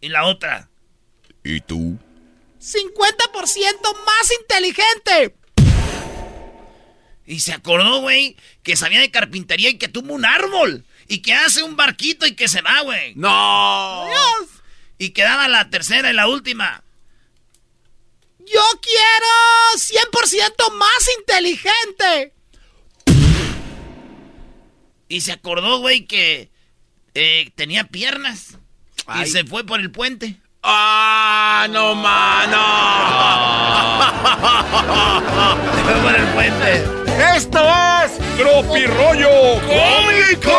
[0.00, 0.68] Y la otra,
[1.46, 1.96] ¿Y tú?
[2.60, 5.36] 50% más inteligente.
[7.24, 10.84] Y se acordó, güey, que sabía de carpintería y que tuvo un árbol.
[11.08, 13.14] Y que hace un barquito y que se va, güey.
[13.14, 14.06] ¡No!
[14.08, 14.50] ¡Dios!
[14.98, 16.82] Y quedaba la tercera y la última.
[18.52, 19.26] Yo quiero
[19.76, 22.32] 100% más inteligente.
[25.08, 26.50] Y se acordó, güey, que
[27.14, 28.58] eh, tenía piernas.
[29.06, 29.26] Ay.
[29.28, 30.40] Y se fue por el puente.
[30.62, 32.56] ¡Ah, no, mano!
[36.02, 36.84] por el puente.
[37.36, 37.60] Esto
[38.04, 40.58] es Tropirollo Cómico.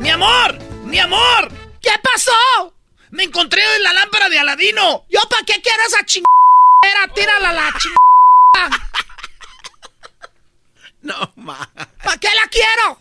[0.00, 0.58] ¡Mi amor!
[0.84, 1.50] ¡Mi amor!
[1.80, 2.75] ¿Qué pasó?
[3.16, 5.04] Me encontré en la lámpara de Aladino.
[5.08, 7.14] ¿Yo para qué quiero esa chingadera?
[7.14, 8.82] Tírala la chingada.
[11.02, 11.70] No, ma.
[12.02, 13.00] ¿Para qué la quiero?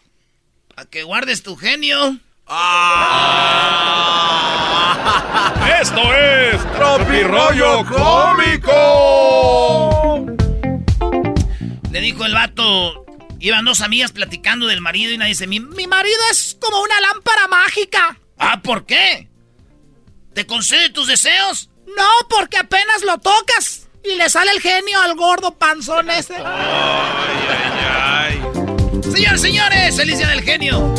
[0.75, 2.19] Para que guardes tu genio.
[5.81, 8.75] Esto es Tropirollo Cómico.
[11.91, 13.05] Le dijo el vato.
[13.39, 17.01] Iban dos amigas platicando del marido y nadie dice: Mi, Mi marido es como una
[17.01, 18.19] lámpara mágica.
[18.37, 19.27] Ah, ¿por qué?
[20.35, 21.69] ¿Te concede tus deseos?
[21.87, 26.35] No, porque apenas lo tocas y le sale el genio al gordo panzón ese.
[29.13, 30.93] Señores, señores, feliz día del genio.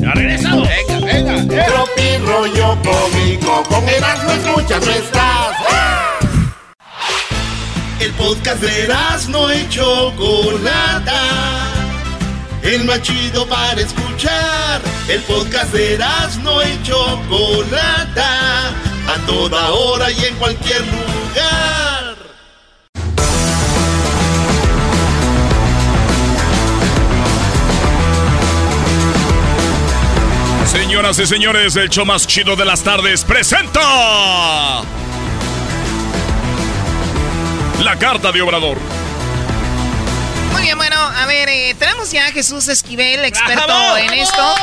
[0.00, 0.68] Ya regresamos.
[0.68, 1.64] Venga, venga.
[1.66, 5.56] Tropi rollo cómico, con Erasmo escuchas no estás.
[8.00, 11.12] El podcast de Erasmo y Chocolata.
[12.62, 14.80] El más chido para escuchar.
[15.08, 18.68] El podcast de Erasmo y Chocolata.
[18.68, 22.16] A toda hora y en cualquier lugar.
[30.66, 34.82] Señoras y señores, el show más chido de las tardes presenta.
[37.82, 39.01] La carta de Obrador.
[40.62, 43.96] Muy bien, bueno, a ver, eh, tenemos ya a Jesús Esquivel, experto ¡Bravo!
[43.96, 44.54] en esto.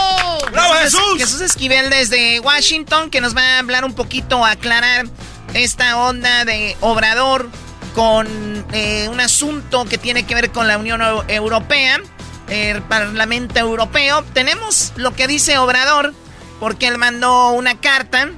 [0.49, 1.01] ¡Bravo, Jesús!
[1.17, 5.07] Jesús Esquivel desde Washington, que nos va a hablar un poquito, a aclarar
[5.53, 7.49] esta onda de Obrador
[7.95, 11.99] con eh, un asunto que tiene que ver con la Unión Eu- Europea,
[12.47, 14.23] el Parlamento Europeo.
[14.33, 16.13] Tenemos lo que dice Obrador,
[16.61, 18.29] porque él mandó una carta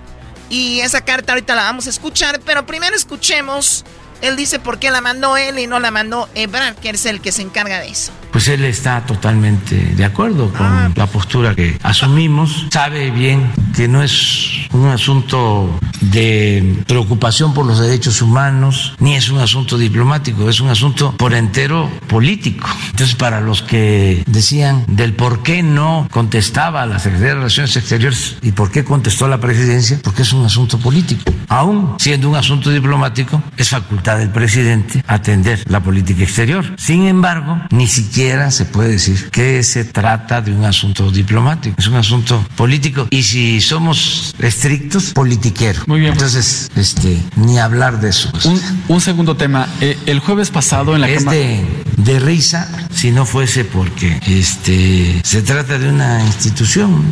[0.50, 3.86] y esa carta ahorita la vamos a escuchar, pero primero escuchemos.
[4.22, 7.22] Él dice por qué la mandó él y no la mandó Ebrard, que es el
[7.22, 8.12] que se encarga de eso.
[8.32, 12.68] Pues él está totalmente de acuerdo con la postura que asumimos.
[12.72, 19.30] Sabe bien que no es un asunto de preocupación por los derechos humanos, ni es
[19.30, 22.68] un asunto diplomático, es un asunto por entero político.
[22.92, 28.38] Entonces, para los que decían del por qué no contestaba la Secretaría de Relaciones Exteriores
[28.42, 31.24] y por qué contestó la presidencia, porque es un asunto político.
[31.50, 36.66] Aún siendo un asunto diplomático, es facultad del presidente atender la política exterior.
[36.78, 38.21] Sin embargo, ni siquiera
[38.52, 43.08] se puede decir que se trata de un asunto diplomático, es un asunto político.
[43.10, 45.82] Y si somos estrictos, politiquero.
[45.88, 46.14] Muy bien.
[46.14, 48.32] Entonces, este, ni hablar de eso.
[48.44, 49.68] Un, un segundo tema.
[49.82, 51.66] Eh, el jueves pasado en la es de,
[51.98, 57.04] de risa si no fuese porque este se trata de una institución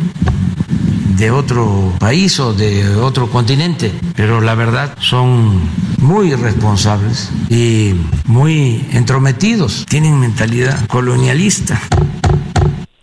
[1.20, 5.68] de otro país o de otro continente, pero la verdad son
[5.98, 7.92] muy irresponsables y
[8.24, 11.78] muy entrometidos, tienen mentalidad colonialista.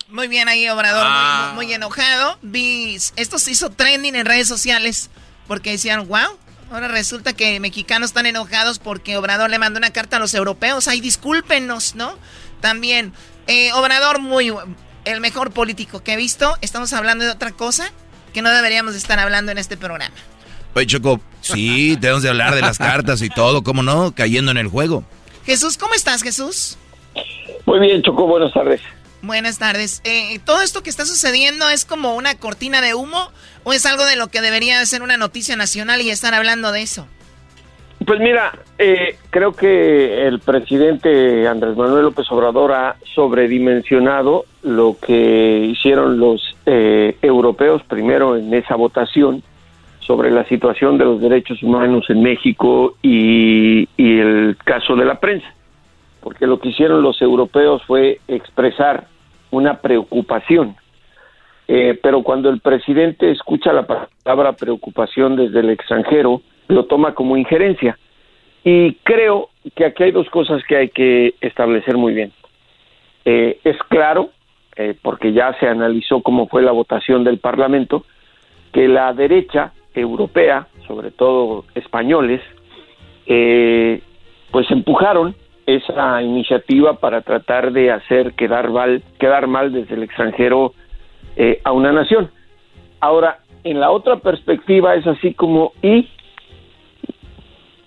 [0.10, 1.06] Muy bien ahí, Obrador,
[1.54, 2.40] muy, muy enojado.
[2.42, 5.12] Vi, esto se hizo trending en redes sociales
[5.48, 6.40] porque decían, wow,
[6.72, 10.88] ahora resulta que mexicanos están enojados porque Obrador le mandó una carta a los europeos.
[10.88, 12.18] Ay, discúlpenos, ¿no?
[12.62, 13.14] También,
[13.46, 14.52] eh, Obrador, muy
[15.06, 16.58] el mejor político que he visto.
[16.62, 17.92] Estamos hablando de otra cosa
[18.34, 20.16] que no deberíamos estar hablando en este programa.
[20.74, 24.14] Oye, Choco, sí, tenemos de hablar de las cartas y todo, ¿cómo no?
[24.14, 25.04] Cayendo en el juego.
[25.46, 26.78] Jesús, ¿cómo estás, Jesús?
[27.66, 28.82] Muy bien, Choco, buenas tardes.
[29.22, 30.02] Buenas tardes.
[30.04, 33.32] Eh, ¿Todo esto que está sucediendo es como una cortina de humo
[33.64, 36.84] o es algo de lo que debería ser una noticia nacional y estar hablando de
[36.84, 37.08] eso?
[38.08, 45.66] Pues mira, eh, creo que el presidente Andrés Manuel López Obrador ha sobredimensionado lo que
[45.70, 49.44] hicieron los eh, europeos primero en esa votación
[50.00, 55.54] sobre la situación de los derechos humanos en México y, el caso de la prensa,
[56.22, 59.08] porque lo que hicieron los europeos fue expresar
[59.52, 60.78] una preocupación.
[61.68, 67.38] Eh, pero cuando el presidente escucha la palabra preocupación desde el extranjero, lo toma como
[67.38, 67.98] injerencia.
[68.64, 72.32] Y creo que aquí hay dos cosas que hay que establecer muy bien.
[73.26, 74.30] Eh, es claro,
[74.76, 78.06] eh, porque ya se analizó cómo fue la votación del Parlamento,
[78.72, 82.42] que la derecha europea, sobre todo españoles,
[83.26, 84.02] eh,
[84.52, 85.36] pues empujaron
[85.66, 90.74] esa iniciativa para tratar de hacer quedar mal, quedar mal desde el extranjero
[91.64, 92.32] a una nación.
[93.00, 96.10] Ahora, en la otra perspectiva es así como, ¿y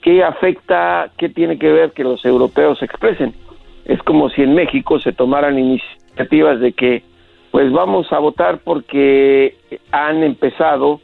[0.03, 3.35] qué afecta, qué tiene que ver que los europeos se expresen?
[3.85, 7.03] Es como si en México se tomaran iniciativas de que
[7.51, 9.57] Pues vamos a votar porque
[9.91, 11.01] han empezado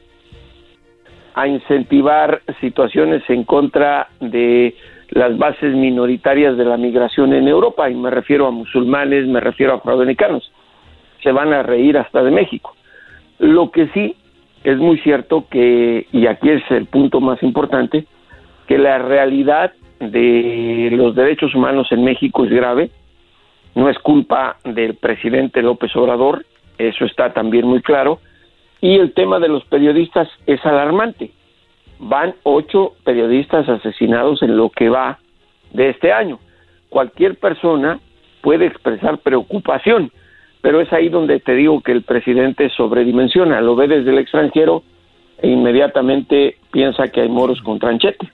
[1.34, 4.74] a incentivar situaciones en contra de
[5.10, 9.72] las bases minoritarias de la migración en Europa, y me refiero a musulmanes, me refiero
[9.72, 10.50] a afroamericanos.
[11.22, 12.74] Se van a reír hasta de México.
[13.38, 14.16] Lo que sí
[14.64, 18.06] es muy cierto que, y aquí es el punto más importante,
[18.66, 22.90] que la realidad de los derechos humanos en México es grave,
[23.74, 26.44] no es culpa del presidente López Obrador,
[26.78, 28.20] eso está también muy claro,
[28.80, 31.30] y el tema de los periodistas es alarmante.
[31.98, 35.18] Van ocho periodistas asesinados en lo que va
[35.72, 36.38] de este año.
[36.90, 37.98] Cualquier persona
[38.42, 40.10] puede expresar preocupación,
[40.60, 44.82] pero es ahí donde te digo que el presidente sobredimensiona, lo ve desde el extranjero
[45.38, 48.30] e inmediatamente piensa que hay moros con tranchete.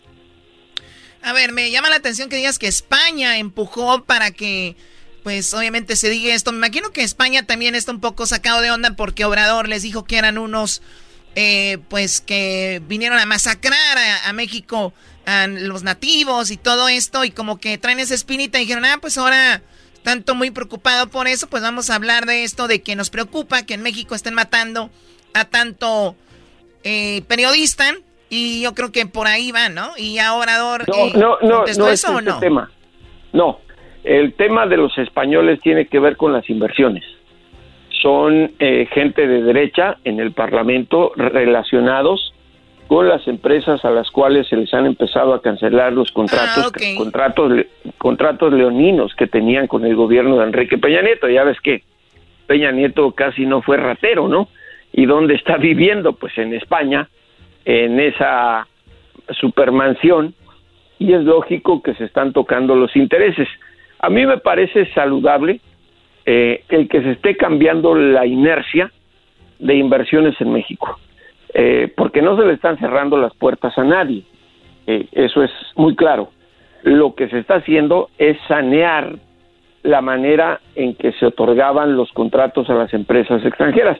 [1.23, 4.77] A ver, me llama la atención que digas que España empujó para que,
[5.23, 6.51] pues obviamente se diga esto.
[6.51, 10.05] Me imagino que España también está un poco sacado de onda porque Obrador les dijo
[10.05, 10.83] que eran unos,
[11.37, 14.93] eh, pues que vinieron a masacrar a, México,
[15.25, 18.99] a los nativos y todo esto, y como que traen esa espinita y dijeron, ah,
[19.01, 19.63] pues ahora
[20.03, 23.63] tanto muy preocupado por eso, pues vamos a hablar de esto, de que nos preocupa
[23.63, 24.91] que en México estén matando
[25.35, 26.17] a tanto
[26.83, 27.95] eh, periodista
[28.35, 29.91] y yo creo que por ahí va, ¿no?
[29.99, 32.39] Y ahora no, eh, no, no, no es o no?
[32.39, 32.71] tema.
[33.35, 33.61] No,
[34.05, 37.05] el tema de los españoles tiene que ver con las inversiones.
[38.01, 42.33] Son eh, gente de derecha en el Parlamento relacionados
[42.89, 46.97] con las empresas a las cuales se les han empezado a cancelar los contratos, ah,
[46.97, 47.53] contratos,
[47.99, 51.29] contratos leoninos que tenían con el gobierno de Enrique Peña Nieto.
[51.29, 51.83] Ya ves que
[52.47, 54.49] Peña Nieto casi no fue ratero, ¿no?
[54.91, 56.15] ¿Y dónde está viviendo?
[56.15, 57.11] Pues en España
[57.65, 58.67] en esa
[59.31, 60.35] supermansión
[60.99, 63.49] y es lógico que se están tocando los intereses.
[63.99, 65.61] A mí me parece saludable
[66.25, 68.91] eh, el que se esté cambiando la inercia
[69.59, 70.99] de inversiones en México,
[71.55, 74.25] eh, porque no se le están cerrando las puertas a nadie,
[74.87, 76.31] eh, eso es muy claro.
[76.83, 79.17] Lo que se está haciendo es sanear
[79.83, 83.99] la manera en que se otorgaban los contratos a las empresas extranjeras,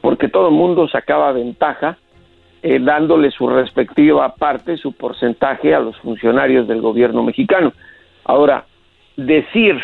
[0.00, 1.96] porque todo el mundo sacaba ventaja
[2.64, 7.72] eh, dándole su respectiva parte, su porcentaje a los funcionarios del gobierno mexicano.
[8.24, 8.66] Ahora,
[9.16, 9.80] decir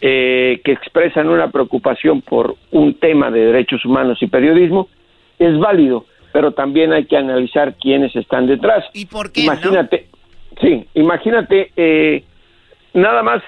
[0.00, 4.88] eh, que expresan una preocupación por un tema de derechos humanos y periodismo
[5.38, 8.84] es válido, pero también hay que analizar quiénes están detrás.
[8.92, 9.42] ¿Y por qué?
[9.42, 10.08] Imagínate,
[10.60, 12.24] sí, imagínate, eh,
[12.92, 13.40] nada más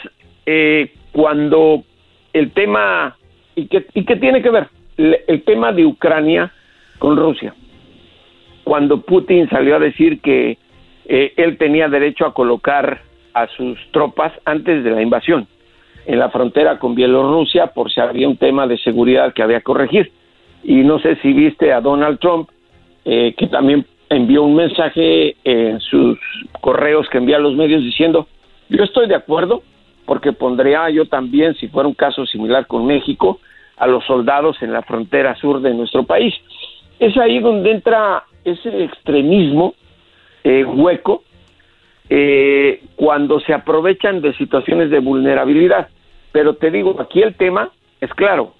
[1.11, 1.83] cuando
[2.33, 3.17] el tema,
[3.57, 4.69] ¿y qué, ¿y qué tiene que ver?
[4.99, 6.53] el tema de Ucrania
[6.99, 7.55] con Rusia
[8.65, 10.59] cuando Putin salió a decir que
[11.07, 13.03] eh, él tenía derecho a colocar
[13.35, 15.47] a sus tropas antes de la invasión
[16.07, 19.65] en la frontera con Bielorrusia por si había un tema de seguridad que había que
[19.65, 20.13] corregir.
[20.65, 22.49] Y no sé si viste a Donald Trump,
[23.05, 26.19] eh, que también envió un mensaje en sus
[26.61, 28.29] correos que envía a los medios diciendo,
[28.69, 29.63] yo estoy de acuerdo
[30.07, 33.41] porque pondría yo también, si fuera un caso similar con México,
[33.77, 36.35] a los soldados en la frontera sur de nuestro país.
[36.99, 39.75] Es ahí donde entra ese extremismo
[40.45, 41.23] eh, hueco
[42.09, 45.89] eh, cuando se aprovechan de situaciones de vulnerabilidad.
[46.33, 47.71] Pero te digo, aquí el tema
[48.01, 48.55] es claro,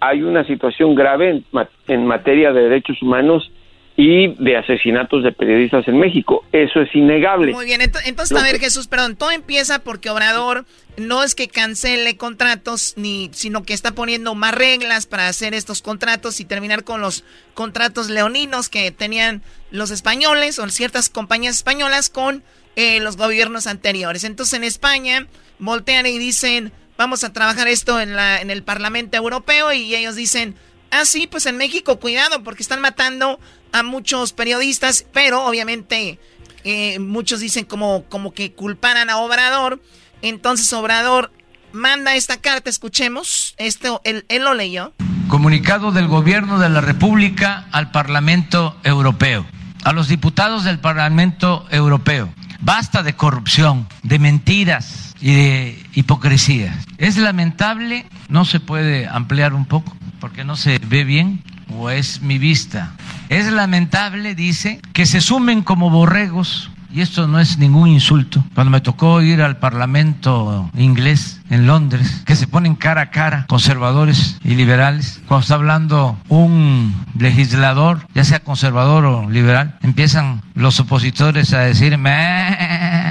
[0.00, 1.44] hay una situación grave en,
[1.88, 3.50] en materia de derechos humanos
[3.96, 6.44] y de asesinatos de periodistas en México.
[6.52, 7.52] Eso es innegable.
[7.52, 10.66] Muy bien, entonces, a ver, Jesús, perdón, todo empieza porque Obrador
[10.98, 15.80] no es que cancele contratos, ni, sino que está poniendo más reglas para hacer estos
[15.80, 17.24] contratos y terminar con los
[17.54, 22.42] contratos leoninos que tenían los españoles o ciertas compañías españolas con
[22.76, 24.24] eh, los gobiernos anteriores.
[24.24, 25.26] Entonces en España
[25.58, 30.16] voltean y dicen, vamos a trabajar esto en, la, en el Parlamento Europeo y ellos
[30.16, 30.54] dicen,
[30.90, 33.38] ah, sí, pues en México, cuidado, porque están matando
[33.72, 36.18] a muchos periodistas, pero obviamente
[36.64, 39.80] eh, muchos dicen como, como que culparan a Obrador.
[40.22, 41.32] Entonces Obrador
[41.72, 44.92] manda esta carta, escuchemos, esto él, él lo leyó.
[45.28, 49.46] Comunicado del Gobierno de la República al Parlamento Europeo,
[49.84, 52.32] a los diputados del Parlamento Europeo.
[52.60, 56.76] Basta de corrupción, de mentiras y de hipocresía.
[56.98, 61.42] Es lamentable, no se puede ampliar un poco porque no se ve bien
[61.74, 62.92] o es mi vista.
[63.28, 68.42] Es lamentable, dice, que se sumen como borregos y esto no es ningún insulto.
[68.54, 73.44] Cuando me tocó ir al Parlamento inglés en Londres, que se ponen cara a cara
[73.48, 80.80] conservadores y liberales, cuando está hablando un legislador, ya sea conservador o liberal, empiezan los
[80.80, 83.05] opositores a decir, me,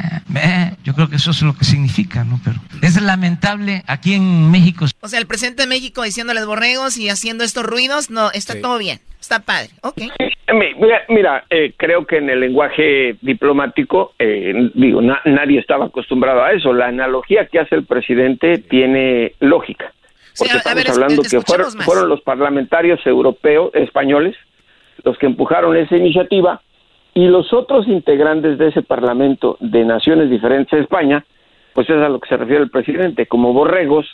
[0.83, 2.39] Yo creo que eso es lo que significa, ¿no?
[2.43, 4.85] Pero es lamentable aquí en México.
[5.01, 8.77] O sea, el presidente de México diciéndoles borregos y haciendo estos ruidos, no, está todo
[8.77, 10.01] bien, está padre, ok.
[10.53, 16.53] Mira, mira eh, creo que en el lenguaje diplomático, eh, digo, nadie estaba acostumbrado a
[16.53, 16.71] eso.
[16.71, 19.91] La analogía que hace el presidente tiene lógica.
[20.37, 24.35] Porque estamos hablando que fueron, fueron los parlamentarios europeos, españoles,
[25.03, 26.61] los que empujaron esa iniciativa
[27.15, 31.25] y los otros integrantes de ese Parlamento de naciones diferentes de España,
[31.73, 34.05] pues es a lo que se refiere el presidente, como borregos,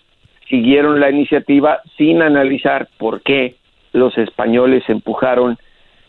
[0.48, 3.56] siguieron la iniciativa sin analizar por qué
[3.91, 5.57] los españoles empujaron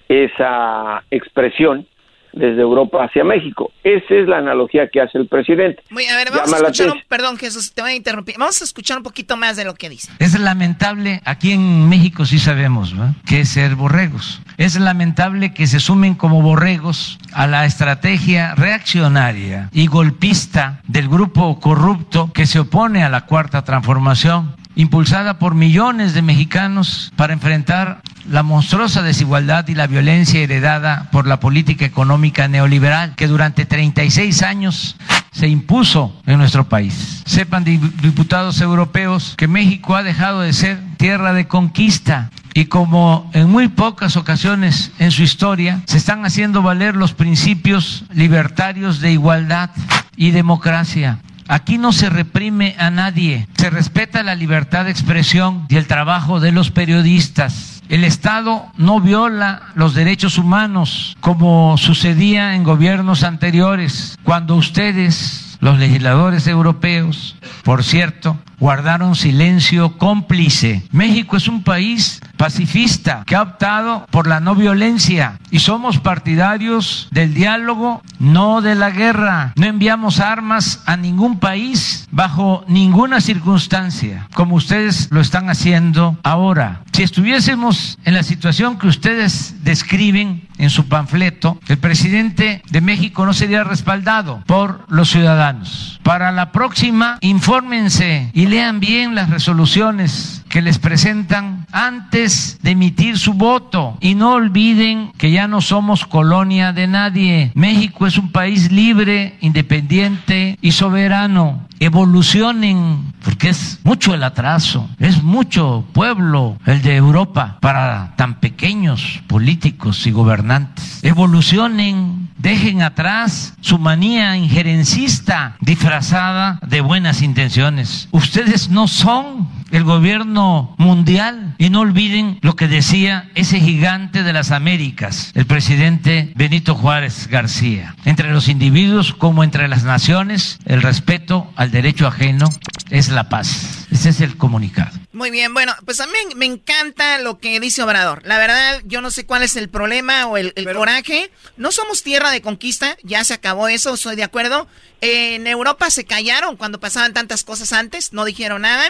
[0.09, 1.87] esa expresión
[2.33, 3.73] desde Europa hacia México.
[3.85, 5.83] Esa es la analogía que hace el presidente.
[5.91, 8.37] a ver, vamos a escuchar, un, perdón Jesús, te voy a interrumpir.
[8.39, 10.11] Vamos a escuchar un poquito más de lo que dice.
[10.19, 12.95] Es lamentable, aquí en México sí sabemos,
[13.27, 14.41] que es ser borregos.
[14.59, 21.59] Es lamentable que se sumen como borregos a la estrategia reaccionaria y golpista del grupo
[21.61, 28.03] corrupto que se opone a la cuarta transformación impulsada por millones de mexicanos para enfrentar
[28.29, 34.43] la monstruosa desigualdad y la violencia heredada por la política económica neoliberal que durante 36
[34.43, 34.97] años
[35.33, 37.23] se impuso en nuestro país.
[37.27, 43.51] Sepan, diputados europeos, que México ha dejado de ser tierra de conquista y como en
[43.51, 49.71] muy pocas ocasiones en su historia se están haciendo valer los principios libertarios de igualdad
[50.17, 55.77] y democracia Aquí no se reprime a nadie, se respeta la libertad de expresión y
[55.77, 57.83] el trabajo de los periodistas.
[57.89, 65.79] El Estado no viola los derechos humanos como sucedía en gobiernos anteriores, cuando ustedes, los
[65.79, 70.83] legisladores europeos, por cierto, guardaron silencio cómplice.
[70.91, 77.07] México es un país pacifista que ha optado por la no violencia y somos partidarios
[77.13, 79.53] del diálogo, no de la guerra.
[79.55, 86.83] No enviamos armas a ningún país bajo ninguna circunstancia, como ustedes lo están haciendo ahora.
[86.93, 93.27] Si estuviésemos en la situación que ustedes describen en su panfleto, el presidente de México
[93.27, 95.99] no sería respaldado por los ciudadanos.
[96.05, 103.19] Para la próxima, infórmense y lean bien las resoluciones que les presentan antes de emitir
[103.19, 107.53] su voto y no olviden que ya no somos colonia de nadie.
[107.55, 111.67] México es un país libre, independiente y soberano.
[111.81, 119.23] Evolucionen, porque es mucho el atraso, es mucho pueblo el de Europa para tan pequeños
[119.27, 121.03] políticos y gobernantes.
[121.03, 128.09] Evolucionen, dejen atrás su manía injerencista disfrazada de buenas intenciones.
[128.13, 131.57] Ustedes no son el gobierno mundial.
[131.59, 137.27] Y no olviden lo que decía ese gigante de las Américas, el presidente Benito Juárez
[137.27, 137.97] García.
[138.05, 142.49] Entre los individuos como entre las naciones, el respeto al derecho ajeno
[142.91, 143.87] es la paz.
[143.91, 144.93] Ese es el comunicado.
[145.13, 148.23] Muy bien, bueno, pues a mí me encanta lo que dice Obrador.
[148.25, 151.31] La verdad, yo no sé cuál es el problema o el, coraje.
[151.57, 154.69] No somos tierra de conquista, ya se acabó eso, estoy de acuerdo.
[155.01, 158.85] en Europa se callaron cuando pasaban tantas cosas antes, no dijeron nada.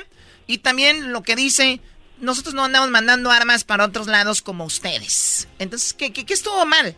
[0.47, 1.81] Y también lo que dice,
[2.23, 5.49] nosotros no andamos mandando armas para otros lados como ustedes.
[5.59, 6.97] Entonces, ¿qué, qué, estuvo mal?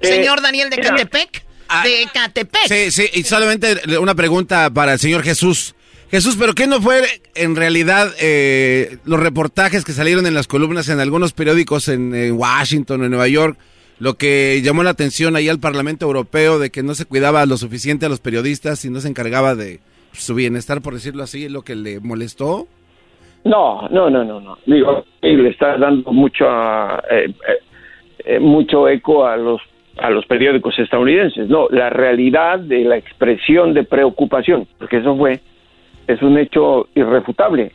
[0.00, 1.44] Eh, señor Daniel de Catepec.
[1.68, 2.68] Ah, de Catepec.
[2.68, 5.74] Sí, sí, y solamente una pregunta para el señor Jesús.
[6.10, 10.88] Jesús, ¿pero qué no fue en realidad eh, los reportajes que salieron en las columnas
[10.88, 13.58] en algunos periódicos en, en Washington o en Nueva York?
[13.98, 17.56] Lo que llamó la atención ahí al Parlamento Europeo de que no se cuidaba lo
[17.56, 19.80] suficiente a los periodistas y no se encargaba de,
[20.16, 22.66] su bienestar, por decirlo así, es lo que le molestó?
[23.44, 24.58] No, no, no, no, no.
[24.66, 26.44] Digo, le está dando mucho,
[27.10, 27.32] eh, eh,
[28.24, 29.60] eh, mucho eco a los
[29.98, 31.48] a los periódicos estadounidenses.
[31.48, 35.40] No, la realidad de la expresión de preocupación, porque eso fue,
[36.06, 37.72] es un hecho irrefutable.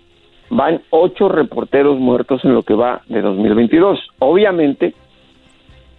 [0.49, 3.99] Van ocho reporteros muertos en lo que va de 2022.
[4.19, 4.93] Obviamente,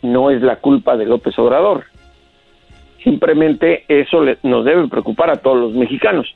[0.03, 1.85] no es la culpa de López Obrador.
[3.03, 6.27] Simplemente eso nos debe preocupar a todos los mexicanos.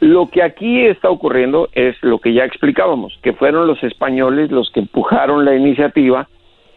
[0.00, 4.70] Lo que aquí está ocurriendo es lo que ya explicábamos, que fueron los españoles los
[4.70, 6.28] que empujaron la iniciativa,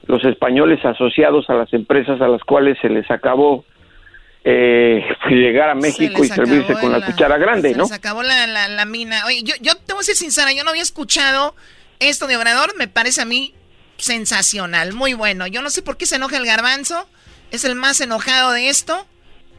[0.06, 3.66] los españoles asociados a las empresas a las cuales se les acabó
[4.46, 7.86] eh, llegar a México y servirse con la, cuchara grande, ¿no?
[7.86, 9.26] Se les acabó la, mina.
[9.26, 11.54] Oye, yo, yo te voy a ser sincera, yo no había escuchado
[12.00, 13.54] esto de Obrador, me parece a mí
[13.98, 15.48] sensacional, muy bueno.
[15.48, 17.08] Yo no sé por qué se enoja el garbanzo,
[17.52, 19.06] es el más enojado de esto.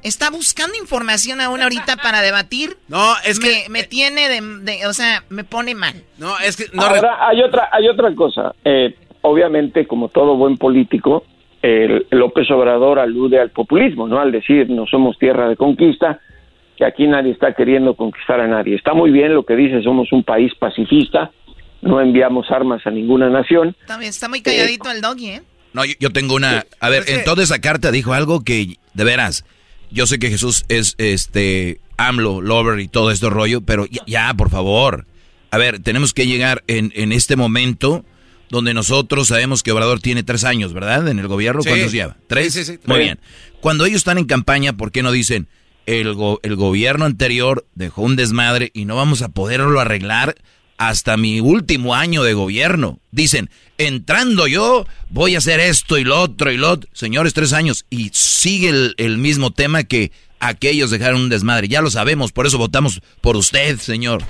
[0.02, 2.76] Está buscando información aún ahorita para debatir.
[2.88, 5.94] No, es que me, tiene de, o sea, me pone mal.
[6.18, 8.54] No, es que hay otra hay otra cosa.
[8.64, 11.24] Eh, obviamente, como todo buen político,
[11.62, 14.20] el López Obrador alude al populismo, ¿no?
[14.20, 16.20] Al decir no somos tierra de conquista,
[16.76, 18.76] que aquí nadie está queriendo conquistar a nadie.
[18.76, 21.32] Está muy bien lo que dice, somos un país pacifista,
[21.82, 23.74] no enviamos armas a ninguna nación.
[23.86, 25.42] También está muy calladito el doggy, ¿eh?
[25.72, 26.64] No, yo, tengo una...
[26.80, 29.44] A ver, en toda esa carta dijo algo que, de veras,
[29.90, 34.50] yo sé que Jesús es, este, AMLO, lover y todo esto rollo, pero ya, por
[34.50, 35.06] favor.
[35.50, 38.04] A ver, tenemos que llegar en, en este momento
[38.50, 41.08] donde nosotros sabemos que Obrador tiene tres años, ¿verdad?
[41.08, 42.16] En el gobierno, ¿cuántos lleva?
[42.26, 42.52] ¿Tres?
[42.52, 42.78] Sí, sí, sí.
[42.86, 43.20] Muy bien.
[43.60, 45.48] Cuando ellos están en campaña, ¿por qué no dicen,
[45.86, 50.36] el, el gobierno anterior dejó un desmadre y no vamos a poderlo arreglar
[50.78, 53.00] hasta mi último año de gobierno.
[53.10, 56.88] Dicen, entrando yo, voy a hacer esto y lo otro y lo otro.
[56.94, 57.84] Señores, tres años.
[57.90, 61.68] Y sigue el, el mismo tema que aquellos dejaron un desmadre.
[61.68, 64.24] Ya lo sabemos, por eso votamos por usted, señor.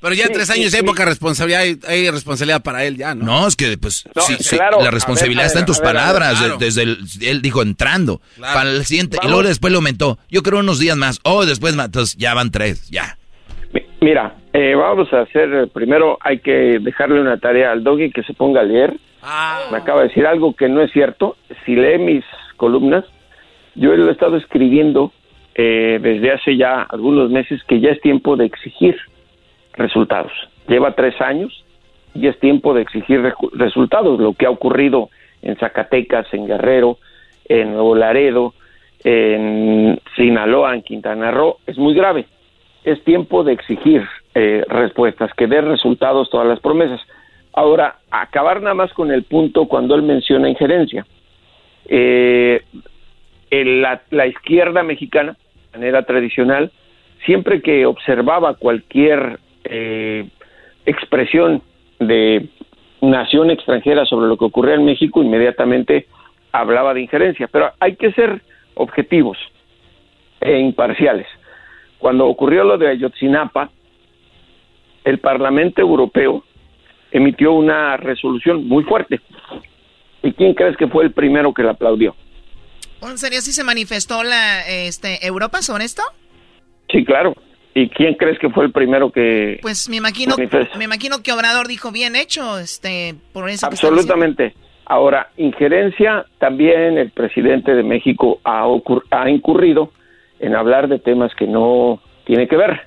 [0.00, 3.24] Pero ya tres años hay poca responsabilidad, hay, responsabilidad para él ya, ¿no?
[3.24, 4.04] No, es que pues
[4.40, 9.18] sí, la responsabilidad está en tus palabras, desde el, él dijo entrando, para el siguiente,
[9.22, 12.16] y luego después lo aumentó, yo creo unos días más, o oh, después más, entonces
[12.18, 13.18] ya van tres, ya.
[14.00, 18.22] Mira, eh, vamos a hacer, eh, primero hay que dejarle una tarea al doggy que
[18.22, 18.94] se ponga a leer.
[19.22, 19.68] Ah.
[19.70, 21.36] Me acaba de decir algo que no es cierto.
[21.64, 22.24] Si lee mis
[22.56, 23.04] columnas,
[23.74, 25.12] yo lo he estado escribiendo
[25.54, 28.96] eh, desde hace ya algunos meses que ya es tiempo de exigir
[29.72, 30.32] resultados.
[30.68, 31.64] Lleva tres años
[32.14, 34.20] y es tiempo de exigir resultados.
[34.20, 35.08] Lo que ha ocurrido
[35.40, 36.98] en Zacatecas, en Guerrero,
[37.48, 38.54] en Nuevo Laredo,
[39.04, 42.26] en Sinaloa, en Quintana Roo, es muy grave.
[42.86, 47.00] Es tiempo de exigir eh, respuestas, que dé resultados todas las promesas.
[47.52, 51.04] Ahora, acabar nada más con el punto cuando él menciona injerencia.
[51.86, 52.62] Eh,
[53.50, 55.36] la, la izquierda mexicana,
[55.72, 56.70] de manera tradicional,
[57.24, 60.28] siempre que observaba cualquier eh,
[60.84, 61.62] expresión
[61.98, 62.48] de
[63.00, 66.06] nación extranjera sobre lo que ocurría en México, inmediatamente
[66.52, 67.48] hablaba de injerencia.
[67.50, 68.40] Pero hay que ser
[68.74, 69.38] objetivos
[70.40, 71.26] e imparciales.
[71.98, 73.70] Cuando ocurrió lo de Ayotzinapa,
[75.04, 76.44] el Parlamento Europeo
[77.10, 79.20] emitió una resolución muy fuerte.
[80.22, 82.14] ¿Y quién crees que fue el primero que la aplaudió?
[83.02, 86.02] ¿En serio si se manifestó la este, Europa sobre esto?
[86.90, 87.34] Sí, claro.
[87.74, 90.34] ¿Y quién crees que fue el primero que Pues me imagino,
[90.78, 93.66] me imagino que Obrador dijo bien hecho, este, por eso.
[93.66, 94.54] Absolutamente.
[94.86, 98.64] Ahora, injerencia, también el presidente de México ha,
[99.10, 99.92] ha incurrido
[100.40, 102.80] en hablar de temas que no tiene que ver.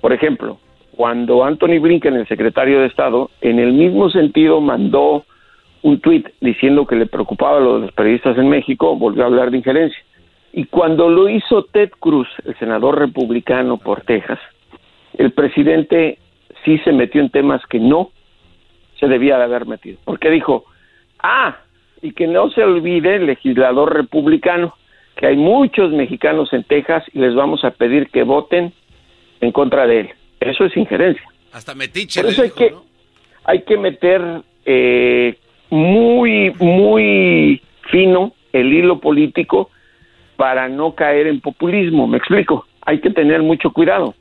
[0.00, 0.58] Por ejemplo,
[0.92, 5.24] cuando Anthony Blinken, el secretario de Estado, en el mismo sentido mandó
[5.82, 9.50] un tuit diciendo que le preocupaba lo de los periodistas en México, volvió a hablar
[9.50, 10.02] de injerencia.
[10.52, 14.40] Y cuando lo hizo Ted Cruz, el senador republicano por Texas,
[15.16, 16.18] el presidente
[16.64, 18.10] sí se metió en temas que no
[18.98, 19.98] se debía de haber metido.
[20.04, 20.64] Porque dijo,
[21.20, 21.58] ah,
[22.02, 24.74] y que no se olvide el legislador republicano,
[25.18, 28.72] que hay muchos mexicanos en Texas y les vamos a pedir que voten
[29.40, 30.10] en contra de él.
[30.38, 31.24] Eso es injerencia.
[31.52, 32.22] Hasta metiche.
[32.22, 32.72] Por eso hay, que,
[33.44, 34.22] hay que meter
[34.64, 35.36] eh,
[35.70, 39.70] muy, muy fino el hilo político
[40.36, 42.06] para no caer en populismo.
[42.06, 42.68] ¿Me explico?
[42.82, 44.14] Hay que tener mucho cuidado.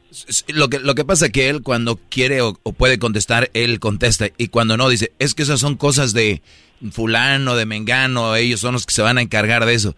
[0.47, 4.29] Lo que, lo que pasa es que él cuando quiere o, puede contestar, él contesta.
[4.39, 6.41] Y cuando no, dice, es que esas son cosas de
[6.89, 9.95] fulano, de mengano, ellos son los que se van a encargar de eso.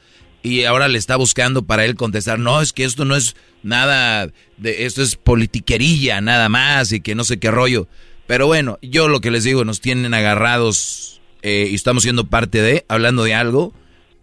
[0.50, 4.32] Y ahora le está buscando para él contestar, no, es que esto no es nada,
[4.58, 7.88] de esto es politiquería, nada más, y que no sé qué rollo.
[8.26, 12.62] Pero bueno, yo lo que les digo, nos tienen agarrados eh, y estamos siendo parte
[12.62, 13.74] de, hablando de algo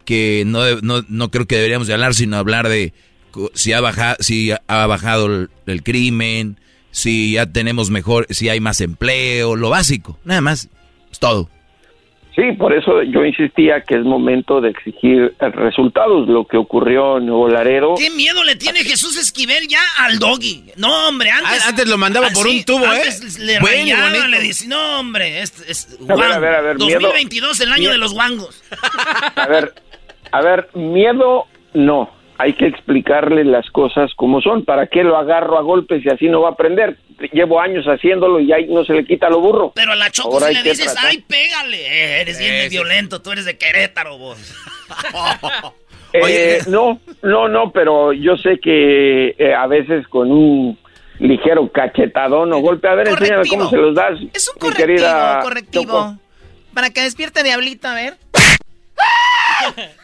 [0.05, 2.93] que no, no, no creo que deberíamos de hablar, sino hablar de
[3.55, 6.59] si ha bajado, si ha bajado el, crimen,
[6.91, 10.69] si ya tenemos mejor, si hay más empleo, lo básico, nada más,
[11.11, 11.51] es todo.
[12.37, 17.27] Sí, por eso yo insistía que es momento de exigir resultados, lo que ocurrió en
[17.27, 17.95] Nuevo Laredo.
[17.97, 20.65] ¿Qué miedo le tiene Jesús Esquivel ya al doggy?
[20.77, 21.65] No, hombre, antes...
[21.65, 23.05] Ah, antes lo mandaba por un tubo, ¿eh?
[23.41, 27.59] le bueno, le dice, no, hombre, es, es a ver, a ver, a ver, 2022,
[27.63, 28.63] el año de los guangos.
[29.37, 29.73] A ver,
[30.33, 32.11] a ver, miedo no.
[32.39, 34.65] Hay que explicarle las cosas como son.
[34.65, 36.99] ¿Para qué lo agarro a golpes y así no va a aprender?
[37.33, 39.73] Llevo años haciéndolo y ahí no se le quita lo burro.
[39.75, 41.79] Pero a la Choco si le dices, ay, pégale.
[41.79, 44.39] Eh, eres bien violento, tú eres de Querétaro, vos.
[46.13, 50.79] Eh, no, no, no, pero yo sé que eh, a veces con un
[51.19, 54.19] ligero cachetadón o golpe, a ver, enséñame cómo se los das.
[54.33, 55.07] Es un correctivo,
[55.43, 56.19] correctivo.
[56.73, 58.17] Para que despierte Diablito, a ver.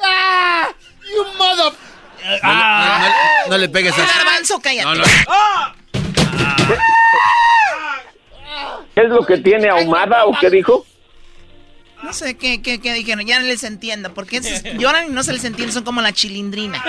[0.02, 0.68] ¡Ah!
[1.14, 1.72] ¡You mother...
[3.48, 4.06] No, le pegues a...
[4.06, 5.00] Garbanzo, cállate.
[8.94, 10.84] ¿Qué es lo que tiene ahumada o qué dijo?
[12.02, 14.40] No sé qué, qué, qué dijeron, ya no les entiendo, porque
[14.76, 16.82] lloran y no se les entiende, son como la chilindrina.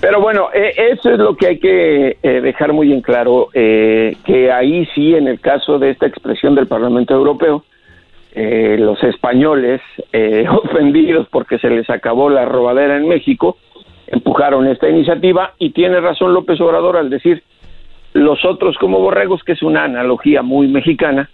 [0.00, 4.16] Pero bueno, eh, eso es lo que hay que eh, dejar muy en claro, eh,
[4.24, 7.64] que ahí sí, en el caso de esta expresión del Parlamento Europeo,
[8.34, 9.80] eh, los españoles,
[10.12, 13.58] eh, ofendidos porque se les acabó la robadera en México,
[14.12, 17.42] empujaron esta iniciativa y tiene razón López Obrador al decir
[18.12, 21.30] los otros como borregos, que es una analogía muy mexicana,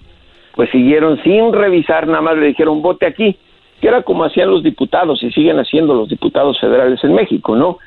[0.55, 3.37] pues siguieron sin revisar, nada más le dijeron vote aquí,
[3.81, 7.79] que era como hacían los diputados y siguen haciendo los diputados federales en México, ¿no?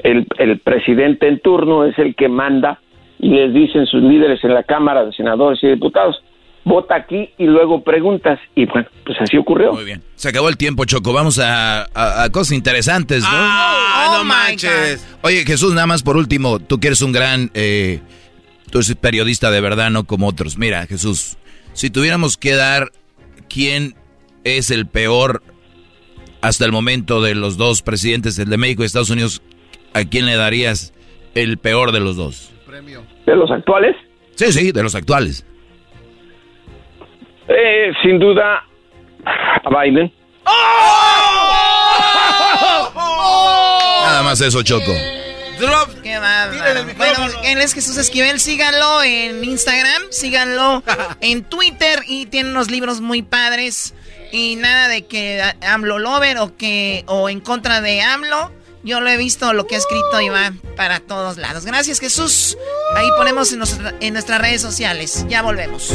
[0.00, 2.80] El, el presidente en turno es el que manda
[3.18, 6.22] y les dicen sus líderes en la Cámara de Senadores y Diputados,
[6.64, 8.38] vota aquí y luego preguntas.
[8.54, 9.72] Y bueno, pues así ocurrió.
[9.72, 10.02] Muy bien.
[10.16, 11.12] Se acabó el tiempo, Choco.
[11.12, 13.28] Vamos a, a, a cosas interesantes, ¿no?
[13.30, 15.06] Ah, no manches.
[15.22, 17.50] Oye, Jesús, nada más por último, tú que eres un gran...
[17.54, 18.00] Eh,
[18.70, 20.58] tú eres periodista de verdad, no como otros.
[20.58, 21.36] Mira, Jesús,
[21.74, 22.90] si tuviéramos que dar
[23.48, 23.94] quién
[24.42, 25.42] es el peor
[26.40, 29.42] hasta el momento de los dos presidentes, el de México y Estados Unidos,
[29.94, 30.92] ¿a quién le darías
[31.34, 32.50] el peor de los dos?
[33.26, 33.96] ¿De los actuales?
[34.34, 35.46] Sí, sí, de los actuales.
[37.48, 38.64] Eh, sin duda,
[39.26, 40.12] a Biden.
[42.94, 44.92] Nada más eso, Choco.
[46.02, 46.84] Qué bárbaro.
[46.96, 48.40] Bueno, él es Jesús Esquivel.
[48.40, 50.82] Síganlo en Instagram, síganlo
[51.20, 53.94] en Twitter y tiene unos libros muy padres.
[54.32, 58.50] Y nada de que AMLO lover o que o en contra de AMLO.
[58.82, 61.64] Yo lo he visto lo que ha escrito y va para todos lados.
[61.64, 62.58] Gracias, Jesús.
[62.94, 65.24] Ahí ponemos en, nuestra- en nuestras redes sociales.
[65.28, 65.94] Ya volvemos.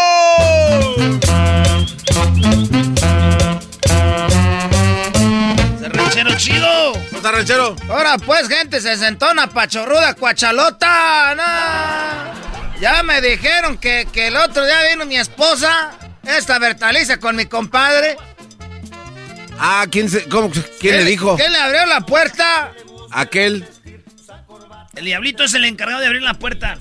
[6.41, 6.93] chido!
[7.11, 7.75] ¿Está ranchero?
[7.87, 11.35] Ahora pues, gente, se sentó una pachorruda cuachalota.
[11.35, 12.79] No.
[12.81, 15.91] Ya me dijeron que, que el otro día vino mi esposa,
[16.23, 18.17] esta Bertaliza, con mi compadre.
[19.59, 21.35] Ah, ¿quién, se, cómo, ¿quién le dijo?
[21.35, 22.73] ¿Quién le abrió la puerta?
[23.11, 23.67] Aquel.
[24.95, 26.79] El diablito es el encargado de abrir la puerta.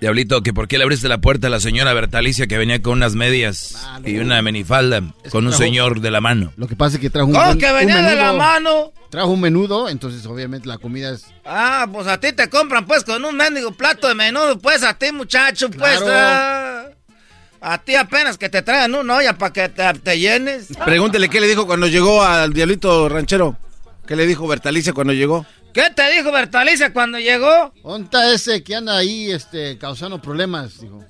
[0.00, 2.94] Diablito, que por qué le abriste la puerta a la señora Bertalicia que venía con
[2.94, 5.00] unas medias y una minifalda
[5.30, 6.52] con un trajo- señor de la mano.
[6.56, 8.38] Lo que pasa es que trajo un, ¿Cómo buen- que un venía de la menudo.
[8.38, 8.92] mano?
[9.10, 11.26] Trajo un menudo, entonces obviamente la comida es...
[11.44, 14.94] Ah, pues a ti te compran pues con un mendigo plato de menudo, pues a
[14.94, 15.98] ti muchacho, pues.
[16.00, 16.06] Claro.
[16.10, 16.84] ah.
[17.60, 20.68] a ti apenas que te traigan una olla para que te, te llenes.
[20.82, 23.58] Pregúntele qué le dijo cuando llegó al diablito ranchero.
[24.06, 25.44] ¿Qué le dijo Bertalicia cuando llegó?
[25.72, 27.72] ¿Qué te dijo Bertalicia cuando llegó?
[27.82, 31.04] Onta ese que anda ahí este, causando problemas, dijo.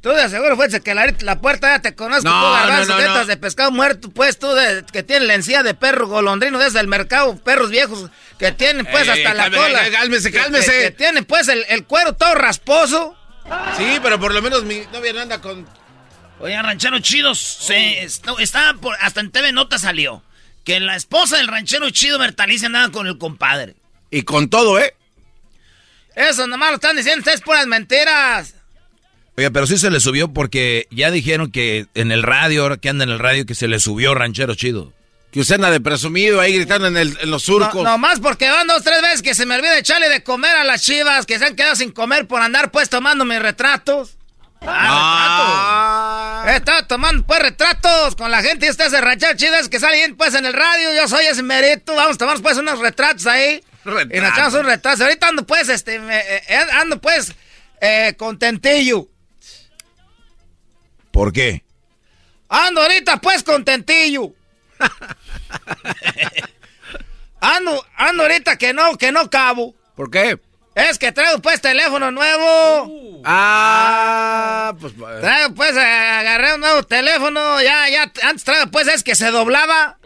[0.00, 3.14] Tú de seguro fuiste que la, la puerta ya te conozco, No, tú garbanzo, no,
[3.16, 6.80] no, de pescado muerto, pues tú de, que tiene la encía de perro golondrino desde
[6.80, 8.08] el mercado, perros viejos
[8.38, 9.90] que tienen pues Ey, hasta la cola.
[9.90, 10.72] cálmese, Que- cálmese.
[10.72, 13.14] Que, que tienen pues el, el cuero todo rasposo.
[13.76, 15.68] Sí, pero por lo menos mi novia no anda con...
[16.38, 20.22] Oye, ranchero chido, se, está, está por- hasta en TV Nota salió
[20.74, 23.74] que la esposa del ranchero chido Bertalicia andaba con el compadre.
[24.10, 24.94] Y con todo, ¿eh?
[26.14, 28.54] Eso nomás lo están diciendo ustedes puras mentiras.
[29.36, 32.88] Oiga, pero sí se le subió porque ya dijeron que en el radio, ahora que
[32.88, 34.92] anda en el radio, que se le subió ranchero chido.
[35.30, 37.74] Que usted anda de presumido ahí gritando en, el- en los surcos.
[37.84, 40.64] No, nomás porque van dos, tres veces que se me olvida echarle de comer a
[40.64, 44.16] las chivas que se han quedado sin comer por andar pues tomando mis retratos.
[44.62, 46.60] Ah, retratos.
[46.60, 50.34] Estaba tomando pues retratos con la gente y ustedes de ranchero chidas que salen pues
[50.34, 50.94] en el radio.
[50.94, 51.94] Yo soy ese merito.
[51.94, 53.62] Vamos a tomar pues unos retratos ahí.
[53.84, 55.04] Y nos echamos un retraso.
[55.04, 57.34] Ahorita ando pues, este, eh, eh, ando pues
[57.80, 59.08] eh, contentillo.
[61.10, 61.64] ¿Por qué?
[62.48, 64.32] Ando ahorita pues contentillo.
[67.40, 69.74] ando, ando ahorita que no, que no cabo.
[69.94, 70.38] ¿Por qué?
[70.74, 73.22] Es que traigo pues teléfono nuevo.
[73.24, 74.92] Ah, pues.
[75.20, 77.60] Traigo pues, agarré un nuevo teléfono.
[77.60, 79.98] Ya, ya, antes traigo pues, es que se doblaba.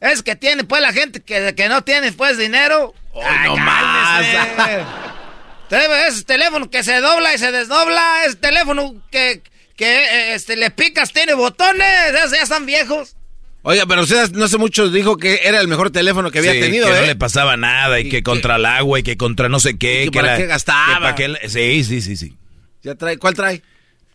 [0.00, 2.94] Es que tiene pues la gente que, que no tiene pues dinero.
[3.14, 4.26] Ay, no más.
[5.68, 8.24] Traigo ese teléfono que se dobla y se desdobla.
[8.26, 9.42] Es teléfono que,
[9.74, 12.14] que este, le picas, tiene botones.
[12.14, 13.16] Esos ya están viejos.
[13.64, 16.60] Oiga, pero usted no hace mucho dijo que era el mejor teléfono que había Sí,
[16.60, 17.00] tenido, que ¿eh?
[17.00, 20.04] no le pasaba nada y, que contra el agua y que contra no sé qué.
[20.04, 21.14] ¿Y que para la- qué gastaba?
[21.14, 22.36] que para qué sí, sí, sí, sí.
[22.82, 23.18] ¿Ya trae?
[23.18, 23.62] ¿Cuál trae?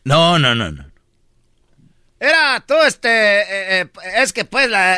[0.04, 0.86] No, no, no, no.
[2.20, 3.88] Era tú, este, eh, eh,
[4.18, 4.96] es que pues la,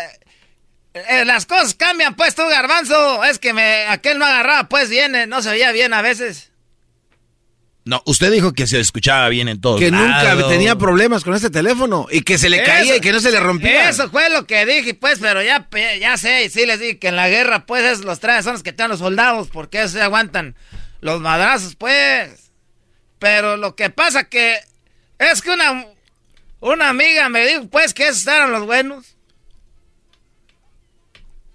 [0.94, 3.24] eh, las cosas cambian, pues tú, garbanzo.
[3.26, 6.49] Es que me, aquel no agarraba, pues bien, eh, no se veía bien a veces.
[7.90, 11.50] No, usted dijo que se escuchaba bien en todos Que nunca tenía problemas con este
[11.50, 13.90] teléfono y que se le caía y que no se le rompía.
[13.90, 15.68] Eso fue lo que dije, pues, pero ya,
[16.00, 18.54] ya sé, y sí les dije que en la guerra, pues, esos los traen, son
[18.54, 20.56] los que traen los soldados, porque esos se aguantan
[21.02, 22.52] los madrazos, pues.
[23.18, 24.60] Pero lo que pasa que
[25.18, 25.88] es que una,
[26.60, 29.16] una amiga me dijo, pues, que esos eran los buenos.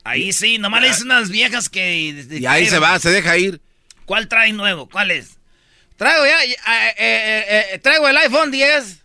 [0.02, 2.26] Ahí sí, nomás le dicen unas viejas que...
[2.28, 3.60] Y ahí se va, se deja ir.
[4.04, 4.88] ¿Cuál trae nuevo?
[4.88, 5.38] ¿Cuál es?
[6.04, 8.98] Traigo ya, eh, eh, eh, eh, traigo el iPhone 10.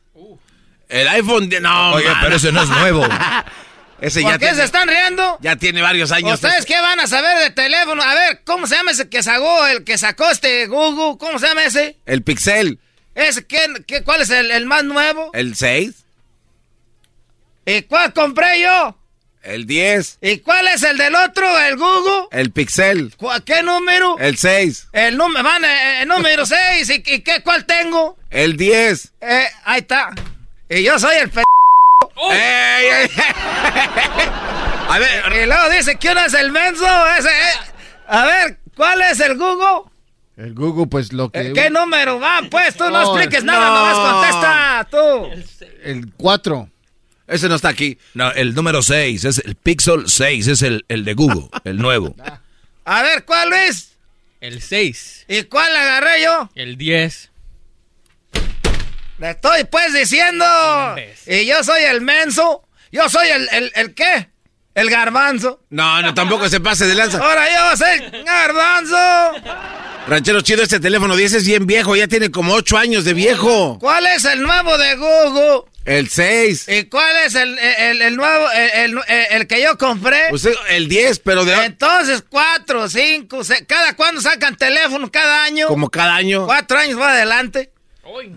[0.89, 2.21] El iPhone, de- no, Oiga, man.
[2.23, 3.07] pero ese no es nuevo.
[4.01, 5.37] ese ¿Por ya qué tiene, se están riendo?
[5.39, 6.33] ya tiene varios años.
[6.33, 8.03] ¿Ustedes qué van a saber de teléfono?
[8.03, 11.17] A ver, ¿cómo se llama ese que sacó, el que sacó este Google?
[11.17, 11.95] ¿Cómo se llama ese?
[12.05, 12.79] El Pixel,
[13.15, 15.31] ¿Ese qué, qué- cuál es el, el más nuevo?
[15.33, 16.03] el 6,
[17.65, 18.98] ¿Y cuál compré yo?
[19.43, 22.27] El 10, ¿Y cuál es el del otro, el Google?
[22.31, 24.17] el Pixel, ¿Cu- ¿Qué número?
[24.19, 26.89] el 6, El número, van, eh, eh, número 6.
[26.89, 28.17] ¿Y, y qué, cuál tengo?
[28.29, 29.13] el 10.
[29.21, 30.11] Eh, ahí está.
[30.69, 31.41] Y yo soy el p...
[32.31, 33.09] ¡Ey, ey!
[34.89, 36.85] A ver, Y luego dice que uno es el menso.
[37.17, 37.53] Ese, eh.
[38.07, 39.89] A ver, ¿cuál es el Google?
[40.37, 41.39] El Google, pues lo que.
[41.49, 42.41] Eh, ¿Qué número va?
[42.49, 43.75] Pues tú no, No, expliques nada, no.
[43.75, 45.65] nomás contesta tú.
[45.83, 46.69] El 4.
[47.29, 47.97] Ese no está aquí.
[48.13, 52.15] No, el número 6, es el Pixel 6, es el, el de Google, el nuevo.
[52.85, 53.97] A ver, ¿cuál Luis?
[54.41, 55.25] El 6.
[55.27, 56.49] ¿Y cuál agarré yo?
[56.55, 57.29] El 10.
[59.19, 60.45] Le estoy pues diciendo.
[61.27, 62.63] Y yo soy el menso.
[62.91, 64.29] Yo soy el, el, el qué?
[64.73, 65.61] El garbanzo.
[65.69, 67.17] No, no, tampoco se pase de lanza.
[67.17, 68.97] Ahora yo soy el garbanzo.
[70.07, 73.77] Ranchero chido, este teléfono 10 es bien viejo, ya tiene como 8 años de viejo.
[73.79, 75.68] ¿Cuál es el nuevo de Google?
[75.89, 76.67] El 6.
[76.67, 80.27] ¿Y cuál es el, el, el nuevo, el, el- el que yo compré?
[80.31, 85.09] Usted, el 10, pero de Entonces, cuatro, cinco, seis, ¿cada cuándo sacan teléfono?
[85.11, 85.67] ¿Cada año?
[85.67, 86.45] como cada año.
[86.45, 87.71] Cuatro años va adelante.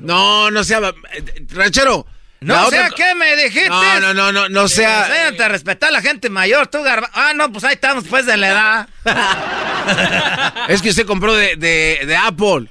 [0.00, 0.78] No, no sea.
[1.12, 2.06] eh, Ranchero.
[2.40, 3.68] No la sé otra- qué me dijiste.
[3.68, 5.06] No, no, no, no, no sea.
[5.06, 7.08] Enséñate a respetar a la gente mayor, tú, garba.
[7.12, 8.88] Ah, no, pues ahí estamos, pues, de la edad.
[10.68, 12.68] Es que usted compró de, de, de Apple.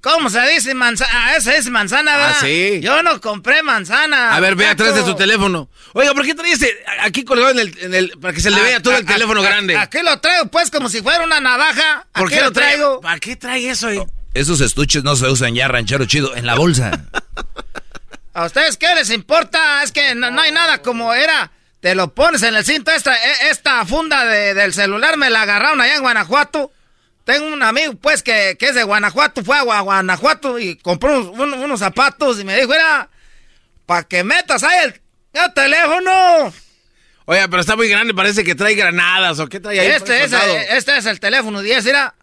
[0.00, 1.10] ¿Cómo se dice manzana?
[1.12, 2.34] Ah, esa es manzana, ¿verdad?
[2.36, 2.78] Ah, sí.
[2.80, 4.36] Yo no compré manzana.
[4.36, 5.68] A ver, ve atrás de su teléfono.
[5.94, 8.56] Oiga, ¿por qué trae este aquí colgado en el, en el para que se le
[8.60, 9.76] Ah, vea todo ah, el teléfono ah, grande?
[9.76, 12.06] Aquí lo traigo, pues, como si fuera una navaja.
[12.12, 13.00] ¿Por qué lo traigo?
[13.00, 13.90] ¿Para qué trae eso?
[13.90, 14.06] eh?
[14.34, 16.92] Esos estuches no se usan ya, ranchero chido, en la bolsa.
[18.34, 19.82] ¿A ustedes qué les importa?
[19.82, 21.50] Es que no, no hay nada como era.
[21.80, 22.90] Te lo pones en el cinto.
[22.90, 26.70] Esta, e- esta funda de- del celular me la agarraron allá en Guanajuato.
[27.26, 29.42] Tengo un amigo, pues, que, que es de Guanajuato.
[29.42, 33.10] Fue a Gua- Guanajuato y compró unos, unos- unos zapatos y me dijo, era,
[33.84, 35.00] para que metas ahí el,
[35.32, 36.54] el teléfono.
[37.24, 39.88] Oiga, pero está muy grande, parece que trae granadas o qué trae ahí.
[39.88, 40.56] Este es, colgado?
[40.70, 42.14] este es el teléfono 10, era.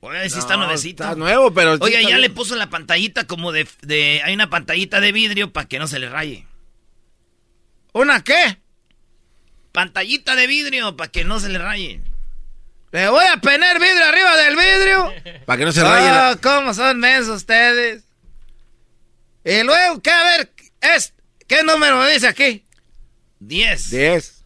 [0.00, 1.04] Oye, sí está No, nuevecito.
[1.04, 1.74] Está nuevo, pero.
[1.80, 4.22] Oye, está ya le puso la pantallita como de, de...
[4.24, 6.46] Hay una pantallita de vidrio para que no se le raye.
[7.92, 8.56] ¿Una qué?
[9.72, 12.00] Pantallita de vidrio para que no se le raye.
[12.92, 15.12] Le voy a poner vidrio arriba del vidrio.
[15.46, 16.06] Para que no se raye.
[16.06, 18.02] la- Ah, cómo son mensos ustedes.
[19.44, 20.10] Y luego, ¿qué?
[20.10, 21.12] A ver, es,
[21.48, 22.64] ¿qué número dice aquí?
[23.40, 23.90] 10.
[23.90, 24.44] 10.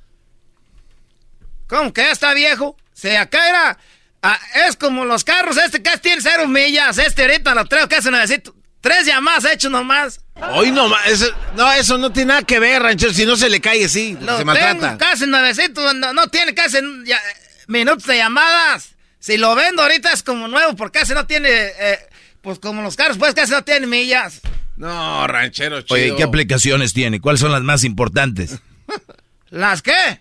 [1.68, 2.76] ¿Cómo que ya está viejo?
[2.94, 3.78] Si acá era...
[4.22, 6.96] ah, es como los carros, este casi tiene cero millas.
[6.98, 8.54] Este ahorita lo traigo casi necesito.
[8.80, 10.20] Tres llamadas hechos nomás.
[10.52, 13.12] Hoy no, ma- eso, no, eso no tiene nada que ver, ranchero.
[13.12, 14.96] Si no se le cae, sí, Lo se maltrata.
[14.96, 17.20] casi nuevecito, no, no tiene casi ya-
[17.66, 18.94] minutos de llamadas.
[19.18, 21.98] Si lo vendo ahorita es como nuevo, porque casi no tiene, eh,
[22.42, 24.40] pues como los carros, pues casi no tienen millas.
[24.76, 25.94] No, ranchero chido.
[25.94, 27.20] Oye, ¿qué aplicaciones tiene?
[27.20, 28.60] ¿Cuáles son las más importantes?
[29.50, 30.20] ¿Las qué?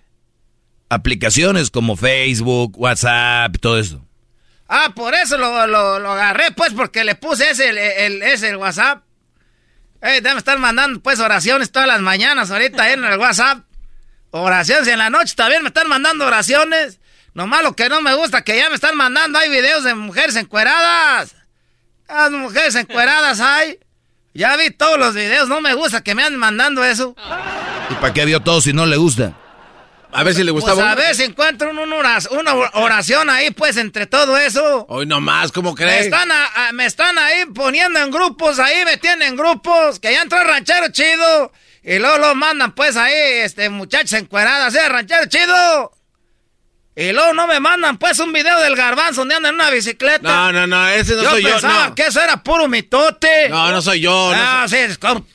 [0.89, 4.05] aplicaciones como Facebook, WhatsApp, todo eso.
[4.67, 8.49] Ah, por eso lo, lo, lo agarré, pues, porque le puse ese, el, el, ese,
[8.49, 9.03] el WhatsApp.
[10.01, 13.63] Eh, me están mandando, pues, oraciones todas las mañanas ahorita en el WhatsApp.
[14.31, 16.99] Oraciones y en la noche también me están mandando oraciones.
[17.35, 20.37] Nomás lo que no me gusta, que ya me están mandando, hay videos de mujeres
[20.37, 21.35] encueradas.
[22.07, 23.77] Las mujeres encueradas hay.
[24.33, 27.13] Ya vi todos los videos, no me gusta que me anden mandando eso.
[27.89, 29.33] ¿Y para qué vio todo si no le gusta?
[30.13, 30.75] A ver si le gustaba.
[30.75, 31.97] Pues a ver si encuentro una
[32.73, 34.85] oración ahí, pues, entre todo eso.
[34.87, 36.09] Hoy nomás, ¿cómo crees?
[36.09, 36.29] Me están,
[36.73, 40.47] me están ahí poniendo en grupos, ahí me tienen en grupos, que ya entró el
[40.47, 41.51] ranchero chido.
[41.83, 44.87] Y luego lo mandan, pues, ahí, este, muchachos encueradas, ¿eh?
[44.87, 45.91] Ranchero chido.
[46.97, 50.21] Y luego no me mandan, pues, un video del garbanzo donde anda en una bicicleta.
[50.21, 51.49] No, no, no, ese no soy yo.
[51.49, 53.49] Yo pensaba que eso era puro mitote.
[53.49, 54.31] No, no soy yo.
[54.33, 54.77] No, ah, sí,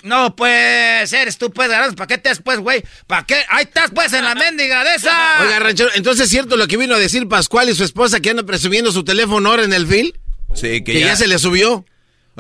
[0.02, 1.96] no, pues, eres tú, pues, garbanzo.
[1.96, 2.82] ¿Para qué te has, pues, güey?
[3.06, 3.44] ¿Para qué?
[3.50, 5.42] Ahí estás, pues, en la mendiga de esa.
[5.42, 8.30] Oiga, ranchero, entonces es cierto lo que vino a decir Pascual y su esposa que
[8.30, 10.18] andan presumiendo su teléfono ahora en el fil.
[10.54, 11.84] Sí, que, que ya se le subió.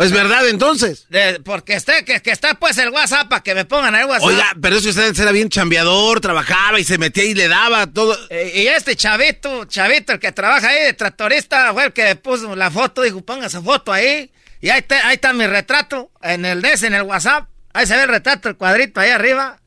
[0.00, 1.06] ¿Es verdad entonces?
[1.44, 4.28] porque esté, que, que, está pues el WhatsApp para que me pongan el WhatsApp.
[4.28, 7.86] Oiga, pero es que usted era bien chambeador, trabajaba y se metía y le daba
[7.86, 8.16] todo.
[8.30, 12.56] Eh, y este chavito, chavito, el que trabaja ahí de tractorista, fue el que puso
[12.56, 14.32] la foto, dijo, ponga esa foto ahí.
[14.62, 17.48] Y ahí, ahí está mi retrato, en el DES, en el WhatsApp.
[17.72, 19.60] Ahí se ve el retrato, el cuadrito ahí arriba.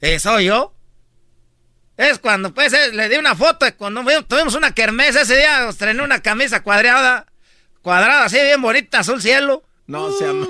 [0.00, 0.74] Y soy yo.
[1.96, 6.02] Es cuando pues eh, le di una foto, cuando tuvimos una kermés ese día, estrené
[6.02, 7.26] una camisa cuadrada
[7.82, 9.64] cuadrada así, bien bonita, azul cielo.
[9.86, 10.46] No, se llama.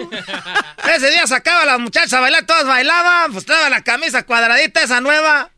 [0.94, 4.82] Ese día sacaba a las muchachas a bailar, todas bailaban, pues estaba la camisa cuadradita
[4.82, 5.50] esa nueva.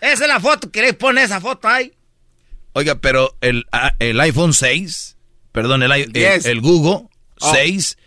[0.00, 1.92] esa es la foto, ¿queréis poner esa foto ahí?
[2.72, 5.16] Oiga, pero el, ah, el iPhone 6,
[5.52, 7.08] perdón, el, el, Google
[7.38, 7.98] 6,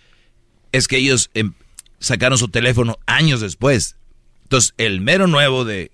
[0.71, 1.53] es que ellos em,
[1.99, 3.97] sacaron su teléfono años después.
[4.43, 5.91] Entonces, el mero nuevo de,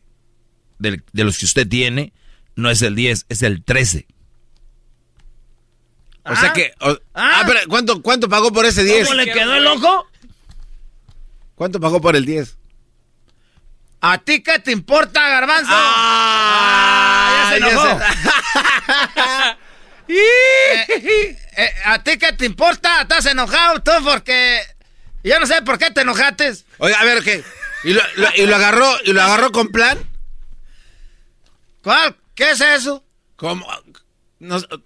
[0.78, 2.14] de, de los que usted tiene
[2.56, 4.08] no es el 10, es el 13.
[6.30, 6.54] O sea ah.
[6.54, 6.74] que.
[6.80, 9.08] ah, ah pero ¿cuánto, ¿cuánto pagó por ese 10?
[9.08, 10.08] ¿Cómo le quedó el ojo?
[11.56, 12.56] ¿Cuánto pagó por el 10?
[14.02, 15.72] ¿A ti qué te importa, Garbanzo?
[15.74, 18.00] Ah, ya se enojó.
[20.12, 23.04] Eh, eh, ¿A ti qué te importa?
[23.04, 23.92] ¿Estás enojado tú?
[24.04, 24.60] Porque
[25.24, 26.52] yo no sé por qué te enojaste.
[26.80, 27.44] Oiga, a ver, ¿qué?
[27.84, 28.02] ¿Y lo,
[28.36, 30.00] y lo agarró y lo agarró con plan?
[31.84, 32.16] ¿Cuál?
[32.34, 33.04] ¿Qué es eso?
[33.36, 33.68] ¿Cómo?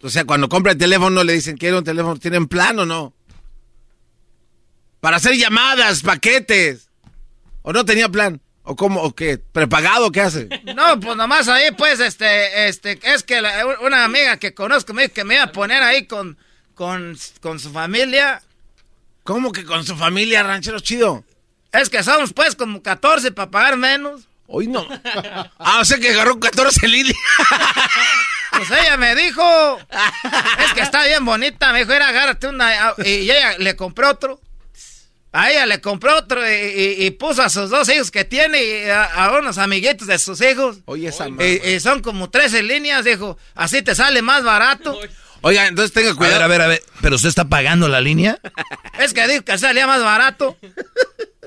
[0.01, 3.13] O sea, cuando compra el teléfono le dicen, quiero un teléfono, ¿tienen plan o no?
[4.99, 6.89] Para hacer llamadas, paquetes.
[7.61, 8.41] ¿O no tenía plan?
[8.63, 9.01] ¿O cómo?
[9.01, 9.37] ¿O qué?
[9.37, 10.11] ¿Prepagado?
[10.11, 10.47] ¿Qué hace?
[10.75, 13.41] No, pues nomás ahí, pues, este, este, es que
[13.81, 16.37] una amiga que conozco me dijo que me iba a poner ahí con,
[16.73, 18.41] con, con su familia.
[19.23, 21.23] ¿Cómo que con su familia, ranchero chido?
[21.71, 24.27] Es que somos, pues, como 14 para pagar menos.
[24.47, 24.85] Hoy no.
[25.59, 27.17] ah, o sea que agarró 14 líneas.
[28.55, 29.79] Pues ella me dijo,
[30.65, 34.39] es que está bien bonita, me dijo, era agárrate una, y ella le compró otro.
[35.35, 39.31] A ella le compró otro y, puso a sus dos hijos que tiene y a,
[39.39, 40.77] unos amiguitos de sus hijos.
[40.85, 44.99] Oye, esa y, y, son como 13 líneas, dijo, así te sale más barato.
[45.41, 46.43] Oiga, entonces tenga cuidado.
[46.43, 48.39] A ver, a ver, a ver, ¿pero usted está pagando la línea?
[48.99, 50.55] Es que dijo que salía más barato.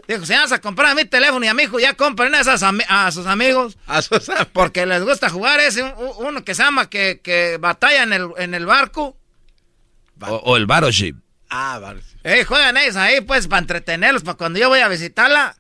[0.07, 3.11] Dijo, si vas a comprar mi teléfono y a mi hijo, ya compren esas a,
[3.11, 3.77] sus amigos.
[3.87, 5.83] A sus Porque les gusta jugar ese,
[6.19, 9.17] uno que se llama que, que batalla en el, en el barco.
[10.21, 11.17] O, el battleship.
[11.51, 12.19] Ah, battleship.
[12.23, 15.57] Eh, juegan ellos ahí, pues, para entretenerlos, para cuando yo voy a visitarla.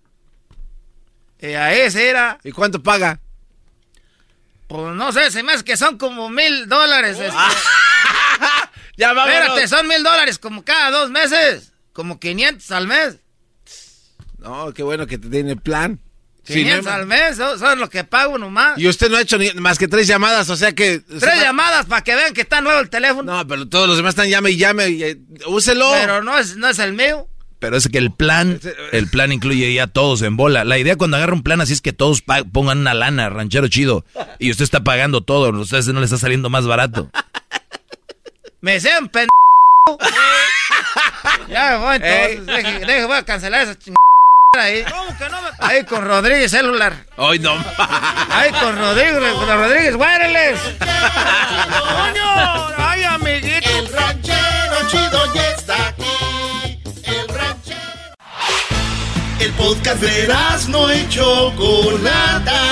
[1.40, 2.38] Y ahí sí era.
[2.44, 3.20] ¿Y cuánto paga?
[4.68, 7.18] Pues no sé, se me hace que son como mil dólares.
[7.18, 7.36] Este.
[8.96, 9.32] ya vamos.
[9.32, 11.72] Espérate, son mil dólares como cada dos meses.
[11.92, 13.16] Como 500 al mes.
[14.38, 16.00] No, qué bueno que te tiene plan.
[16.46, 18.78] 500 al mes, son lo que pago nomás.
[18.78, 21.00] Y usted no ha hecho ni, más que tres llamadas, o sea que...
[21.00, 23.34] Tres llamadas para que vean que está nuevo el teléfono.
[23.34, 25.18] No, pero todos los demás están llame y llame, y, eh,
[25.48, 25.90] úselo.
[25.92, 27.26] Pero no es, no es el mío.
[27.58, 28.60] Pero es que el plan,
[28.92, 30.64] el plan incluye ya todos en bola.
[30.64, 32.22] La idea cuando agarra un plan así es que todos
[32.52, 34.04] pongan una lana, ranchero chido.
[34.38, 37.10] Y usted está pagando todo, a usted no le está saliendo más barato.
[38.60, 39.28] Me sean pen...
[41.48, 44.05] ya me voy entonces, deje, deje, voy a cancelar esa chingada
[44.58, 44.84] ahí.
[44.84, 45.48] ¿Cómo que no me...
[45.58, 46.94] Ahí con Rodríguez celular.
[47.16, 47.52] Ay, no.
[48.30, 50.60] Ahí con Rodríguez, con Rodríguez Wireless.
[51.88, 52.74] ¡Coño!
[52.78, 53.68] ¡Ay, amiguito!
[53.70, 56.80] El ranchero chido ya está aquí.
[57.04, 57.80] El ranchero.
[59.40, 60.34] El podcast de
[60.68, 62.62] no hecho Chocolata.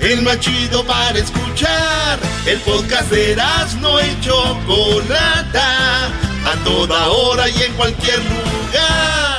[0.00, 2.18] El más chido para escuchar.
[2.46, 3.36] El podcast de
[3.80, 6.06] no hecho Chocolata.
[6.46, 9.33] A toda hora y en cualquier lugar.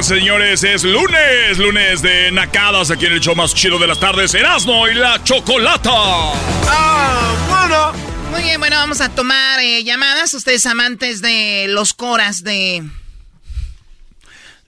[0.00, 3.86] Señoras y señores, es lunes, lunes de Nacadas aquí en el show más chido de
[3.86, 5.90] las tardes, Erasmo y la Chocolata.
[5.92, 7.92] Ah, bueno.
[8.30, 10.32] Muy bien, bueno, vamos a tomar eh, llamadas.
[10.32, 12.82] Ustedes amantes de los coras de...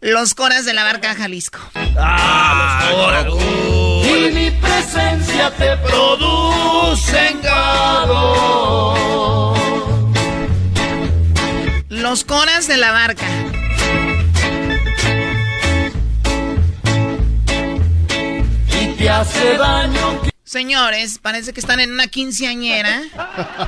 [0.00, 1.58] Los coras de la barca Jalisco.
[1.96, 3.26] Ah, los coras.
[4.06, 8.34] Y mi presencia te produce engado.
[11.88, 13.26] Los coras de la barca.
[19.08, 20.22] Hace daño.
[20.44, 23.02] Señores, parece que están en una quinceañera.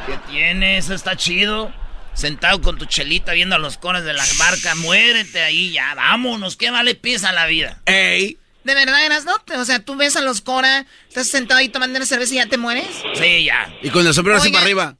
[0.06, 0.90] ¿Qué tienes?
[0.90, 1.72] Está chido.
[2.14, 4.74] Sentado con tu chelita viendo a los cones de la barca.
[4.74, 5.94] Muérete ahí ya.
[5.94, 6.56] Vámonos.
[6.56, 7.80] ¿Qué vale pieza la vida?
[7.86, 8.38] ¡Ey!
[8.64, 9.32] ¿De verdad eras, no?
[9.60, 12.46] O sea, tú ves a los Cora, estás sentado ahí tomando una cerveza y ya
[12.46, 12.88] te mueres.
[13.14, 13.72] Sí, ya.
[13.80, 14.96] Y con el sombrero así para arriba.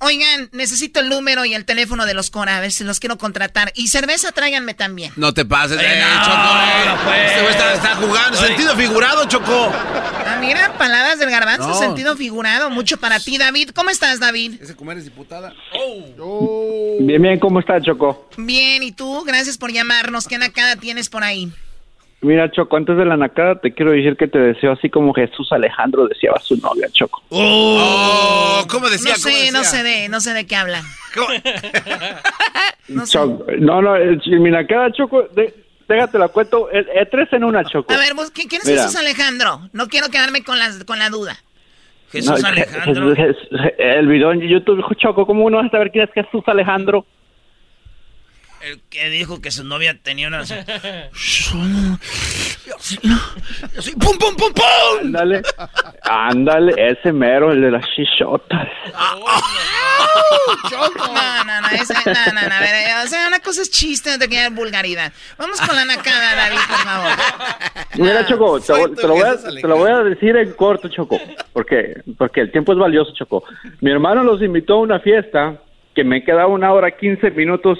[0.00, 3.18] Oigan, necesito el número y el teléfono de los Cora, a ver si los quiero
[3.18, 3.72] contratar.
[3.74, 5.12] Y cerveza, tráiganme también.
[5.16, 6.36] No te pases, eh, Choco.
[6.36, 6.96] Eh.
[7.04, 7.32] Pues.
[7.32, 8.38] Este está, está, jugando.
[8.38, 9.72] Sentido figurado, Choco.
[9.74, 12.70] Ah, mira, palabras del garbanzo, sentido figurado.
[12.70, 13.70] Mucho para ti, David.
[13.74, 14.62] ¿Cómo estás, David?
[14.62, 15.52] Ese comer es diputada.
[15.74, 16.98] Oh.
[17.00, 18.28] Bien, bien, ¿cómo estás, Choco?
[18.36, 19.24] Bien, ¿y tú?
[19.24, 20.28] Gracias por llamarnos.
[20.28, 21.52] ¿Qué nacada tienes por ahí?
[22.20, 25.52] Mira, Choco, antes de la nacada te quiero decir que te deseo así como Jesús
[25.52, 27.22] Alejandro deseaba a su novia, Choco.
[27.28, 29.12] Oh, ¿cómo decía?
[29.12, 30.82] No sé, no sé de, no sé de qué habla.
[32.88, 33.94] no, Choco, no, no,
[34.26, 35.28] mi nacada, Choco,
[35.88, 37.92] déjate la cuento, el, tres en una, Choco.
[37.92, 39.68] A ver, ¿quién, es Jesús Alejandro?
[39.72, 41.36] No quiero quedarme con, las, con la duda.
[42.10, 43.14] Jesús Alejandro.
[43.78, 47.06] el video en YouTube, Choco, ¿cómo uno va a saber quién es Jesús Alejandro?
[48.60, 50.42] El que dijo que su novia tenía una...
[54.00, 54.64] ¡Pum, pum, pum, pum!
[55.00, 55.42] Ándale,
[56.02, 58.68] ándale, ese mero, el de las chichotas.
[60.70, 64.10] no, no, no, ese, no, no, no, a ver, o sea, una cosa es chiste,
[64.10, 65.12] no te queda vulgaridad.
[65.38, 67.12] Vamos con la nacada, David, por favor.
[67.96, 68.72] Mira, Choco, te,
[69.06, 71.20] lo voy a, te, lo voy a, decir en corto, Choco,
[71.52, 73.44] porque, porque el tiempo es valioso, Choco.
[73.80, 75.60] Mi hermano los invitó a una fiesta
[75.94, 77.78] que me quedaba una hora quince minutos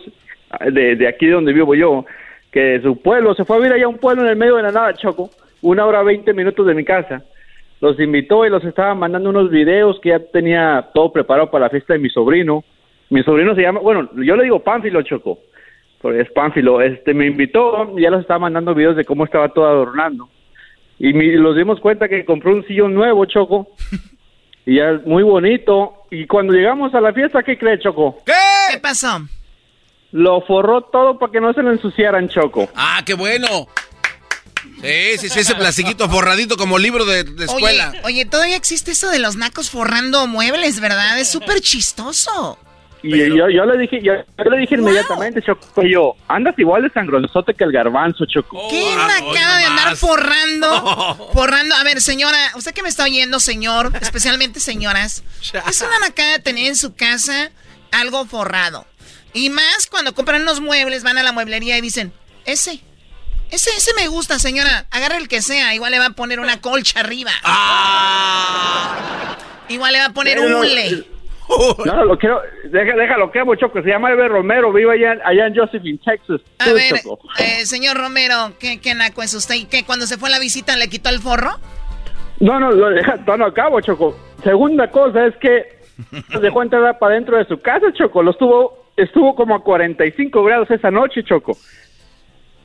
[0.70, 2.05] de, de aquí donde vivo yo,
[2.51, 4.62] que su pueblo, se fue a vivir allá a un pueblo en el medio de
[4.62, 5.31] la nada, Choco,
[5.62, 7.23] una hora veinte minutos de mi casa.
[7.81, 11.70] Los invitó y los estaba mandando unos videos que ya tenía todo preparado para la
[11.70, 12.65] fiesta de mi sobrino.
[13.11, 15.39] Mi sobrino se llama, bueno, yo le digo Pánfilo, Choco,
[16.01, 16.81] porque es Pánfilo.
[16.81, 20.29] Este, me invitó y ya los estaba mandando videos de cómo estaba todo adornando.
[20.99, 23.69] Y los dimos cuenta que compró un sillón nuevo, Choco.
[24.66, 25.93] y ya muy bonito.
[26.11, 28.19] Y cuando llegamos a la fiesta, ¿qué cree, Choco?
[28.27, 28.33] ¿Qué?
[28.73, 29.20] ¿Qué pasó?
[30.12, 32.68] Lo forró todo para que no se lo ensuciaran, Choco.
[32.74, 33.68] Ah, qué bueno.
[34.80, 37.93] Sí, sí, sí, ese plastiquito forradito como libro de, escuela.
[38.05, 41.18] Oye, todavía existe eso de los nacos forrando muebles, ¿verdad?
[41.18, 42.59] Es súper chistoso.
[43.02, 44.12] Y yo, le dije, yo,
[44.51, 48.68] le dije inmediatamente, Choco, yo, andas igual de sangronzote que el garbanzo, Choco.
[48.68, 51.30] ¿Qué oh, nacada de andar forrando?
[51.32, 51.76] Forrando.
[51.76, 55.22] A ver, señora, usted que me está oyendo, señor, especialmente señoras,
[55.68, 57.52] es una nacada de tener en su casa
[57.93, 58.85] algo forrado.
[59.39, 62.12] Y más cuando compran los muebles, van a la mueblería y dicen,
[62.44, 62.81] ese,
[63.52, 64.86] ese, ese me gusta, señora.
[64.90, 65.74] Agarra el que sea.
[65.74, 67.31] Igual le va a poner una colcha arriba.
[67.44, 69.36] Ah.
[69.69, 71.05] Igual le va a poner un hule.
[71.86, 72.43] No, lo quiero.
[72.70, 73.81] déjalo que Choco.
[73.81, 74.70] Se llama Eber Romero.
[74.70, 76.43] Vive allá, allá en Josephine, Texas.
[76.59, 77.01] A ver,
[77.39, 79.55] eh, señor Romero, ¿qué, ¿qué naco es usted?
[79.55, 81.52] ¿Y qué cuando se fue a la visita le quitó el forro?
[82.40, 84.15] No, no, lo deja todo a cabo, Choco.
[84.44, 85.78] Segunda cosa es que
[86.31, 88.23] se dejó entrar para dentro de su casa, Choco.
[88.23, 91.57] Lo estuvo estuvo como a 45 grados esa noche, Choco.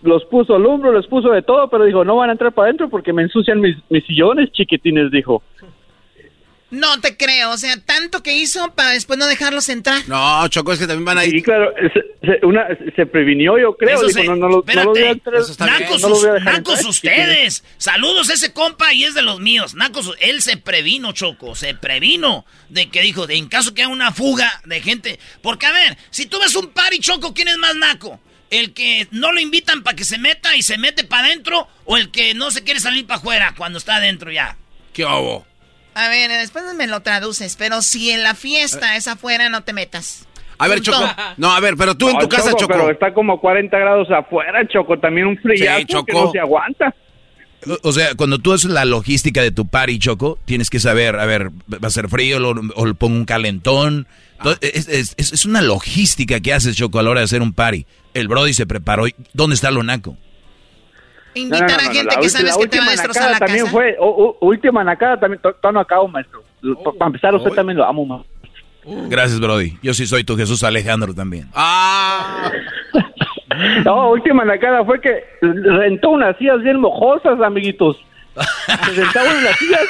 [0.02, 2.66] Los puso al hombro, los puso de todo, pero dijo, no van a entrar para
[2.66, 5.42] adentro porque me ensucian mis, mis sillones, chiquitines, dijo.
[6.74, 10.02] No te creo, o sea, tanto que hizo para después no dejarlos entrar.
[10.08, 11.30] No, Choco, es que también van a ir.
[11.30, 11.72] Sí, claro,
[12.20, 14.02] se, una, se previnió, yo creo.
[14.02, 16.54] Dijo, no, no, lo, no, lo voy a entrar, nacos, no lo voy a dejar
[16.54, 17.64] nacos ustedes.
[17.78, 19.76] Saludos a ese compa y es de los míos.
[19.76, 23.94] Nacos, él se previno, Choco, se previno de que dijo, de en caso que haya
[23.94, 25.20] una fuga de gente.
[25.44, 28.20] Porque, a ver, si tú ves un party, Choco, ¿quién es más naco?
[28.50, 31.68] ¿El que no lo invitan para que se meta y se mete para adentro?
[31.86, 34.58] ¿O el que no se quiere salir para afuera cuando está adentro ya?
[34.91, 35.45] ¿Qué hago?
[35.95, 39.74] A ver, después me lo traduces, pero si en la fiesta es afuera, no te
[39.74, 40.28] metas.
[40.57, 41.03] A ver, Choco.
[41.38, 44.65] No, a ver, pero tú en tu casa, Choco, Pero está como 40 grados afuera,
[44.68, 44.98] Choco.
[44.99, 46.06] También un frío Choco.
[46.06, 46.94] que no se aguanta.
[47.82, 51.26] O sea, cuando tú haces la logística de tu party, Choco, tienes que saber, a
[51.26, 52.38] ver, va a ser frío
[52.76, 54.07] o le pongo un calentón.
[54.61, 57.86] es, es, es, una logística que haces, Choco, a la hora de hacer un party.
[58.14, 59.06] El Brody se preparó.
[59.34, 59.72] ¿Dónde está
[61.36, 61.64] lo naco?
[61.64, 63.96] Invitar a gente que sabes que te va a destrozar la también fue,
[64.42, 66.44] última nacada también, todo no acabo, maestro.
[66.98, 68.22] Para empezar, usted también lo amo, más.
[69.10, 69.78] Gracias, Brody.
[69.82, 71.50] Yo sí soy tu Jesús Alejandro también.
[71.54, 72.52] Ah.
[73.86, 77.98] No, última nacada fue que rentó unas sillas bien mojosas, amiguitos.
[78.86, 79.82] Se sentaba en las sillas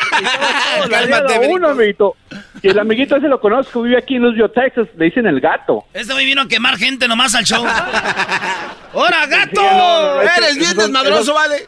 [0.89, 2.15] Cálmate, uno, amiguito.
[2.61, 5.85] Y el amiguito ese lo conozco, vive aquí en Louisville, Texas, le dicen el gato.
[5.93, 7.63] Este güey vino a quemar gente nomás al show.
[8.93, 9.61] ¡Hora, gato!
[9.61, 11.67] Sí, no, no, Eres bien desmadroso, vale.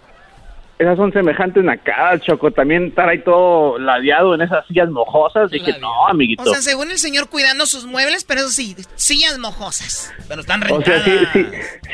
[0.77, 2.51] Esas son semejantes nacadas, Choco.
[2.51, 5.49] También estar ahí todo ladeado en esas sillas mojosas.
[5.49, 6.43] Dije, no, amiguito.
[6.43, 10.11] O sea, según el señor cuidando sus muebles, pero eso sí, sillas mojosas.
[10.27, 11.45] Pero están O sea, si, si,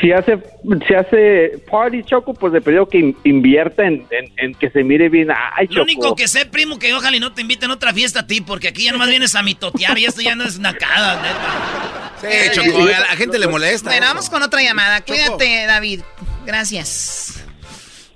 [0.02, 0.40] si hace
[0.88, 4.84] si hace party Choco, pues le pidió que in- invierta en, en, en que se
[4.84, 5.30] mire bien.
[5.32, 5.76] Ay, Choco.
[5.78, 8.26] Lo único que sé, primo, que ojalá y no te inviten a otra fiesta a
[8.28, 12.12] ti, porque aquí ya nomás vienes a mitotear y esto ya no es nacada, neta.
[12.20, 13.92] Sí, Choco, a la gente le molesta.
[13.92, 15.02] Bueno, vamos con otra llamada.
[15.02, 16.02] Cuídate, David.
[16.48, 17.44] Gracias.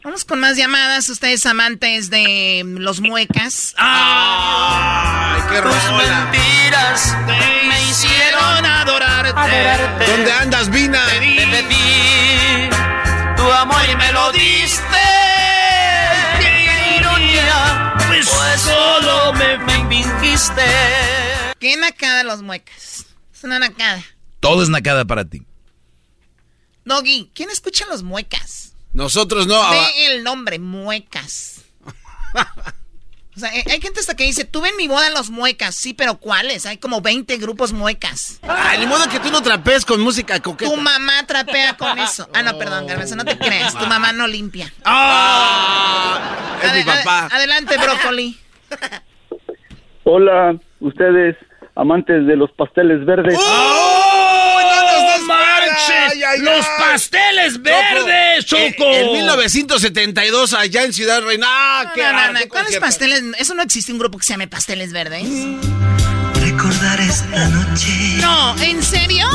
[0.05, 1.09] Vamos con más llamadas.
[1.09, 3.73] Ustedes amantes de los muecas.
[3.75, 6.29] Ay, qué rola.
[6.31, 7.15] Mentiras
[7.67, 10.05] me hicieron adorarte.
[10.05, 11.03] ¿Dónde andas, Vina?
[11.07, 11.19] Te
[11.63, 12.69] di
[13.35, 14.83] tu amor y me lo diste.
[16.39, 18.29] Qué ironía, pues
[18.61, 20.65] solo me, me fingiste.
[21.57, 23.07] ¿Qué nacada los muecas?
[23.33, 24.03] Es una nacada.
[24.39, 25.41] Todo es nacada para ti.
[26.83, 28.74] Doggy, ¿quién escucha los muecas?
[28.95, 29.61] Nosotros no.
[29.61, 31.65] ah, Ve el nombre, muecas.
[33.35, 35.75] O sea, hay hay gente hasta que dice, tuve en mi boda los muecas.
[35.75, 36.65] Sí, pero ¿cuáles?
[36.65, 38.39] Hay como 20 grupos muecas.
[38.43, 40.71] Ay, ni modo que tú no trapees con música coqueta.
[40.71, 42.29] Tu mamá trapea con eso.
[42.33, 43.77] Ah, no, perdón, Garbanzo, no te creas.
[43.77, 44.71] Tu mamá no limpia.
[44.85, 47.27] Ah, es mi papá.
[47.29, 48.39] adelante, brócoli.
[50.05, 51.35] Hola, ustedes
[51.75, 53.37] amantes de los pasteles verdes.
[53.37, 54.44] ¡Oh,
[55.27, 56.11] no marches!
[56.13, 56.71] Ay, ay, ¡Los ay.
[56.77, 58.91] pasteles verdes, Eh, Choco!
[58.91, 61.47] En 1972, allá en Ciudad Reina.
[61.49, 63.23] Ah, No, qué no, ¿Cuáles pasteles?
[63.37, 65.23] Eso no existe un grupo que se llame Pasteles Verdes.
[66.41, 68.17] Recordar esta noche.
[68.21, 69.27] No, ¿en serio?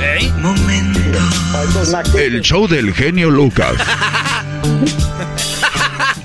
[0.00, 0.30] ¿Eh?
[2.16, 3.74] El show del genio Lucas.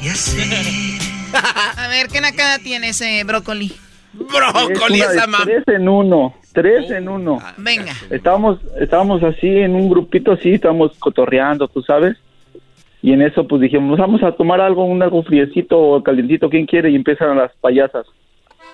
[0.01, 0.99] Ya sé.
[1.77, 3.75] A ver, ¿qué nacada tiene ese brócoli?
[4.13, 5.45] Brócoli, Es una de esa mamá.
[5.45, 7.37] tres en uno, tres en uno.
[7.57, 7.91] Venga.
[8.09, 12.17] Estábamos, estábamos así en un grupito así, estábamos cotorreando, tú sabes.
[13.03, 16.65] Y en eso pues dijimos, vamos a tomar algo, un algo friecito o calientito, ¿quién
[16.65, 16.89] quiere?
[16.89, 18.07] Y empiezan las payasas.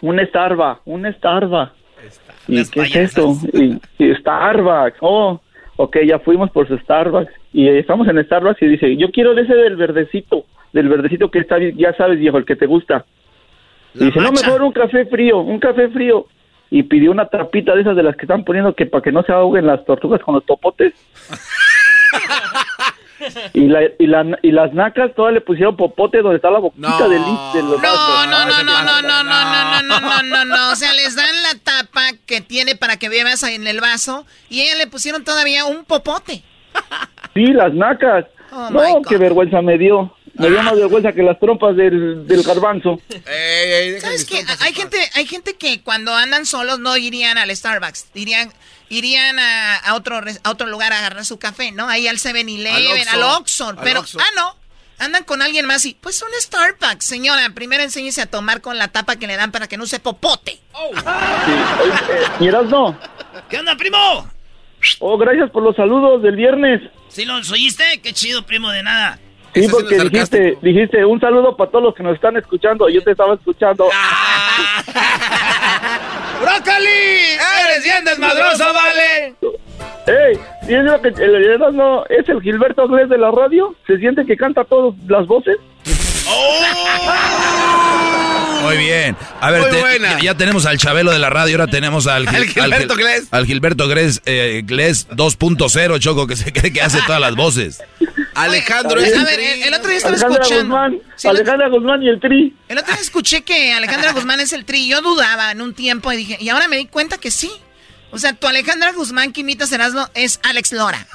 [0.01, 1.73] Un Starbucks, un Starbucks.
[2.47, 2.97] ¿Y Las qué payasas.
[2.97, 3.35] es esto?
[3.53, 4.97] Y, y Starbucks.
[5.01, 5.41] Oh,
[5.75, 7.31] ok, ya fuimos por su Starbucks.
[7.51, 11.39] Y estamos en Starbucks y dice, yo quiero de ese del verdecito, del verdecito que
[11.39, 13.05] está, bien, ya sabes, viejo, el que te gusta.
[13.95, 16.27] Y dice, no, mejor un café frío, un café frío.
[16.71, 19.21] Y pidió una trapita de esas de las que están poniendo que para que no
[19.23, 20.93] se ahoguen las tortugas con los popotes.
[23.53, 26.87] y, la, y, la, y las nacas todas le pusieron popote donde está la boquita
[26.89, 27.09] No.
[27.09, 30.45] del de los No, no, no, no, no, no, no, no, no, no, no, no,
[30.45, 30.71] no.
[30.71, 34.25] O sea, les dan la tapa que tiene para que bebas ahí en el vaso
[34.49, 36.43] y a ella le pusieron todavía un popote.
[37.33, 38.25] Sí, las nacas.
[38.53, 40.13] Oh, no, qué vergüenza me dio.
[40.33, 42.99] Me dio más vergüenza que las trompas del, del garbanzo.
[43.09, 44.43] Ey, ey, deja ¿Sabes qué?
[44.59, 48.51] Hay en gente, hay gente que cuando andan solos no irían al Starbucks, irían,
[48.89, 51.87] irían a, a otro, a otro lugar a agarrar su café, ¿no?
[51.89, 53.75] Ahí al 7-Eleven, Al al Oxxo.
[53.83, 54.19] Pero, Oxxo.
[54.19, 54.55] ah, no.
[54.99, 57.49] Andan con alguien más y, pues un Starbucks, señora.
[57.55, 60.51] Primero enséñese a tomar con la tapa que le dan para que no se popote.
[60.51, 60.59] Sí.
[61.81, 62.97] Oye, eh, miras, no.
[63.49, 64.29] ¿Qué onda, primo?
[64.99, 66.81] Oh, gracias por los saludos del viernes.
[67.09, 67.99] ¿Sí los oíste?
[68.01, 69.19] Qué chido, primo, de nada.
[69.53, 72.87] Sí, porque dijiste, dijiste un saludo para todos los que nos están escuchando.
[72.89, 73.85] Yo te estaba escuchando.
[76.41, 76.89] ¡Brócoli!
[77.69, 79.35] ¡Eres bien desmadroso, vale!
[80.07, 80.39] ¡Ey!
[80.69, 83.75] ¿Y es lo que el heredero no es el Gilberto Glés de la radio?
[83.87, 85.57] ¿Se siente que canta todas las voces?
[88.63, 89.15] Muy bien.
[89.39, 92.35] A ver, te- ya, ya tenemos al Chabelo de la radio, ahora tenemos al, Al
[92.35, 93.27] Gil- Gilberto Gil- Glés.
[93.31, 97.83] Al Gilberto Glés, eh, Glés 2.0, Choco, que se cree que hace todas las voces.
[98.35, 100.75] Alejandro Oye, es a el ver, el, el otro día estaba Alejandra escuchando.
[100.75, 102.55] Guzmán, Sí, el, Alejandra Guzmán y el Tri.
[102.69, 104.87] el otro día escuché que Alejandra Guzmán es el tri.
[104.87, 107.51] Yo dudaba en un tiempo y dije, y ahora me di cuenta que sí.
[108.13, 111.07] O sea, tu Alejandra Guzmán que imita Serasno es Alex Lora.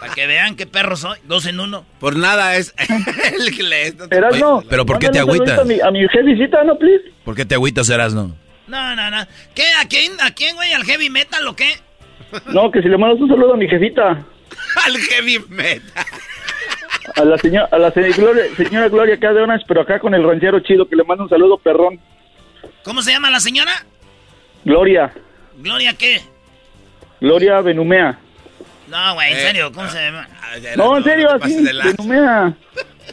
[0.00, 1.18] Para que vean qué perro soy.
[1.24, 1.84] Dos en uno.
[2.00, 2.74] Por nada es
[3.58, 4.56] el Eras no.
[4.56, 5.60] Oye, pero ¿por qué te agüitas?
[5.60, 7.04] A mi, a mi jefecita, ¿no, please?
[7.24, 8.36] ¿Por qué te agüitas, Erasno?
[8.66, 9.24] No, no, no.
[9.54, 9.64] ¿Qué?
[9.80, 10.72] ¿A quién, a quién, güey?
[10.72, 11.78] ¿Al heavy metal o qué?
[12.46, 14.24] No, que si le mandas un saludo a mi jefita.
[14.84, 15.82] Al heavy metal.
[17.16, 20.14] A la, señora, a la señora Gloria, señora Gloria acá de Orange, pero acá con
[20.14, 22.00] el ranchero chido, que le manda un saludo perrón.
[22.84, 23.72] ¿Cómo se llama la señora?
[24.64, 25.12] Gloria,
[25.58, 26.20] ¿Gloria qué?
[27.20, 28.18] Gloria Benumea.
[28.88, 30.28] No, güey, en Eh, serio, ¿cómo se llama?
[30.76, 31.64] No, en serio, te así.
[31.96, 32.54] Benumea.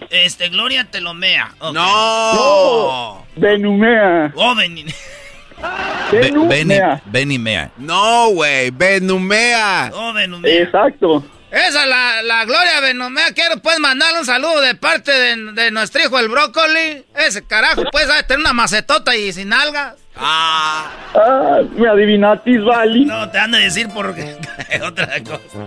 [0.09, 1.53] Este, Gloria Telomea.
[1.59, 1.73] Ok.
[1.73, 3.25] No.
[3.35, 4.31] Benumea.
[4.35, 4.75] Oh, ven-
[6.11, 7.01] Be- Benny, Benumea.
[7.05, 7.71] Benny Mea.
[7.77, 8.71] No, güey.
[8.71, 9.91] Benumea.
[9.93, 10.61] oh, Benumea.
[10.63, 11.23] Exacto.
[11.51, 13.33] Esa la, la Gloria Benomea.
[13.33, 17.05] Quiero pues mandarle un saludo de parte de, nuestro hijo el brócoli.
[17.15, 19.95] Ese carajo pues a tener una macetota y sin algas.
[20.15, 20.91] Ah.
[21.15, 23.05] ah me adivinatis, Vali.
[23.05, 24.07] No, te han de decir por
[24.83, 25.57] otra cosa.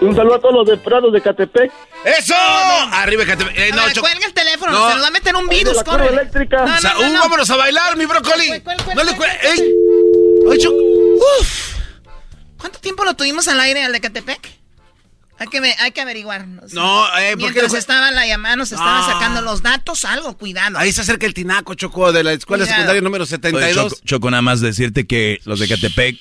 [0.00, 1.72] Un saludo a todos los de Prados de Catepec.
[2.04, 2.34] ¡Eso!
[2.92, 3.58] Arriba Catepec.
[3.58, 6.08] Eh, no, cuelga el teléfono, se nos va a meter un virus, corre.
[6.08, 6.64] eléctrica.
[6.64, 8.62] uh, vámonos a bailar, mi brócoli.
[8.94, 9.58] no le cuelgues.
[9.58, 9.74] ¡Ey!
[11.40, 11.76] Uf.
[12.58, 14.55] ¿Cuánto tiempo lo tuvimos al aire al de Catepec?
[15.38, 16.46] Hay que, hay que averiguar.
[16.46, 19.12] No, eh, porque Mientras estaba la llamada, nos estaban ah.
[19.12, 20.78] sacando los datos, algo, cuidado.
[20.78, 24.02] Ahí se acerca el tinaco, Choco, de la escuela secundaria número 72.
[24.02, 26.18] Choco, nada más decirte que los de Catepec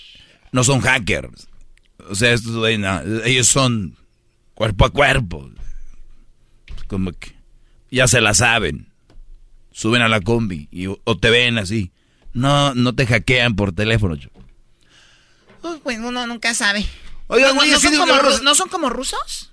[0.52, 1.48] no son hackers.
[2.10, 2.36] O sea,
[3.24, 3.96] ellos son
[4.54, 5.50] cuerpo a cuerpo.
[6.88, 7.36] Como que
[7.90, 8.92] ya se la saben.
[9.72, 11.92] Suben a la combi y, o te ven así.
[12.34, 14.44] No, no te hackean por teléfono, Choco.
[15.84, 16.86] pues uno nunca sabe.
[17.28, 19.52] Oiga, güey, ¿No, son como, ¿No son como rusos?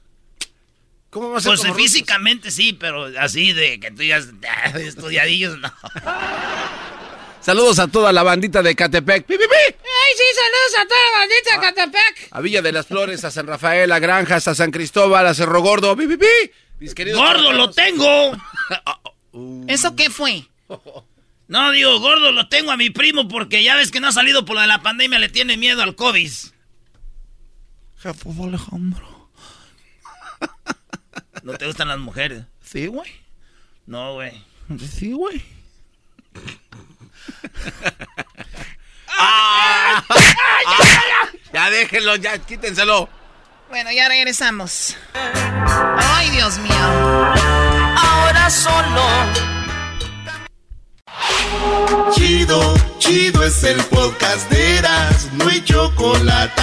[1.11, 4.17] ¿Cómo va a ser Pues físicamente sí, pero así de que tú ya
[4.77, 5.73] estudiadillos, no.
[7.41, 9.27] Saludos a toda la bandita de Catepec.
[9.27, 12.29] ¡Pi, ay sí, saludos a toda la bandita de ah, Catepec!
[12.31, 15.61] A Villa de las Flores, a San Rafael, a Granjas, a San Cristóbal, a Cerro
[15.61, 15.97] Gordo.
[15.97, 17.07] ¡Pi, pi, pi!
[17.13, 18.37] ¡Gordo lo tengo!
[19.69, 20.45] ¿Eso qué fue?
[21.49, 24.45] No, digo, gordo lo tengo a mi primo porque ya ves que no ha salido
[24.45, 26.31] por lo de la pandemia, le tiene miedo al COVID.
[28.03, 29.29] Jesús Alejandro.
[31.45, 32.45] ¿No te gustan las mujeres?
[32.63, 33.11] Sí, güey.
[33.87, 34.43] No, güey.
[34.79, 35.43] Sí, güey.
[39.19, 40.05] ah,
[41.53, 43.09] ya, déjenlo, ya quítenselo.
[43.69, 44.97] Bueno, ya regresamos.
[45.15, 46.75] Ay, Dios mío.
[46.75, 49.07] Ahora solo.
[52.15, 56.63] Chido, chido es el podcast de Eras, no hay chocolate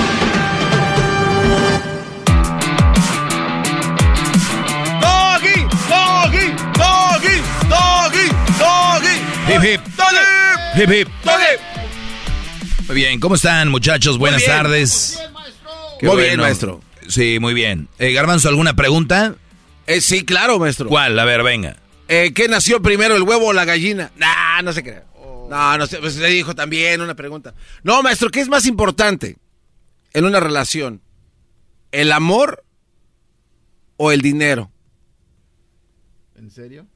[9.47, 9.81] Hip hip.
[10.75, 11.07] Hip hip.
[12.87, 14.17] Muy bien, ¿cómo están muchachos?
[14.17, 15.19] Buenas tardes.
[16.01, 16.81] Muy bien, maestro.
[17.07, 17.89] Sí, muy bien.
[17.99, 19.35] Eh, Garbanzo, ¿alguna pregunta?
[19.87, 20.87] Eh, sí, claro, maestro.
[20.87, 21.19] ¿Cuál?
[21.19, 21.75] A ver, venga.
[22.07, 24.11] Eh, ¿Qué nació primero, el huevo o la gallina?
[24.15, 25.03] Nah, no se crea.
[25.49, 27.53] No, no sé, pues le dijo también una pregunta.
[27.83, 29.37] No, maestro, ¿qué es más importante
[30.13, 31.01] en una relación?
[31.91, 32.63] ¿El amor
[33.97, 34.70] o el dinero?
[36.41, 36.87] ¿En serio?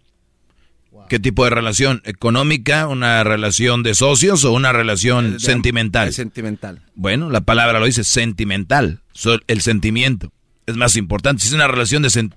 [1.08, 2.02] ¿Qué tipo de relación?
[2.04, 2.88] ¿Económica?
[2.88, 6.12] ¿Una relación de socios o una relación sentimental?
[6.14, 6.82] sentimental.
[6.96, 9.04] Bueno, la palabra lo dice, sentimental.
[9.46, 10.32] El sentimiento
[10.66, 11.44] es más importante.
[11.44, 12.32] Si es una relación de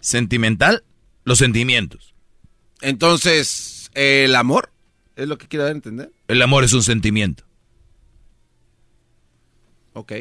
[0.00, 0.82] sentimental,
[1.24, 2.12] los sentimientos.
[2.80, 4.72] Entonces, ¿el amor?
[5.14, 6.10] ¿Es lo que quiero dar a entender?
[6.26, 7.44] El amor es un sentimiento.
[9.92, 10.12] Ok.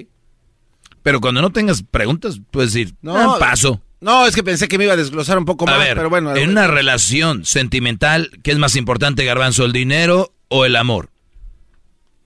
[1.02, 3.82] Pero cuando no tengas preguntas, puedes decir, no, ah, paso.
[4.00, 6.36] No, es que pensé que me iba a desglosar un poco más, pero bueno.
[6.36, 11.10] En una relación sentimental, ¿qué es más importante, Garbanzo, el dinero o el amor?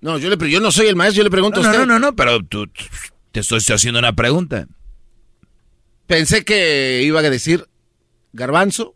[0.02, 1.86] No, yo, le, yo no soy el maestro, yo le pregunto no, a usted.
[1.86, 2.70] No, no, no, pero tú,
[3.32, 4.68] te estoy haciendo una pregunta.
[6.08, 7.68] Pensé que iba a decir,
[8.34, 8.96] Garbanzo,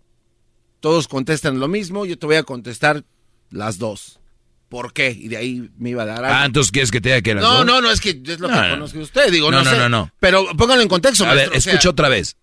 [0.82, 3.06] todos contestan lo mismo, yo te voy a contestar
[3.52, 4.20] las dos.
[4.68, 5.12] ¿Por qué?
[5.12, 6.38] Y de ahí me iba a dar algo.
[6.38, 8.50] Ah, entonces ¿quieres que te diga que las no, No, no, es que es lo
[8.50, 9.32] que conozco de usted.
[9.32, 12.36] Digo, no, no, no, no, Pero póngalo en contexto, A ver, escucha otra vez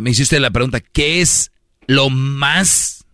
[0.00, 1.52] me hiciste la pregunta, ¿qué es
[1.86, 3.04] lo más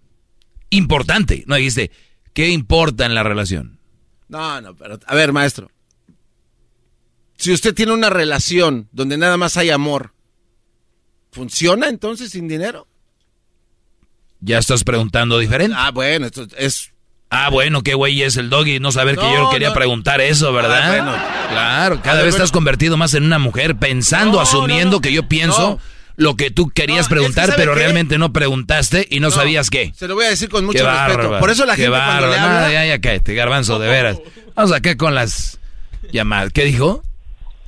[0.71, 1.45] importante?
[1.47, 1.91] No dijiste,
[2.33, 3.79] ¿qué importa en la relación?
[4.29, 5.71] No, no, pero a ver, maestro.
[7.37, 10.15] Si usted tiene una relación donde nada más hay amor,
[11.31, 12.87] ¿funciona entonces sin dinero?
[14.41, 15.77] Ya estás preguntando diferente.
[15.79, 16.93] Ah, bueno, esto es...
[17.29, 20.83] Ah, bueno, qué güey es el doggy, no saber que yo quería preguntar eso, ¿verdad?
[20.83, 21.13] Ah, bueno.
[21.51, 25.81] Claro, cada vez estás convertido más en una mujer pensando, asumiendo que yo pienso
[26.17, 29.93] lo que tú querías preguntar, pero realmente no preguntaste y no, sabías qué.
[29.97, 31.39] Se lo voy a decir con mucho respeto.
[31.39, 32.73] Por eso la gente cuando le habla...
[32.73, 34.19] ya, ya, cállate, garbanzo, de veras.
[34.55, 35.59] Vamos acá con las
[36.13, 36.53] llamadas.
[36.53, 37.03] ¿Qué dijo?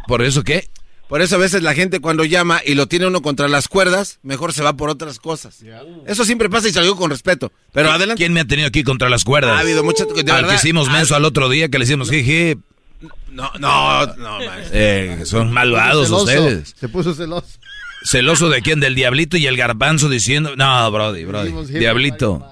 [0.07, 0.69] ¿Por eso qué?
[1.09, 4.19] Por eso a veces la gente cuando llama y lo tiene uno contra las cuerdas,
[4.23, 5.62] mejor se va por otras cosas.
[6.07, 7.51] Eso siempre pasa y salió con respeto.
[7.73, 8.23] Pero adelante.
[8.23, 9.57] ¿Quién me ha tenido aquí contra las cuerdas?
[9.57, 10.07] Ha habido muchas...
[10.31, 12.57] Al que hicimos menso al otro día, que le hicimos jiji.
[13.31, 14.39] No, no, no,
[14.73, 16.75] eh, son malvados ustedes.
[16.79, 17.47] Se puso celoso.
[18.09, 18.80] ¿Celoso de quién?
[18.80, 22.43] Del diablito y el garbanzo diciendo, no, Brody, Brody, diablito.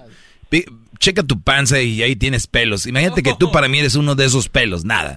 [0.98, 2.86] Checa tu panza y ahí tienes pelos.
[2.86, 5.16] Imagínate que tú para mí eres uno de esos pelos, nada.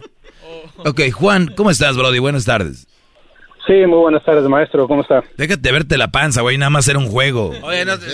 [0.77, 2.19] Ok, Juan, ¿cómo estás, Brody?
[2.19, 2.87] Buenas tardes.
[3.67, 4.87] Sí, muy buenas tardes, maestro.
[4.87, 5.25] ¿Cómo está?
[5.35, 7.51] Déjate verte la panza, güey, nada más era un juego.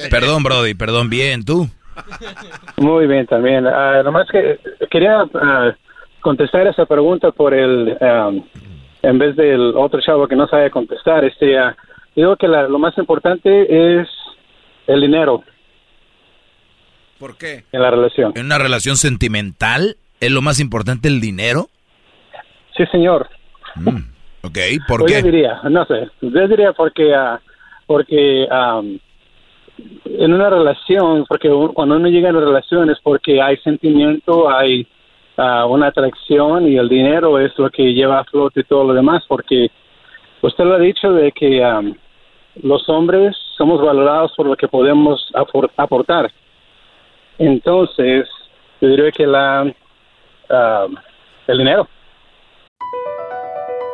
[0.09, 1.69] Perdón, Brody, perdón, bien, ¿tú?
[2.77, 3.67] Muy bien, también.
[3.67, 5.73] Uh, nomás que quería uh,
[6.21, 8.43] contestar esa pregunta por el, um,
[9.03, 11.23] en vez del otro chavo que no sabe contestar.
[11.23, 11.71] Este, uh,
[12.15, 14.07] digo que lo más importante es
[14.87, 15.43] el dinero.
[17.19, 17.63] ¿Por qué?
[17.71, 18.33] En la relación.
[18.35, 21.67] ¿En una relación sentimental es lo más importante el dinero?
[22.75, 23.29] Sí, señor.
[23.75, 23.97] Mm,
[24.43, 25.19] ok, ¿por pues qué?
[25.19, 27.13] Yo diría, no sé, yo diría porque,
[27.85, 28.99] porque um,
[30.05, 34.87] en una relación, porque cuando uno llega a una relación es porque hay sentimiento, hay
[35.37, 39.23] uh, una atracción y el dinero es lo que lleva a flote todo lo demás,
[39.27, 39.69] porque
[40.41, 41.93] usted lo ha dicho de que um,
[42.61, 45.31] los hombres somos valorados por lo que podemos
[45.77, 46.31] aportar.
[47.37, 48.27] Entonces,
[48.81, 50.95] yo diría que la, um,
[51.47, 51.87] el dinero.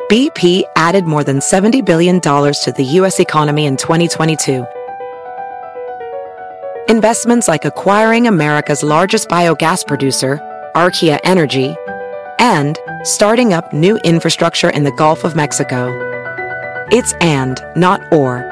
[0.08, 3.18] BP added more than $70 billion to the U.S.
[3.18, 4.66] economy in 2022
[6.88, 10.38] Investments like acquiring America's largest biogas producer,
[10.74, 11.74] Archaea Energy,
[12.40, 15.88] and starting up new infrastructure in the Gulf of Mexico.
[16.90, 18.51] It's and, not or.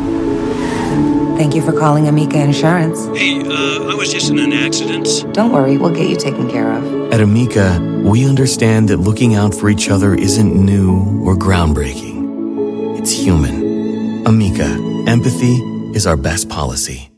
[1.41, 3.07] Thank you for calling Amica Insurance.
[3.17, 5.25] Hey, uh, I was just in an accident.
[5.33, 7.11] Don't worry, we'll get you taken care of.
[7.11, 12.95] At Amica, we understand that looking out for each other isn't new or groundbreaking.
[12.99, 14.23] It's human.
[14.27, 14.69] Amica,
[15.07, 15.57] empathy
[15.95, 17.09] is our best policy.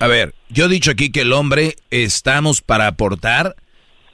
[0.00, 3.54] A ver, yo he dicho aquí que el hombre estamos para aportar,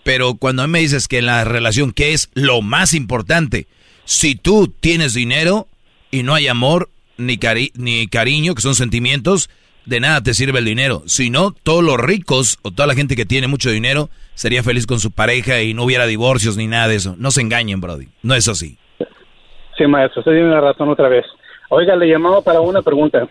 [0.02, 3.68] pero cuando a mí me dices que la relación, ¿qué es lo más importante?
[4.04, 5.68] Si tú tienes dinero
[6.10, 9.50] y no hay amor ni, cari ni cariño, que son sentimientos,
[9.86, 11.02] de nada te sirve el dinero.
[11.06, 14.86] Si no, todos los ricos o toda la gente que tiene mucho dinero sería feliz
[14.86, 17.14] con su pareja y no hubiera divorcios ni nada de eso.
[17.18, 18.08] No se engañen, Brody.
[18.22, 18.78] No es así.
[19.76, 21.26] Sí, maestro, usted tiene la razón otra vez.
[21.68, 23.28] Oiga, le llamaba para una pregunta.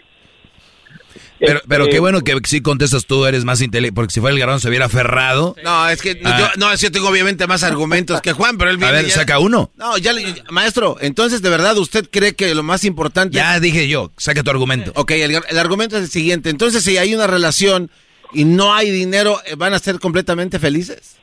[1.39, 4.34] Pero, pero qué Este- bueno que sí contestas tú, eres más inteligente, porque si fuera
[4.34, 5.55] el garbanzo se hubiera aferrado.
[5.64, 6.39] No, es que Ah.
[6.39, 9.05] yo, no, es que yo tengo obviamente más argumentos que Juan, pero él viene ver,
[9.07, 9.72] ya- saca uno.
[9.76, 13.35] No, ya, le- maestro, entonces de verdad usted cree que lo más importante.
[13.35, 14.91] Ya dije yo, saca tu argumento.
[14.95, 16.49] Ok, el, el argumento es el siguiente.
[16.49, 17.91] Entonces, si hay una relación
[18.34, 21.18] y no hay dinero, ¿van a ser completamente felices?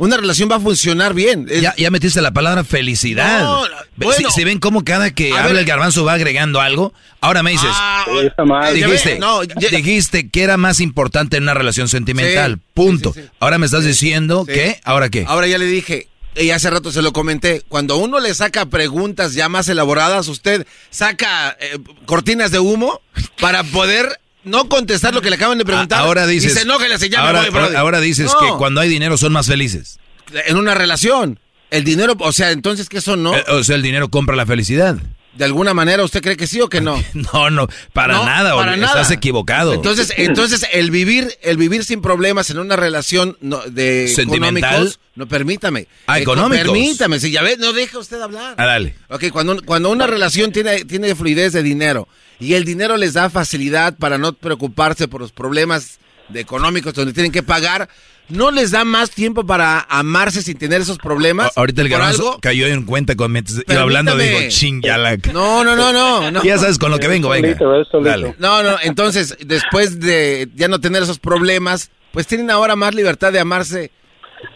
[0.00, 1.46] Una relación va a funcionar bien.
[1.50, 3.42] Es- Ya, ya metiste la palabra felicidad.
[3.42, 3.62] No,
[3.96, 4.14] bueno.
[4.16, 5.58] si, si ven cómo cada que A habla ver.
[5.58, 8.06] el garbanzo va agregando algo, ahora me dices, Ah,
[8.46, 8.74] mal.
[8.74, 13.12] dijiste, no, ya- dijiste que era más importante en una relación sentimental, Sí, punto.
[13.12, 13.32] sí, sí, sí.
[13.40, 14.54] Ahora me estás diciendo Sí.
[14.54, 15.24] que, ¿ahora qué?
[15.28, 19.34] Ahora ya le dije, y hace rato se lo comenté, cuando uno le saca preguntas
[19.34, 23.00] ya más elaboradas, usted saca eh, cortinas de humo
[23.40, 26.00] para poder no contestar lo que le acaban de preguntar.
[26.00, 26.88] A- ahora dices, Y se enoja y
[27.22, 27.76] me ahora, voy, brother".
[27.76, 29.98] ahora dices No, que cuando hay dinero son más felices.
[30.46, 31.38] En una relación,
[31.70, 34.46] el dinero, o sea, entonces que eso no, Eh, O sea, el dinero compra la
[34.46, 34.96] felicidad.
[35.34, 37.02] De alguna manera, ¿usted cree que sí o que no?
[37.14, 38.86] No, no, para No, nada, para nada.
[39.00, 39.74] estás equivocado.
[39.74, 44.72] Entonces, entonces el vivir, el vivir sin problemas en una relación no, de ¿Sentimental?
[44.72, 45.86] económicos, no permítame.
[46.06, 46.64] Ah, económicos.
[46.64, 48.54] Permítame, si ya ves, no deja usted hablar.
[48.58, 48.94] Ah, dale.
[49.08, 52.08] Ok, cuando, cuando una relación tiene, tiene fluidez de dinero
[52.38, 55.98] y el dinero les da facilidad para no preocuparse por los problemas
[56.32, 57.88] de económicos donde tienen que pagar,
[58.28, 61.48] ¿no les da más tiempo para amarse sin tener esos problemas?
[61.56, 64.98] A- Ahorita el ¿Por garbanzo cayó en cuenta con mientras iba hablando, digo, ching, ya
[64.98, 65.16] la...
[65.32, 66.30] No, no, no, no.
[66.30, 66.42] no.
[66.42, 67.56] Ya sabes con lo que vengo, venga.
[68.02, 68.34] Dale.
[68.38, 73.32] No, no, entonces, después de ya no tener esos problemas, pues tienen ahora más libertad
[73.32, 73.90] de amarse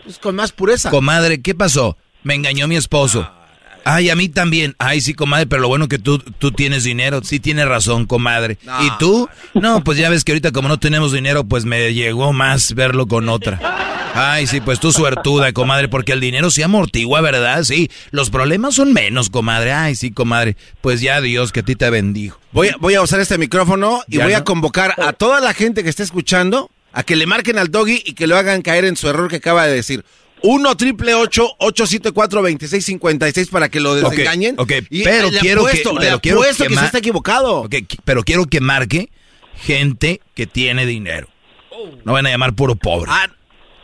[0.04, 0.90] pues, con más pureza.
[0.90, 1.96] Comadre, ¿qué pasó?
[2.22, 3.30] Me engañó mi esposo.
[3.84, 4.74] Ay, a mí también.
[4.78, 7.20] Ay, sí, comadre, pero lo bueno que tú, tú tienes dinero.
[7.22, 8.58] Sí tienes razón, comadre.
[8.64, 8.84] No.
[8.84, 9.28] ¿Y tú?
[9.54, 13.06] No, pues ya ves que ahorita como no tenemos dinero, pues me llegó más verlo
[13.06, 13.60] con otra.
[14.16, 17.64] Ay, sí, pues tú suertuda, comadre, porque el dinero se amortigua, ¿verdad?
[17.64, 19.72] Sí, los problemas son menos, comadre.
[19.72, 20.56] Ay, sí, comadre.
[20.80, 22.38] Pues ya Dios, que a ti te bendijo.
[22.52, 25.82] Voy, a- voy a usar este micrófono y voy a convocar a toda la gente
[25.82, 28.96] que esté escuchando a que le marquen al doggy y que lo hagan caer en
[28.96, 30.04] su error que acaba de decir.
[30.46, 34.56] 1 triple 874 2656 para que lo desengañen.
[34.58, 36.98] ok, Y, pero le quiero apuesto, que, le pero quiero apuesto que, que, se está
[36.98, 37.62] equivocado.
[37.62, 39.10] Ok, qui- pero quiero que marque
[39.56, 41.28] gente que tiene dinero.
[42.04, 43.10] No van a llamar puro pobre.
[43.12, 43.26] Ah,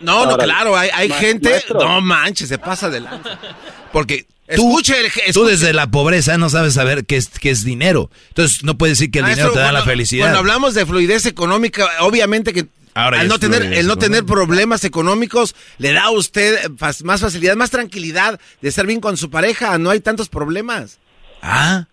[0.01, 1.63] no, no, claro, hay, hay gente.
[1.73, 3.39] No manches, se pasa de lanza.
[3.93, 8.11] Porque Escuche el- tú desde la pobreza no sabes saber qué es, qué es dinero.
[8.29, 10.25] Entonces no puedes decir que el Maestro, dinero te da la felicidad.
[10.25, 14.85] Cuando hablamos de fluidez económica, obviamente que Ahora al no tener, el no tener problemas
[14.85, 19.31] económicos le da a usted fas- más facilidad, más tranquilidad de estar bien con su
[19.31, 19.79] pareja.
[19.79, 20.99] No hay tantos problemas.
[21.41, 21.87] Ah.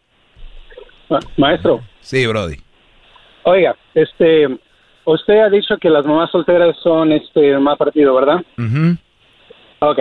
[1.38, 1.82] Maestro.
[2.02, 2.58] Sí, Brody.
[3.44, 4.48] Oiga, este,
[5.06, 8.38] usted ha dicho que las mamás solteras son este más partido, ¿verdad?
[8.58, 8.98] Ujú.
[9.80, 10.00] Ok.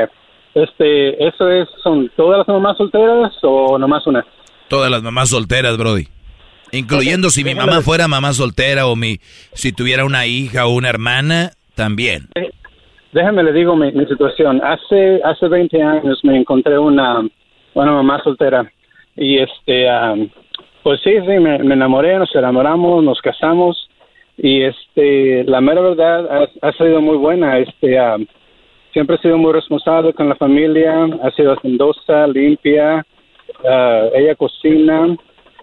[0.57, 4.25] Este, ¿eso es, son todas las mamás solteras o nomás una?
[4.69, 6.09] Todas las mamás solteras, Brody.
[6.73, 9.19] Incluyendo si mi déjame mamá fuera mamá soltera o mi
[9.53, 12.29] si tuviera una hija o una hermana, también.
[13.13, 14.63] Déjeme le digo mi, mi situación.
[14.65, 17.21] Hace hace 20 años me encontré una,
[17.75, 18.73] una mamá soltera
[19.15, 20.31] y este, am,
[20.83, 23.91] pues sí, sí, me, me enamoré, nos enamoramos, nos casamos
[24.39, 27.59] y este, la mera verdad ha, ha sido muy buena.
[27.59, 28.27] Este, am,
[28.97, 33.05] siempre ha sido muy responsable con la familia, ha sido hacendosa, limpia,
[33.63, 35.15] ah, ella cocina.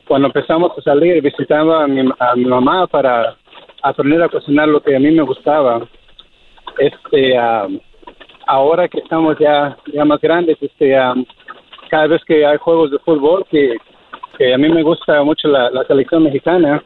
[0.08, 3.36] Cuando empezamos a salir visitaba a mi, a mi mamá para
[3.82, 5.82] aprender a cocinar lo que a mí me gustaba
[6.78, 7.80] este am,
[8.46, 11.26] ahora que estamos ya ya más grandes este am,
[11.90, 13.78] cada vez que hay juegos de fútbol que,
[14.38, 16.84] que a mí me gusta mucho la, la selección mexicana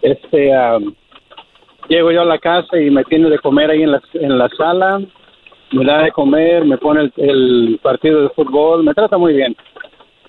[0.00, 0.94] este am,
[1.88, 4.48] llego yo a la casa y me tiene de comer ahí en la, en la
[4.56, 5.00] sala
[5.72, 9.56] me da de comer me pone el, el partido de fútbol me trata muy bien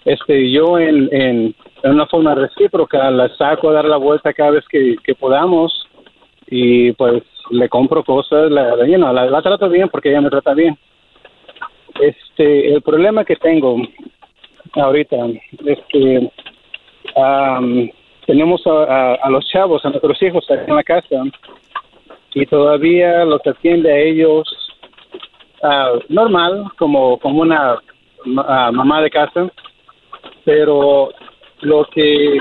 [0.05, 4.51] este yo en, en, en una forma recíproca la saco a dar la vuelta cada
[4.51, 5.87] vez que, que podamos
[6.47, 8.75] y pues le compro cosas, la,
[9.41, 10.75] trato bien porque ella me trata bien.
[11.99, 13.77] Este, el problema que tengo
[14.73, 15.15] ahorita
[15.65, 16.29] es que
[17.15, 17.89] am,
[18.25, 21.23] tenemos a, a- a los chavos, a nuestros hijos aquí en la casa
[22.33, 24.43] y todavía los atiende a ellos
[25.65, 27.77] ah, normal, como, como una
[28.47, 29.49] ah, mamá de casa,
[30.43, 31.09] pero
[31.61, 32.39] lo que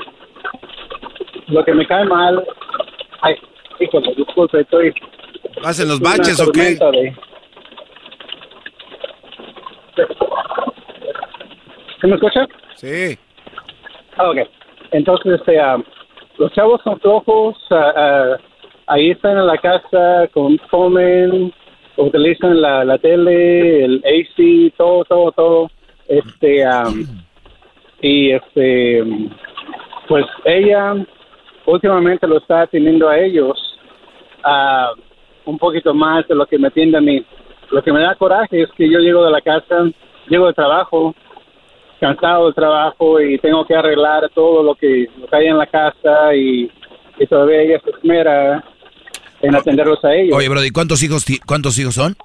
[1.48, 2.44] lo que me cae mal,
[3.22, 3.36] ay,
[3.80, 4.92] híjole, disculpe, estoy
[5.64, 6.74] ¿Hacen los baches o qué?
[6.74, 7.14] de-
[12.00, 12.46] ¿Sí me escucha?
[12.74, 13.18] Sí.
[14.16, 14.38] Ah, ok.
[14.90, 15.78] Entonces, este, ah,
[16.38, 18.36] los chavos son flojos, ah, ah,
[18.88, 21.52] ahí están en la casa, con, comen,
[21.96, 25.70] utilizan la, la tele, el AC, todo, todo, todo.
[26.08, 26.90] Este, ah,
[28.00, 29.02] y este,
[30.08, 30.94] pues ella
[31.66, 33.78] últimamente lo está atendiendo a ellos
[34.42, 34.92] ah,
[35.46, 37.24] un poquito más de lo que me atiende a mí.
[37.70, 39.90] Lo que me da coraje es que yo llego de la casa,
[40.28, 41.14] llego de trabajo,
[42.00, 45.66] cansado del trabajo y tengo que arreglar todo lo que, lo que hay en la
[45.66, 46.70] casa y,
[47.18, 48.62] y todavía ella se esmera
[49.46, 50.36] en atenderlos a ellos.
[50.36, 52.16] Oye, Brody, ¿cuántos hijos cuántos hijos son?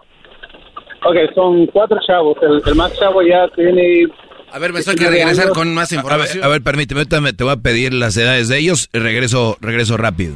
[1.05, 2.37] Ok, son cuatro chavos.
[2.41, 4.07] El, el más chavo ya tiene...
[4.51, 6.43] A ver, me estoy que regresar con más A ver, información.
[6.43, 10.35] a ver, permíteme, te voy a pedir las edades de ellos y regreso, regreso rápido.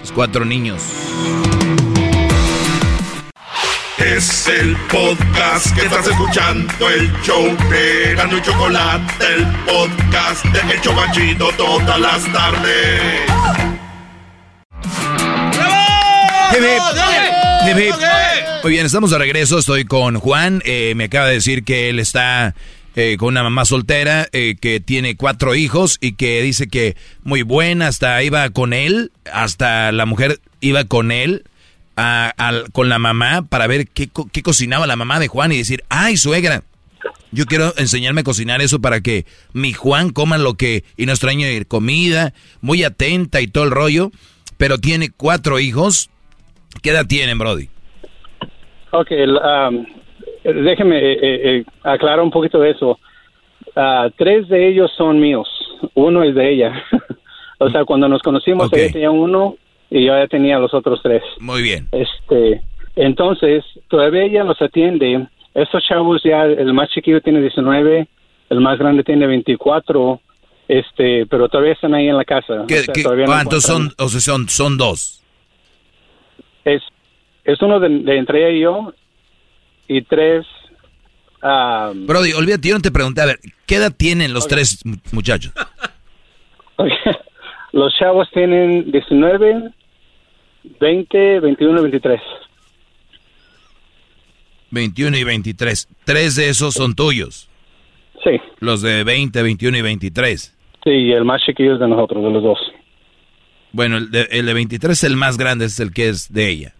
[0.00, 0.80] Los cuatro niños.
[3.98, 10.74] Es el podcast que estás escuchando, el show de Gano y Chocolate, el podcast de
[10.74, 13.81] El Chocachito todas las tardes.
[18.62, 19.58] Muy bien, estamos de regreso.
[19.58, 20.62] Estoy con Juan.
[20.64, 22.54] Eh, me acaba de decir que él está
[22.96, 27.42] eh, con una mamá soltera eh, que tiene cuatro hijos y que dice que muy
[27.42, 27.88] buena.
[27.88, 31.44] Hasta iba con él, hasta la mujer iba con él,
[31.96, 32.34] a-
[32.72, 36.16] con la mamá para ver qué, qué cocinaba la mamá de Juan y decir, ay,
[36.16, 36.62] suegra.
[37.32, 39.24] Yo quiero enseñarme a cocinar eso para que
[39.54, 44.12] mi Juan coma lo que y no extrañe comida, muy atenta y todo el rollo,
[44.58, 46.10] pero tiene cuatro hijos.
[46.80, 47.68] ¿Qué edad tienen, Brody?
[48.90, 49.86] Ok, um,
[50.44, 52.98] déjeme eh, eh, aclarar un poquito de eso.
[53.76, 55.48] Ah, tres de ellos son míos,
[55.94, 56.84] uno es de ella.
[57.58, 59.56] o sea, cuando nos conocimos, ella tenía uno
[59.90, 61.22] y yo ya tenía los otros tres.
[61.40, 61.88] Muy bien.
[61.92, 62.60] Este,
[62.96, 65.26] entonces, todavía ella los atiende.
[65.54, 68.08] Estos chavos ya, el más chiquillo tiene 19,
[68.50, 70.20] el más grande tiene 24,
[70.68, 72.64] este, pero todavía están ahí en la casa.
[72.68, 75.21] ¿Qué- O sea, qué- todavía no encuentran- son, o sea, son, son dos.
[76.64, 76.82] Es,
[77.44, 78.94] es uno de, de entre ella y yo
[79.88, 80.46] y tres.
[81.42, 84.96] ah, Brody, olvídate, yo no te pregunté, a ver, ¿qué edad tienen los tres mu-
[85.12, 85.52] muchachos?
[87.72, 89.70] los chavos tienen 19,
[90.80, 92.20] 20, 21 y 23.
[94.70, 95.88] 21 y 23.
[96.04, 97.48] Tres de esos son tuyos.
[98.24, 98.30] Sí.
[98.60, 100.56] Los de 20, 21 y 23.
[100.84, 102.58] Sí, y el más chiquillo es de nosotros, de los dos.
[103.72, 106.48] Bueno, el de, el de 23 es el más grande, es el que es de
[106.48, 106.74] ella.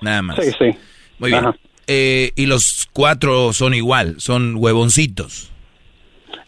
[0.00, 0.36] Nada más.
[0.42, 0.70] Sí, sí.
[1.18, 1.44] Muy bien.
[1.86, 5.50] Eh, y los cuatro son igual, son huevoncitos.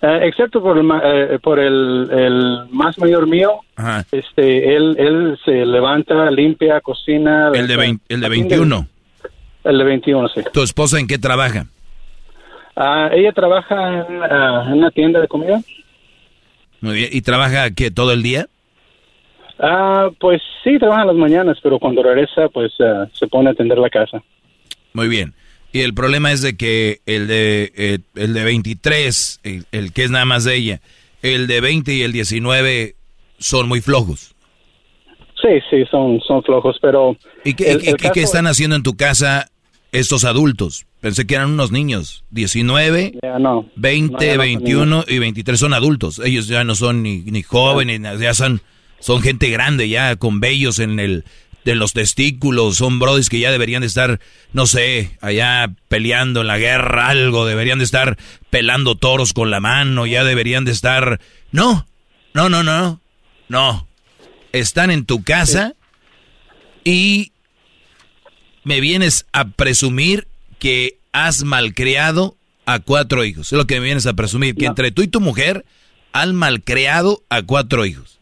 [0.02, 4.06] Eh, excepto por el, eh, por el, el más mayor mío, Ajá.
[4.12, 7.50] este, él, él se levanta, limpia, cocina.
[7.54, 8.86] El de, vein- el de 21.
[9.64, 10.40] El de 21, sí.
[10.52, 11.66] ¿Tu esposa en qué trabaja?
[12.76, 15.60] Ah, ella trabaja en, ah, en una tienda de comida.
[16.80, 17.08] Muy bien.
[17.12, 18.46] ¿Y trabaja qué, todo el día?
[19.62, 23.52] Ah, pues sí, trabaja en las mañanas, pero cuando regresa, pues ah, se pone a
[23.52, 24.22] atender la casa.
[24.92, 25.34] Muy bien.
[25.72, 30.04] Y el problema es de que el de, eh, el de 23, el, el que
[30.04, 30.80] es nada más de ella,
[31.22, 32.96] el de 20 y el 19
[33.38, 34.34] son muy flojos.
[35.40, 37.16] Sí, sí, son, son flojos, pero...
[37.44, 39.48] ¿Y qué, el- y- el y qué están haciendo en tu casa
[39.92, 40.86] estos adultos?
[41.00, 42.24] Pensé que eran unos niños.
[42.30, 43.66] 19, Ya no.
[43.76, 46.18] 20, No, ya no son 21 y 23 son adultos.
[46.24, 48.60] Ellos ya no son ni, ni jóvenes, ni- ya son,
[49.00, 51.24] son gente grande ya con vellos en el
[51.64, 54.20] de los testículos, son brodis que ya deberían de estar,
[54.52, 58.16] no sé, allá peleando en la guerra, algo, deberían de estar
[58.48, 61.20] pelando toros con la mano, ya deberían de estar...
[61.52, 61.86] No,
[62.32, 63.00] no, no, no,
[63.48, 63.88] no.
[64.52, 65.74] Están en tu casa
[66.84, 67.32] y
[68.64, 70.28] me vienes a presumir
[70.58, 72.36] que has malcriado
[72.66, 73.52] a cuatro hijos.
[73.52, 75.64] Es lo que me vienes a presumir, que entre tú y tu mujer
[76.12, 78.19] han malcriado a cuatro hijos.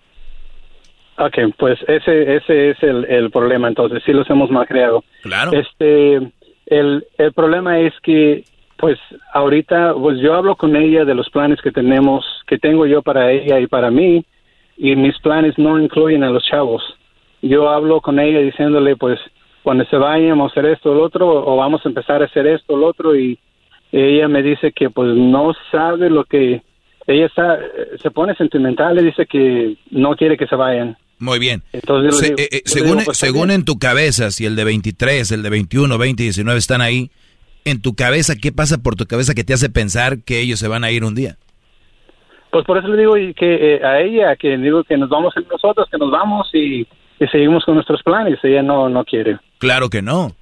[1.20, 5.02] Ok, pues ese, ese es el, el problema, entonces sí los hemos malcriado.
[5.22, 5.50] Claro.
[5.52, 6.14] Este,
[6.66, 8.44] el, el problema es que,
[8.76, 8.98] pues
[9.34, 13.32] ahorita, pues yo hablo con ella de los planes que tenemos, que tengo yo para
[13.32, 14.24] ella y para mí,
[14.76, 16.84] y mis planes no incluyen a los chavos.
[17.42, 19.18] Yo hablo con ella diciéndole, pues,
[19.64, 22.26] cuando se vayan, vamos a hacer esto o lo otro, o vamos a empezar a
[22.26, 23.40] hacer esto o lo otro, y
[23.90, 26.62] ella me dice que, pues, no sabe lo que...
[27.08, 27.58] Ella está,
[28.02, 30.96] se pone sentimental y dice que no quiere que se vayan.
[31.18, 31.62] Muy bien.
[31.72, 35.30] Entonces Se- eh, eh, según digo, pues, según en tu cabeza, si el de 23,
[35.32, 37.10] el de 21, 20 y 19 están ahí,
[37.64, 40.68] en tu cabeza, ¿qué pasa por tu cabeza que te hace pensar que ellos se
[40.68, 41.36] van a ir un día?
[42.50, 45.10] Pues por eso le digo y que eh, a ella, que le digo que nos
[45.10, 46.80] vamos nosotros, que nos vamos y,
[47.20, 48.38] y seguimos con nuestros planes.
[48.42, 49.38] Ella no, no quiere.
[49.58, 50.34] Claro que no.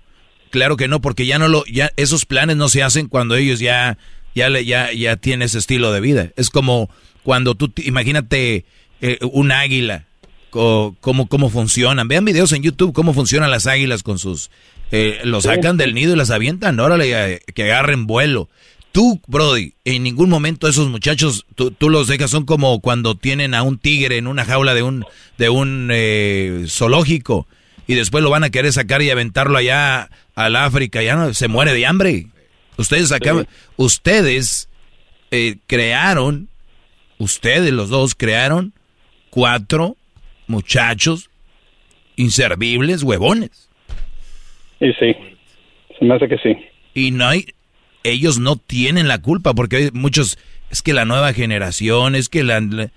[0.51, 3.59] Claro que no, porque ya no lo, ya esos planes no se hacen cuando ellos
[3.59, 3.99] ya,
[4.37, 6.29] ya le, ya, ya tienen ese estilo de vida.
[6.37, 6.89] Es como
[7.25, 8.65] cuando tú, te- imagínate
[9.01, 10.06] eh, un águila,
[10.57, 12.09] co- cómo, cómo funcionan.
[12.09, 14.51] Vean videos en YouTube cómo funcionan las águilas con sus,
[14.91, 16.81] eh, los sacan del nido y las avientan.
[16.81, 18.49] Órale, eh, que agarren vuelo.
[18.93, 23.53] Tú, Brody, en ningún momento esos muchachos, tú, tú los dejas, son como cuando tienen
[23.53, 25.05] a un tigre en una jaula de un,
[25.37, 27.47] de un eh, zoológico
[27.87, 31.47] y después lo van a querer sacar y aventarlo allá al África, ya no, se
[31.49, 32.29] muere de hambre.
[32.79, 34.71] Ustedes acaban, ustedes
[35.31, 36.49] eh, crearon,
[37.19, 38.73] ustedes los dos crearon
[39.29, 39.97] cuatro
[40.47, 41.31] muchachos
[42.17, 43.69] inservibles, huevones.
[44.81, 45.15] Y sí,
[45.99, 46.57] se me hace que sí.
[46.95, 47.47] Y no hay,
[48.05, 50.39] ellos no tienen la culpa porque hay muchos,
[50.71, 52.61] es que la nueva generación, es que la...
[52.61, 52.91] la-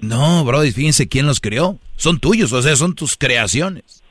[0.00, 1.78] no, bro, fíjense quién los creó.
[1.96, 4.02] Son tuyos, o sea, son tus creaciones.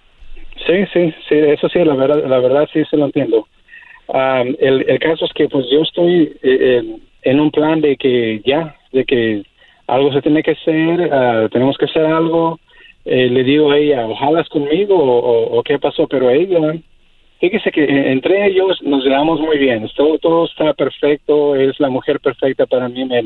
[0.66, 3.48] Sí, sí, sí, eso sí, la verdad, la verdad sí se lo entiendo.
[4.08, 7.96] Am, el, el caso es que pues yo estoy eh, en, en un plan de
[7.98, 9.44] que ya, de que
[9.88, 12.60] algo se tiene que hacer, ah, tenemos que hacer algo.
[13.06, 16.74] Eh, le digo a ella, ojalá conmigo o, qué pasó, pero ella,
[17.40, 21.90] fíjese que eh, entre ellos nos llevamos muy bien, todo, todo está perfecto, es la
[21.90, 23.26] mujer perfecta para mí, me,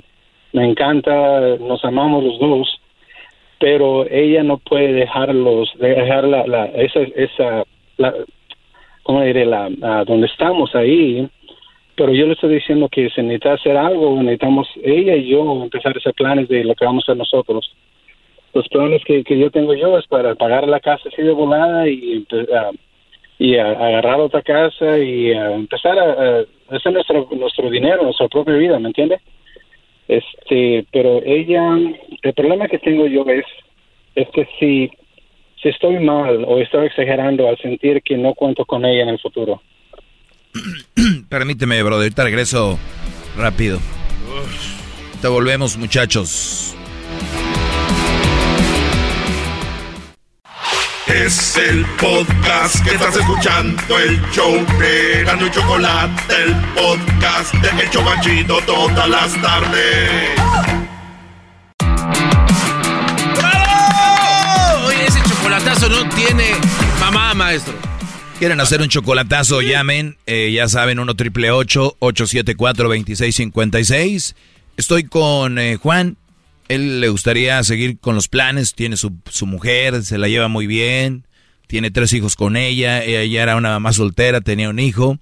[0.54, 2.82] me encanta, nos amamos los dos
[3.60, 7.64] pero ella no puede dejarlos, dejar la, la esa, esa,
[7.98, 8.14] la,
[9.04, 9.46] ¿cómo diré?
[9.46, 11.28] La, ah, donde estamos ahí,
[11.96, 15.96] pero yo le estoy diciendo que se necesita hacer algo, necesitamos ella y yo empezar
[15.96, 17.72] a hacer planes de lo que vamos a hacer nosotros.
[18.58, 21.88] Los planes que, que yo tengo yo es para pagar la casa así de volada
[21.88, 22.72] y, ah,
[23.38, 28.56] y a- agarrar otra casa y empezar a, a hacer nuestro, nuestro dinero, nuestra propia
[28.56, 29.20] vida, ¿me entiende?
[30.08, 31.62] Este, pero ella,
[32.24, 33.46] el problema que tengo yo es,
[34.16, 34.90] es que si,
[35.62, 39.20] si estoy mal o estoy exagerando al sentir que no cuento con ella en el
[39.20, 39.62] futuro.
[41.30, 42.80] Permíteme, brother, ahorita regreso
[43.38, 43.78] rápido.
[45.22, 46.77] Te volvemos, muchachos.
[51.08, 57.84] Es el podcast que estás escuchando, el show de Gano y Chocolate, el podcast de
[57.84, 60.40] El Chobachito todas las tardes.
[64.86, 66.56] Oye, ese chocolatazo no tiene
[67.00, 67.74] mamá, maestro.
[68.38, 74.36] Quieren hacer un chocolatazo, llamen, eh, ya saben, 1 triple 874 2656.
[74.76, 76.18] Estoy con eh, Juan.
[76.68, 80.68] Él le gustaría seguir con los planes, tiene su, su mujer, se la lleva muy
[80.68, 81.26] bien,
[81.68, 85.20] tiene tres hijos con ella, ella era una mamá soltera, tenía un hijo,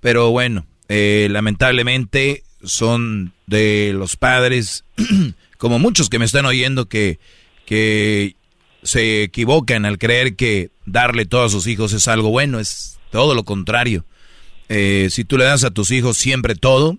[0.00, 4.84] pero bueno, eh, lamentablemente son de los padres,
[5.58, 7.18] como muchos que me están oyendo, que,
[7.66, 8.36] que
[8.82, 13.34] se equivocan al creer que darle todo a sus hijos es algo bueno, es todo
[13.34, 14.04] lo contrario.
[14.68, 16.98] Eh, si tú le das a tus hijos siempre todo,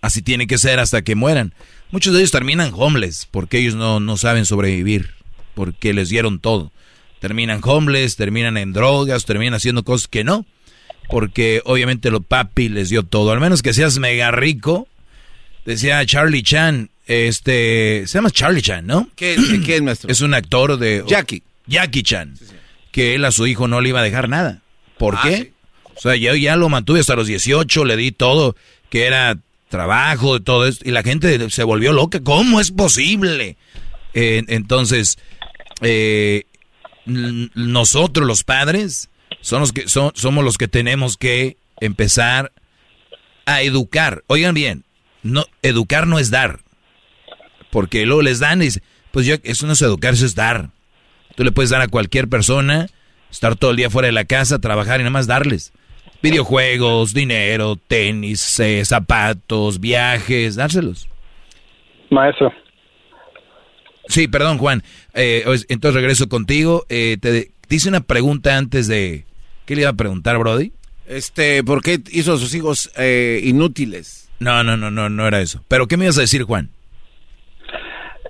[0.00, 1.54] así tiene que ser hasta que mueran.
[1.92, 5.10] Muchos de ellos terminan homeless porque ellos no, no saben sobrevivir,
[5.54, 6.72] porque les dieron todo.
[7.20, 10.44] Terminan homeless, terminan en drogas, terminan haciendo cosas que no,
[11.08, 13.30] porque obviamente lo papi les dio todo.
[13.30, 14.88] Al menos que seas mega rico,
[15.64, 19.08] decía Charlie Chan, este, se llama Charlie Chan, ¿no?
[19.14, 20.10] ¿Qué, qué es maestro?
[20.10, 21.04] Es un actor de...
[21.06, 21.42] Jackie.
[21.66, 22.34] Jackie Chan.
[22.90, 24.60] Que él a su hijo no le iba a dejar nada.
[24.98, 25.36] ¿Por Ah, qué?
[25.36, 25.52] sí.
[25.94, 28.56] O sea, yo ya lo mantuve hasta los 18, le di todo,
[28.88, 29.38] que era
[29.72, 32.20] trabajo, de todo esto, y la gente se volvió loca.
[32.22, 33.56] ¿Cómo es posible?
[34.12, 35.18] Eh, entonces,
[35.80, 36.44] eh,
[37.06, 39.08] nosotros los padres
[39.40, 42.52] son los que, somos los que tenemos que empezar
[43.46, 44.22] a educar.
[44.26, 44.84] Oigan bien,
[45.22, 46.60] no, educar no es dar.
[47.70, 48.68] Porque luego les dan y
[49.10, 50.68] pues yo, eso no es educar, eso es dar.
[51.34, 52.88] Tú le puedes dar a cualquier persona,
[53.30, 55.72] estar todo el día fuera de la casa, trabajar y nada más darles.
[56.22, 61.08] Videojuegos, dinero, tenis, eh, zapatos, viajes, dárselos.
[62.10, 62.52] Maestro.
[64.06, 64.82] Sí, perdón, Juan.
[65.14, 66.84] Eh, pues, entonces regreso contigo.
[66.88, 69.24] Eh, te, te hice una pregunta antes de...
[69.66, 70.72] ¿Qué le iba a preguntar, Brody?
[71.06, 74.30] Este, ¿por qué hizo a sus hijos eh, inútiles?
[74.40, 75.64] No, no, no, no, no era eso.
[75.68, 76.70] ¿Pero qué me ibas a decir, Juan?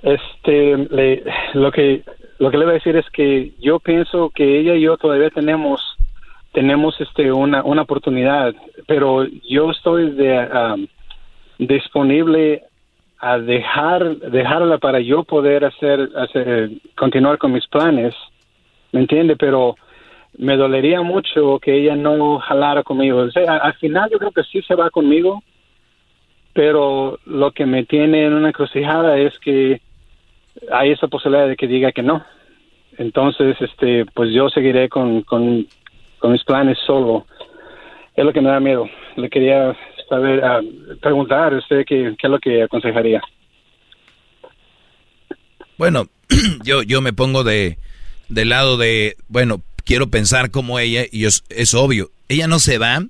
[0.03, 1.23] Este, le-
[1.55, 2.03] lo que
[2.39, 5.31] lo que le voy a decir es que yo pienso que ella y yo todavía
[5.31, 5.81] tenemos
[6.53, 8.55] tenemos este una una oportunidad,
[8.87, 10.87] pero yo estoy de, um,
[11.59, 12.63] disponible
[13.19, 18.15] a dejar dejarla para yo poder hacer hacer continuar con mis planes,
[18.93, 19.37] ¿me entiende?
[19.37, 19.77] Pero
[20.39, 23.27] me dolería mucho que ella no jalara conmigo.
[23.47, 25.43] Al final yo creo que sí se va conmigo,
[26.53, 29.81] pero lo que me tiene en una encrucijada es que
[30.71, 32.25] hay esa posibilidad de que diga que no.
[32.99, 35.67] Entonces, este, pues yo seguiré con, con,
[36.23, 37.27] con mis planes solo.
[38.17, 38.89] Es lo que me da miedo.
[39.17, 39.77] Le quería
[40.09, 40.61] saber, ah,
[41.01, 43.21] preguntar a usted qué, qué es lo que aconsejaría.
[45.77, 46.07] Bueno,
[46.65, 47.79] yo, yo me pongo de
[48.29, 52.79] del lado de, bueno, quiero pensar como ella y es, es obvio, ella no se
[52.79, 53.05] va.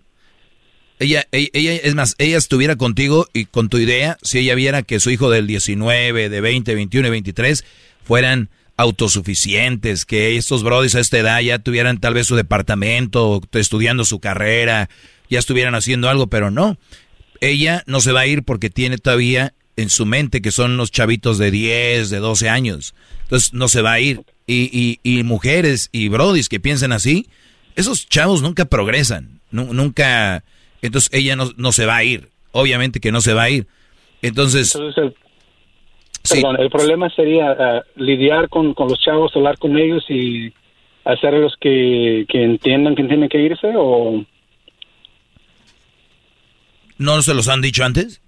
[0.99, 4.82] Ella, ella, ella- es más, ella estuviera contigo y con tu idea, si ella viera
[4.82, 7.65] que su hijo del 19, de 20, 21 y 23
[8.02, 14.05] fueran autosuficientes, que estos brodis a esta edad ya tuvieran tal vez su departamento, estudiando
[14.05, 14.89] su carrera,
[15.28, 16.78] ya estuvieran haciendo algo, pero no.
[17.41, 20.91] Ella no se va a ir porque tiene todavía en su mente que son unos
[20.91, 22.94] chavitos de 10, de 12 años.
[23.23, 24.23] Entonces no se va a ir.
[24.47, 24.70] Y,
[25.05, 27.28] y, y mujeres y brodis que piensen así,
[27.76, 30.44] esos chavos nunca progresan, nu- nunca...
[30.83, 33.68] Entonces ella no, no se va a ir, obviamente que no se va a ir.
[34.20, 34.76] Entonces,
[36.28, 40.52] perdón, el problema sería ah, lidiar con, con los chavos, hablar con ellos y
[41.05, 44.25] hacerlos que, que entiendan que tienen que irse o...
[46.99, 48.20] ¿No se los han dicho antes?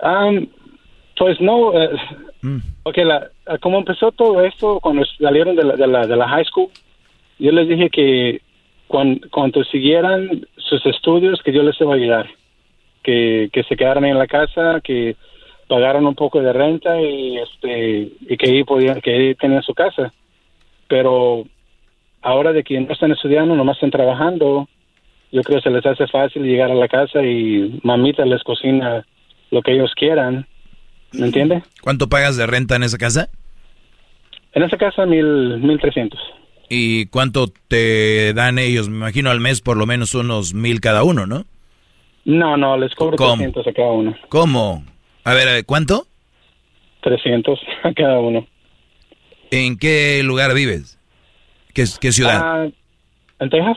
[0.00, 0.48] Am,
[1.16, 1.90] pues no, eh,
[2.82, 6.28] porque la, eh, como empezó todo esto cuando salieron de la, de, la, de la
[6.28, 6.68] high school,
[7.38, 8.42] yo les dije que
[8.86, 12.28] cuan- cuando, siguieran sus estudios, que yo les iba a ayudar,
[13.02, 15.16] que, que se quedaran en la casa, que
[15.74, 19.74] pagaran un poco de renta y este y que ahí podían, que ahí tenían su
[19.74, 20.12] casa.
[20.86, 21.46] Pero
[22.22, 24.68] ahora de que no están estudiando, nomás están trabajando,
[25.32, 29.04] yo creo que se les hace fácil llegar a la casa y mamita les cocina
[29.50, 30.46] lo que ellos quieran.
[31.12, 31.64] ¿Me entiende?
[31.82, 33.28] ¿Cuánto pagas de renta en esa casa?
[34.52, 36.20] En esa casa, mil, mil trescientos.
[36.68, 38.88] ¿Y cuánto te dan ellos?
[38.88, 41.46] Me imagino al mes por lo menos unos mil cada uno, ¿no?
[42.24, 43.34] No, no, les cobro ¿Cómo?
[43.34, 44.14] 300 a cada uno.
[44.28, 44.84] ¿Cómo?
[45.24, 46.06] A ver, a ver, ¿cuánto?
[47.02, 48.46] 300 a cada uno.
[49.50, 50.98] ¿En qué lugar vives?
[51.72, 52.40] ¿Qué, qué ciudad?
[52.42, 52.68] Ah,
[53.40, 53.76] ¿En Texas?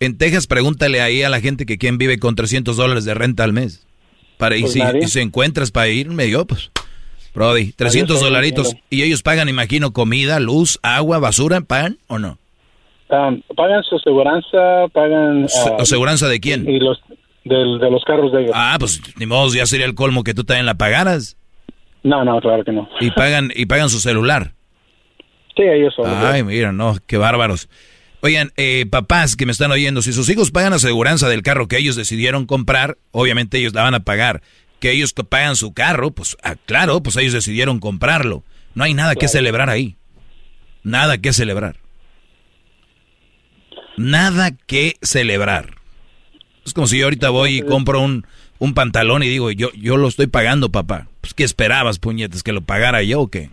[0.00, 3.44] En Texas, pregúntale ahí a la gente que quién vive con 300 dólares de renta
[3.44, 3.86] al mes.
[4.36, 5.04] Para, y, Pues si, nadie.
[5.04, 6.70] y si encuentras para irme yo, pues,
[7.34, 8.74] Brody, 300 estoy dolaritos.
[8.90, 12.38] Y ellos pagan, imagino, comida, luz, agua, basura, ¿pagan o no?
[13.10, 15.46] Ah, pagan su aseguranza, pagan...
[15.66, 16.68] Ah, ¿Aseguranza de quién?
[16.68, 17.00] Y los,
[17.44, 18.52] del- de los carros de ellos.
[18.54, 21.36] Ah, pues ni modo, ya sería el colmo que tú también la pagaras.
[22.02, 22.88] No, no, claro que no.
[23.00, 24.54] Y pagan, y pagan su celular.
[25.56, 26.06] Sí, ellos son.
[26.08, 27.68] Ay, mira, no, qué bárbaros.
[28.22, 31.76] Oigan, eh, papás que me están oyendo, si sus hijos pagan aseguranza del carro que
[31.78, 34.42] ellos decidieron comprar, obviamente ellos la van a pagar.
[34.80, 38.42] que ellos pagan su carro, pues ah, claro, pues ellos decidieron comprarlo.
[38.74, 39.94] No hay nada que celebrar ahí.
[40.82, 41.76] Nada que celebrar.
[43.96, 45.76] Nada que celebrar.
[46.64, 48.26] Es como si yo ahorita voy y compro un,
[48.58, 51.08] un pantalón y digo, yo, yo lo estoy pagando, papá.
[51.20, 52.42] Pues, ¿qué esperabas, puñetes?
[52.42, 53.50] ¿Que lo pagara yo o qué?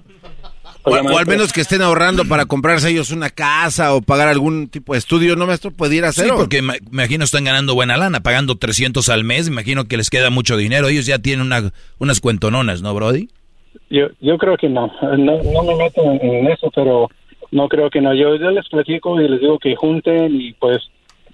[0.83, 4.93] O, al menos que estén ahorrando para comprarse ellos una casa o pagar algún tipo
[4.93, 5.71] de estudio, ¿no, maestro?
[5.71, 6.25] Pudiera hacer.
[6.25, 10.09] Sí, porque me imagino están ganando buena lana, pagando 300 al mes, imagino que les
[10.09, 10.87] queda mucho dinero.
[10.87, 13.29] Ellos ya tienen una, unas cuentononas, ¿no, Brody?
[13.89, 14.91] Yo, yo creo que no.
[15.01, 15.43] no.
[15.43, 17.09] No me meto en, eso, pero
[17.51, 18.13] no creo que no.
[18.13, 20.77] Yo, yo les platico y les digo que junten y pues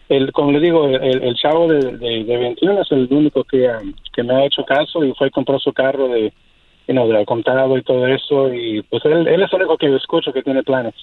[0.09, 3.93] el, como le digo, el, el chavo de, de, 21 es el único que, um,
[4.13, 6.31] que me ha hecho caso y fue y compró su carro de,
[6.87, 9.95] you know, de contado y todo eso y pues él, es el único que yo
[9.95, 10.93] escucho que tiene planes.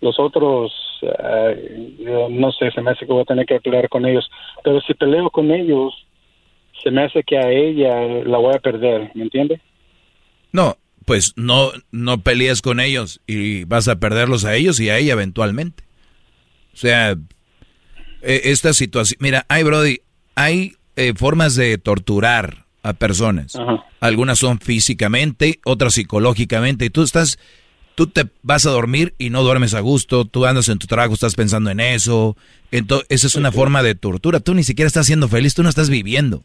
[0.00, 4.06] Los otros, uh, no sé, se me hace que voy a tener que pelear con
[4.06, 4.30] ellos,
[4.64, 5.94] pero si peleo con ellos,
[6.82, 9.60] se me hace que a ella la voy a perder, ¿me entiende?
[10.52, 14.96] No, pues no, no peleas con ellos y vas a perderlos a ellos y a
[14.96, 15.84] ella eventualmente.
[16.72, 17.16] O sea,
[18.22, 19.18] eh, esta situación.
[19.20, 20.00] Mira, hay, Brody,
[20.34, 23.54] hay eh, formas de torturar a personas.
[24.00, 26.86] Algunas son físicamente, otras psicológicamente.
[26.86, 27.38] Y tú estás,
[27.94, 30.24] tú te vas a dormir y no duermes a gusto.
[30.24, 32.36] Tú andas en tu trabajo, estás pensando en eso.
[32.70, 34.40] Entonces, esa es una forma de tortura.
[34.40, 36.42] Tú ni siquiera estás siendo feliz, tú no estás viviendo.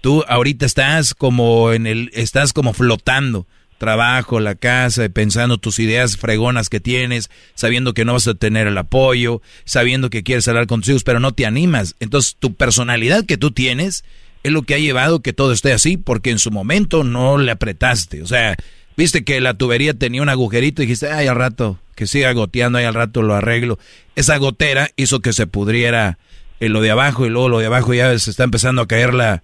[0.00, 3.46] Tú ahorita estás como en el, estás como flotando
[3.80, 8.66] trabajo, la casa, pensando tus ideas fregonas que tienes, sabiendo que no vas a tener
[8.66, 11.96] el apoyo, sabiendo que quieres hablar con tus hijos, pero no te animas.
[11.98, 14.04] Entonces, tu personalidad que tú tienes
[14.42, 17.50] es lo que ha llevado que todo esté así, porque en su momento no le
[17.52, 18.22] apretaste.
[18.22, 18.54] O sea,
[18.98, 22.78] viste que la tubería tenía un agujerito y dijiste, ay, al rato, que siga goteando,
[22.78, 23.78] ay, al rato lo arreglo.
[24.14, 26.18] Esa gotera hizo que se pudriera
[26.60, 29.14] en lo de abajo y luego lo de abajo ya se está empezando a caer
[29.14, 29.42] la,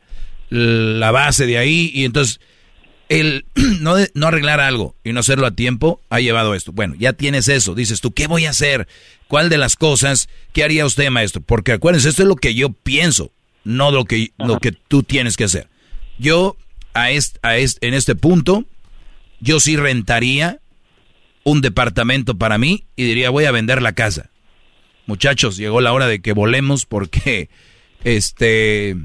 [0.51, 2.39] la base de ahí y entonces
[3.09, 3.47] el
[3.81, 6.73] no, no arreglar algo y no hacerlo a tiempo ha llevado a esto.
[6.73, 7.75] Bueno, ya tienes eso.
[7.75, 8.89] Dices tú, ¿qué voy a hacer?
[9.29, 10.29] ¿Cuál de las cosas?
[10.53, 11.41] ¿Qué haría usted, maestro?
[11.43, 13.33] Porque acuérdense, esto es lo que yo pienso,
[13.65, 15.69] no lo que, lo que tú tienes que hacer.
[16.19, 16.57] Yo,
[16.95, 18.65] a este, a en este punto,
[19.41, 20.61] yo sí rentaría
[21.45, 24.31] un departamento para mí y diría, voy a vender la casa.
[25.07, 27.49] Muchachos, llegó la hora de que volemos porque,
[28.05, 28.97] este,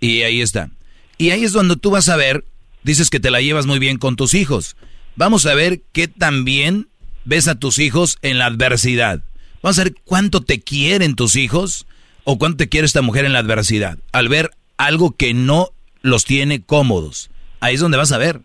[0.00, 0.70] y ahí está.
[1.18, 2.44] Y ahí es donde tú vas a ver
[2.82, 4.76] Dices que te la llevas muy bien con tus hijos.
[5.14, 6.88] Vamos a ver qué tan bien
[7.24, 9.22] ves a tus hijos en la adversidad.
[9.62, 11.86] Vamos a ver cuánto te quieren tus hijos
[12.24, 13.98] o cuánto te quiere esta mujer en la adversidad.
[14.10, 15.70] Al ver algo que no
[16.00, 17.30] los tiene cómodos.
[17.60, 18.40] Ahí es donde vas a ver.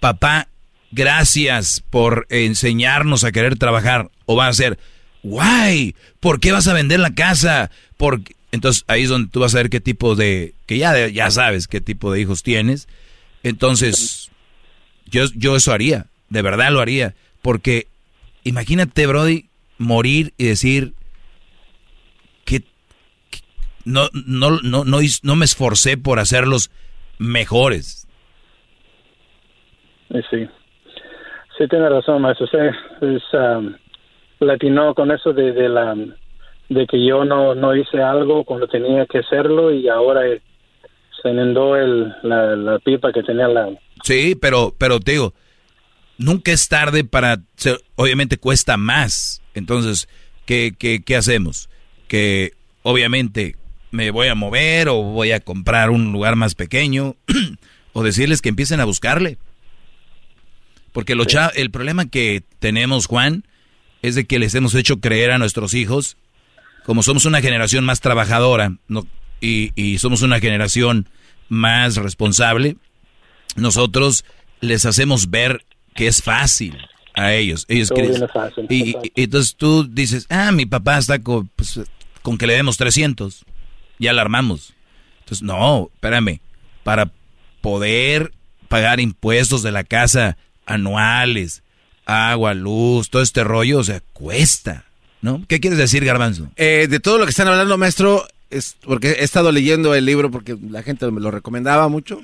[0.00, 0.48] Papá,
[0.90, 4.10] gracias por enseñarnos a querer trabajar.
[4.26, 4.78] O va a ser,
[5.22, 7.70] guay, ¿por qué vas a vender la casa?
[8.52, 11.68] Entonces ahí es donde tú vas a ver qué tipo de, que ya, ya sabes
[11.68, 12.88] qué tipo de hijos tienes
[13.48, 14.30] entonces,
[15.06, 17.86] yo, yo eso haría, de verdad lo haría, porque
[18.44, 19.46] imagínate, Brody,
[19.78, 20.94] morir y decir
[22.44, 22.62] que,
[23.84, 26.70] no, no, no, no, no me esforcé por hacerlos
[27.18, 28.06] mejores.
[30.08, 30.48] Sí,
[31.58, 32.46] sí tiene razón, maestro.
[32.46, 32.56] Sí,
[33.02, 33.74] es, um,
[34.40, 35.94] latino con eso de, de, la
[36.68, 40.22] de que yo no, no hice algo cuando tenía que hacerlo y ahora
[41.26, 43.68] se inundó el, la, pipa que tenía la...
[44.04, 45.34] Sí, pero, pero te digo,
[46.18, 47.40] nunca es tarde para...
[47.96, 49.42] obviamente cuesta más.
[49.54, 50.08] Entonces,
[50.44, 51.68] ¿qué, qué, qué hacemos?
[52.06, 53.56] Que obviamente
[53.90, 57.16] me voy a mover o voy a comprar un lugar más pequeño
[57.92, 59.38] o decirles que empiecen a buscarle.
[60.92, 61.24] Porque lo
[61.54, 63.44] el problema que tenemos, Juan,
[64.02, 66.16] es de que les hemos hecho creer a nuestros hijos,
[66.84, 69.06] como somos una generación más trabajadora, no,
[69.40, 71.08] y, somos una generación
[71.48, 72.76] más responsable,
[73.56, 74.24] nosotros
[74.60, 76.76] les hacemos ver que es fácil
[77.14, 77.64] a ellos.
[77.68, 77.90] ellos
[78.68, 81.80] y, entonces tú dices, ah, mi papá está con, pues,
[82.22, 83.44] con que le demos 300,
[83.98, 84.74] ya la armamos.
[85.20, 86.40] Entonces, no, espérame,
[86.84, 87.10] para
[87.60, 88.32] poder
[88.68, 91.62] pagar impuestos de la casa anuales,
[92.04, 94.84] agua, luz, todo este rollo, o sea, cuesta,
[95.20, 95.44] ¿no?
[95.48, 96.50] ¿Qué quieres decir, Garbanzo?
[96.56, 100.30] Eh, de todo lo que están hablando, maestro, es porque he estado leyendo el libro
[100.30, 102.20] porque la gente me lo recomendaba mucho,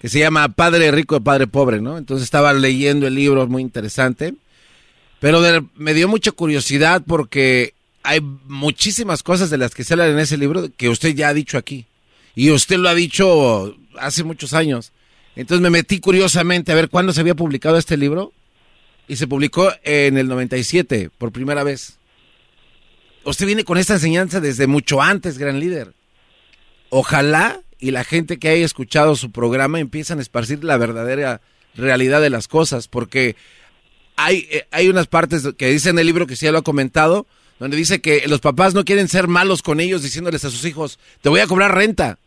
[0.00, 1.98] que se llama Padre Rico y Padre Pobre, ¿no?
[1.98, 4.34] Entonces estaba leyendo el libro, muy interesante,
[5.20, 5.40] pero
[5.76, 10.38] me dio mucha curiosidad porque hay muchísimas cosas de las que se hablan en ese
[10.38, 11.86] libro que usted ya ha dicho aquí.
[12.34, 14.92] Y usted lo ha dicho hace muchos años.
[15.36, 18.32] Entonces me metí curiosamente a ver cuándo se había publicado este libro.
[19.08, 21.98] Y se publicó en el 97, por primera vez
[23.24, 25.94] usted viene con esta enseñanza desde mucho antes, gran líder.
[26.88, 31.40] Ojalá y la gente que haya escuchado su programa empiezan a esparcir la verdadera
[31.74, 33.36] realidad de las cosas, porque
[34.16, 36.62] hay, eh, hay unas partes que dice en el libro que sí ya lo ha
[36.62, 37.26] comentado,
[37.58, 40.98] donde dice que los papás no quieren ser malos con ellos diciéndoles a sus hijos,
[41.20, 42.18] te voy a cobrar renta.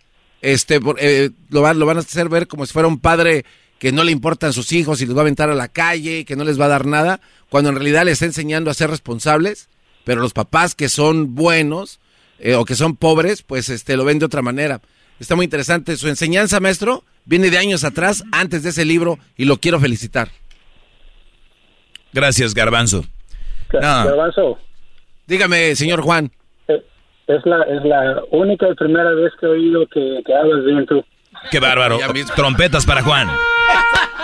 [0.41, 3.45] Este, eh, lo, van, lo van a hacer ver como si fuera un padre
[3.79, 6.35] que no le importan sus hijos y los va a aventar a la calle, que
[6.35, 9.69] no les va a dar nada, cuando en realidad les está enseñando a ser responsables,
[10.03, 11.99] pero los papás que son buenos
[12.39, 14.81] eh, o que son pobres, pues este, lo ven de otra manera.
[15.19, 15.95] Está muy interesante.
[15.95, 20.29] Su enseñanza, maestro, viene de años atrás, antes de ese libro, y lo quiero felicitar.
[22.11, 23.05] Gracias, Garbanzo.
[23.71, 24.59] Garbanzo.
[25.25, 26.31] Dígame, señor Juan.
[26.67, 26.83] Eh,
[27.27, 30.85] es la, es la única y primera vez que he oído que, que hablas bien
[30.85, 31.03] tú.
[31.49, 31.97] Qué bárbaro.
[32.35, 33.29] Trompetas para Juan.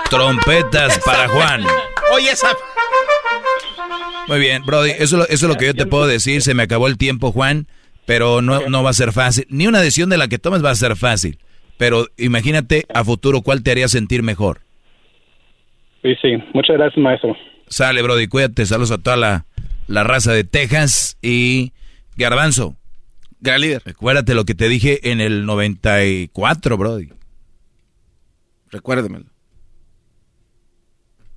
[0.09, 1.64] Trompetas para Juan.
[2.14, 2.49] Oye, esa...
[4.27, 6.42] Muy bien, Brody, eso, eso es lo que yo te puedo decir.
[6.42, 7.68] Se me acabó el tiempo, Juan,
[8.06, 9.45] pero no, no va a ser fácil.
[9.50, 11.40] Ni una decisión de la que tomes va a ser fácil.
[11.77, 14.61] Pero imagínate a futuro cuál te haría sentir mejor.
[16.01, 16.38] Sí, sí.
[16.53, 17.35] Muchas gracias, maestro.
[17.68, 18.66] Sale, Brody, cuídate.
[18.66, 19.45] Saludos a toda la,
[19.88, 21.72] la raza de Texas y
[22.18, 22.76] Garbanzo.
[23.40, 23.82] Gran líder.
[23.85, 27.09] Recuérdate lo que te dije en el 94, Brody.
[28.72, 29.26] Recuérdemelo.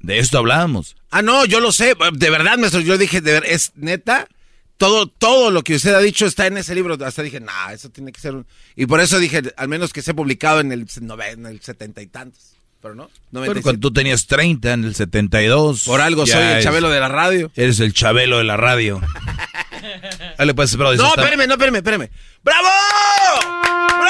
[0.03, 0.97] De esto hablábamos.
[1.11, 1.95] Ah, no, yo lo sé.
[2.13, 4.29] De verdad, maestro, yo dije, de ver, es neta.
[4.77, 6.99] Todo, todo lo que usted ha dicho está en ese libro.
[7.05, 8.47] Hasta dije, nah, eso tiene que ser un...
[8.75, 10.87] Y por eso dije, al menos que sea publicado en el,
[11.31, 12.57] en el setenta y tantos.
[12.83, 13.09] Pero no.
[13.31, 15.85] cuando tú tenías 30 en el 72.
[15.85, 17.53] Por algo soy el chabelo de la radio.
[17.55, 19.01] Eres el chabelo de la radio.
[20.37, 22.11] Dale, pues, bro, no, espérame, no, espérame, espérame.
[22.43, 23.82] ¡Bravo!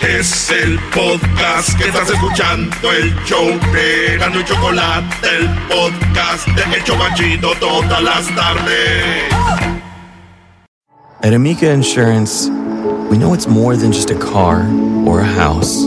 [0.00, 6.82] Es el podcast que estás escuchando, el show de y Chocolate, el podcast de El
[6.84, 9.30] Chocachito todas las tardes.
[11.22, 12.48] At Amica Insurance,
[13.10, 14.62] we know it's more than just a car
[15.06, 15.84] or a house.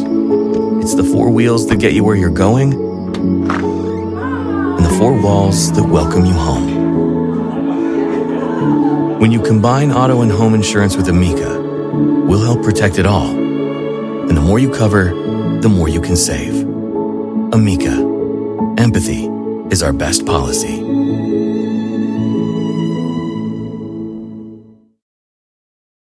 [0.84, 5.90] It's the four wheels that get you where you're going and the four walls that
[5.90, 6.70] welcome you home.
[9.20, 11.60] When you combine auto and home insurance with Amica,
[12.28, 13.42] we'll help protect it all
[14.28, 15.06] and the more you cover,
[15.62, 16.62] the more you can save.
[17.54, 17.94] Amica,
[18.78, 19.26] empathy
[19.70, 20.93] is our best policy.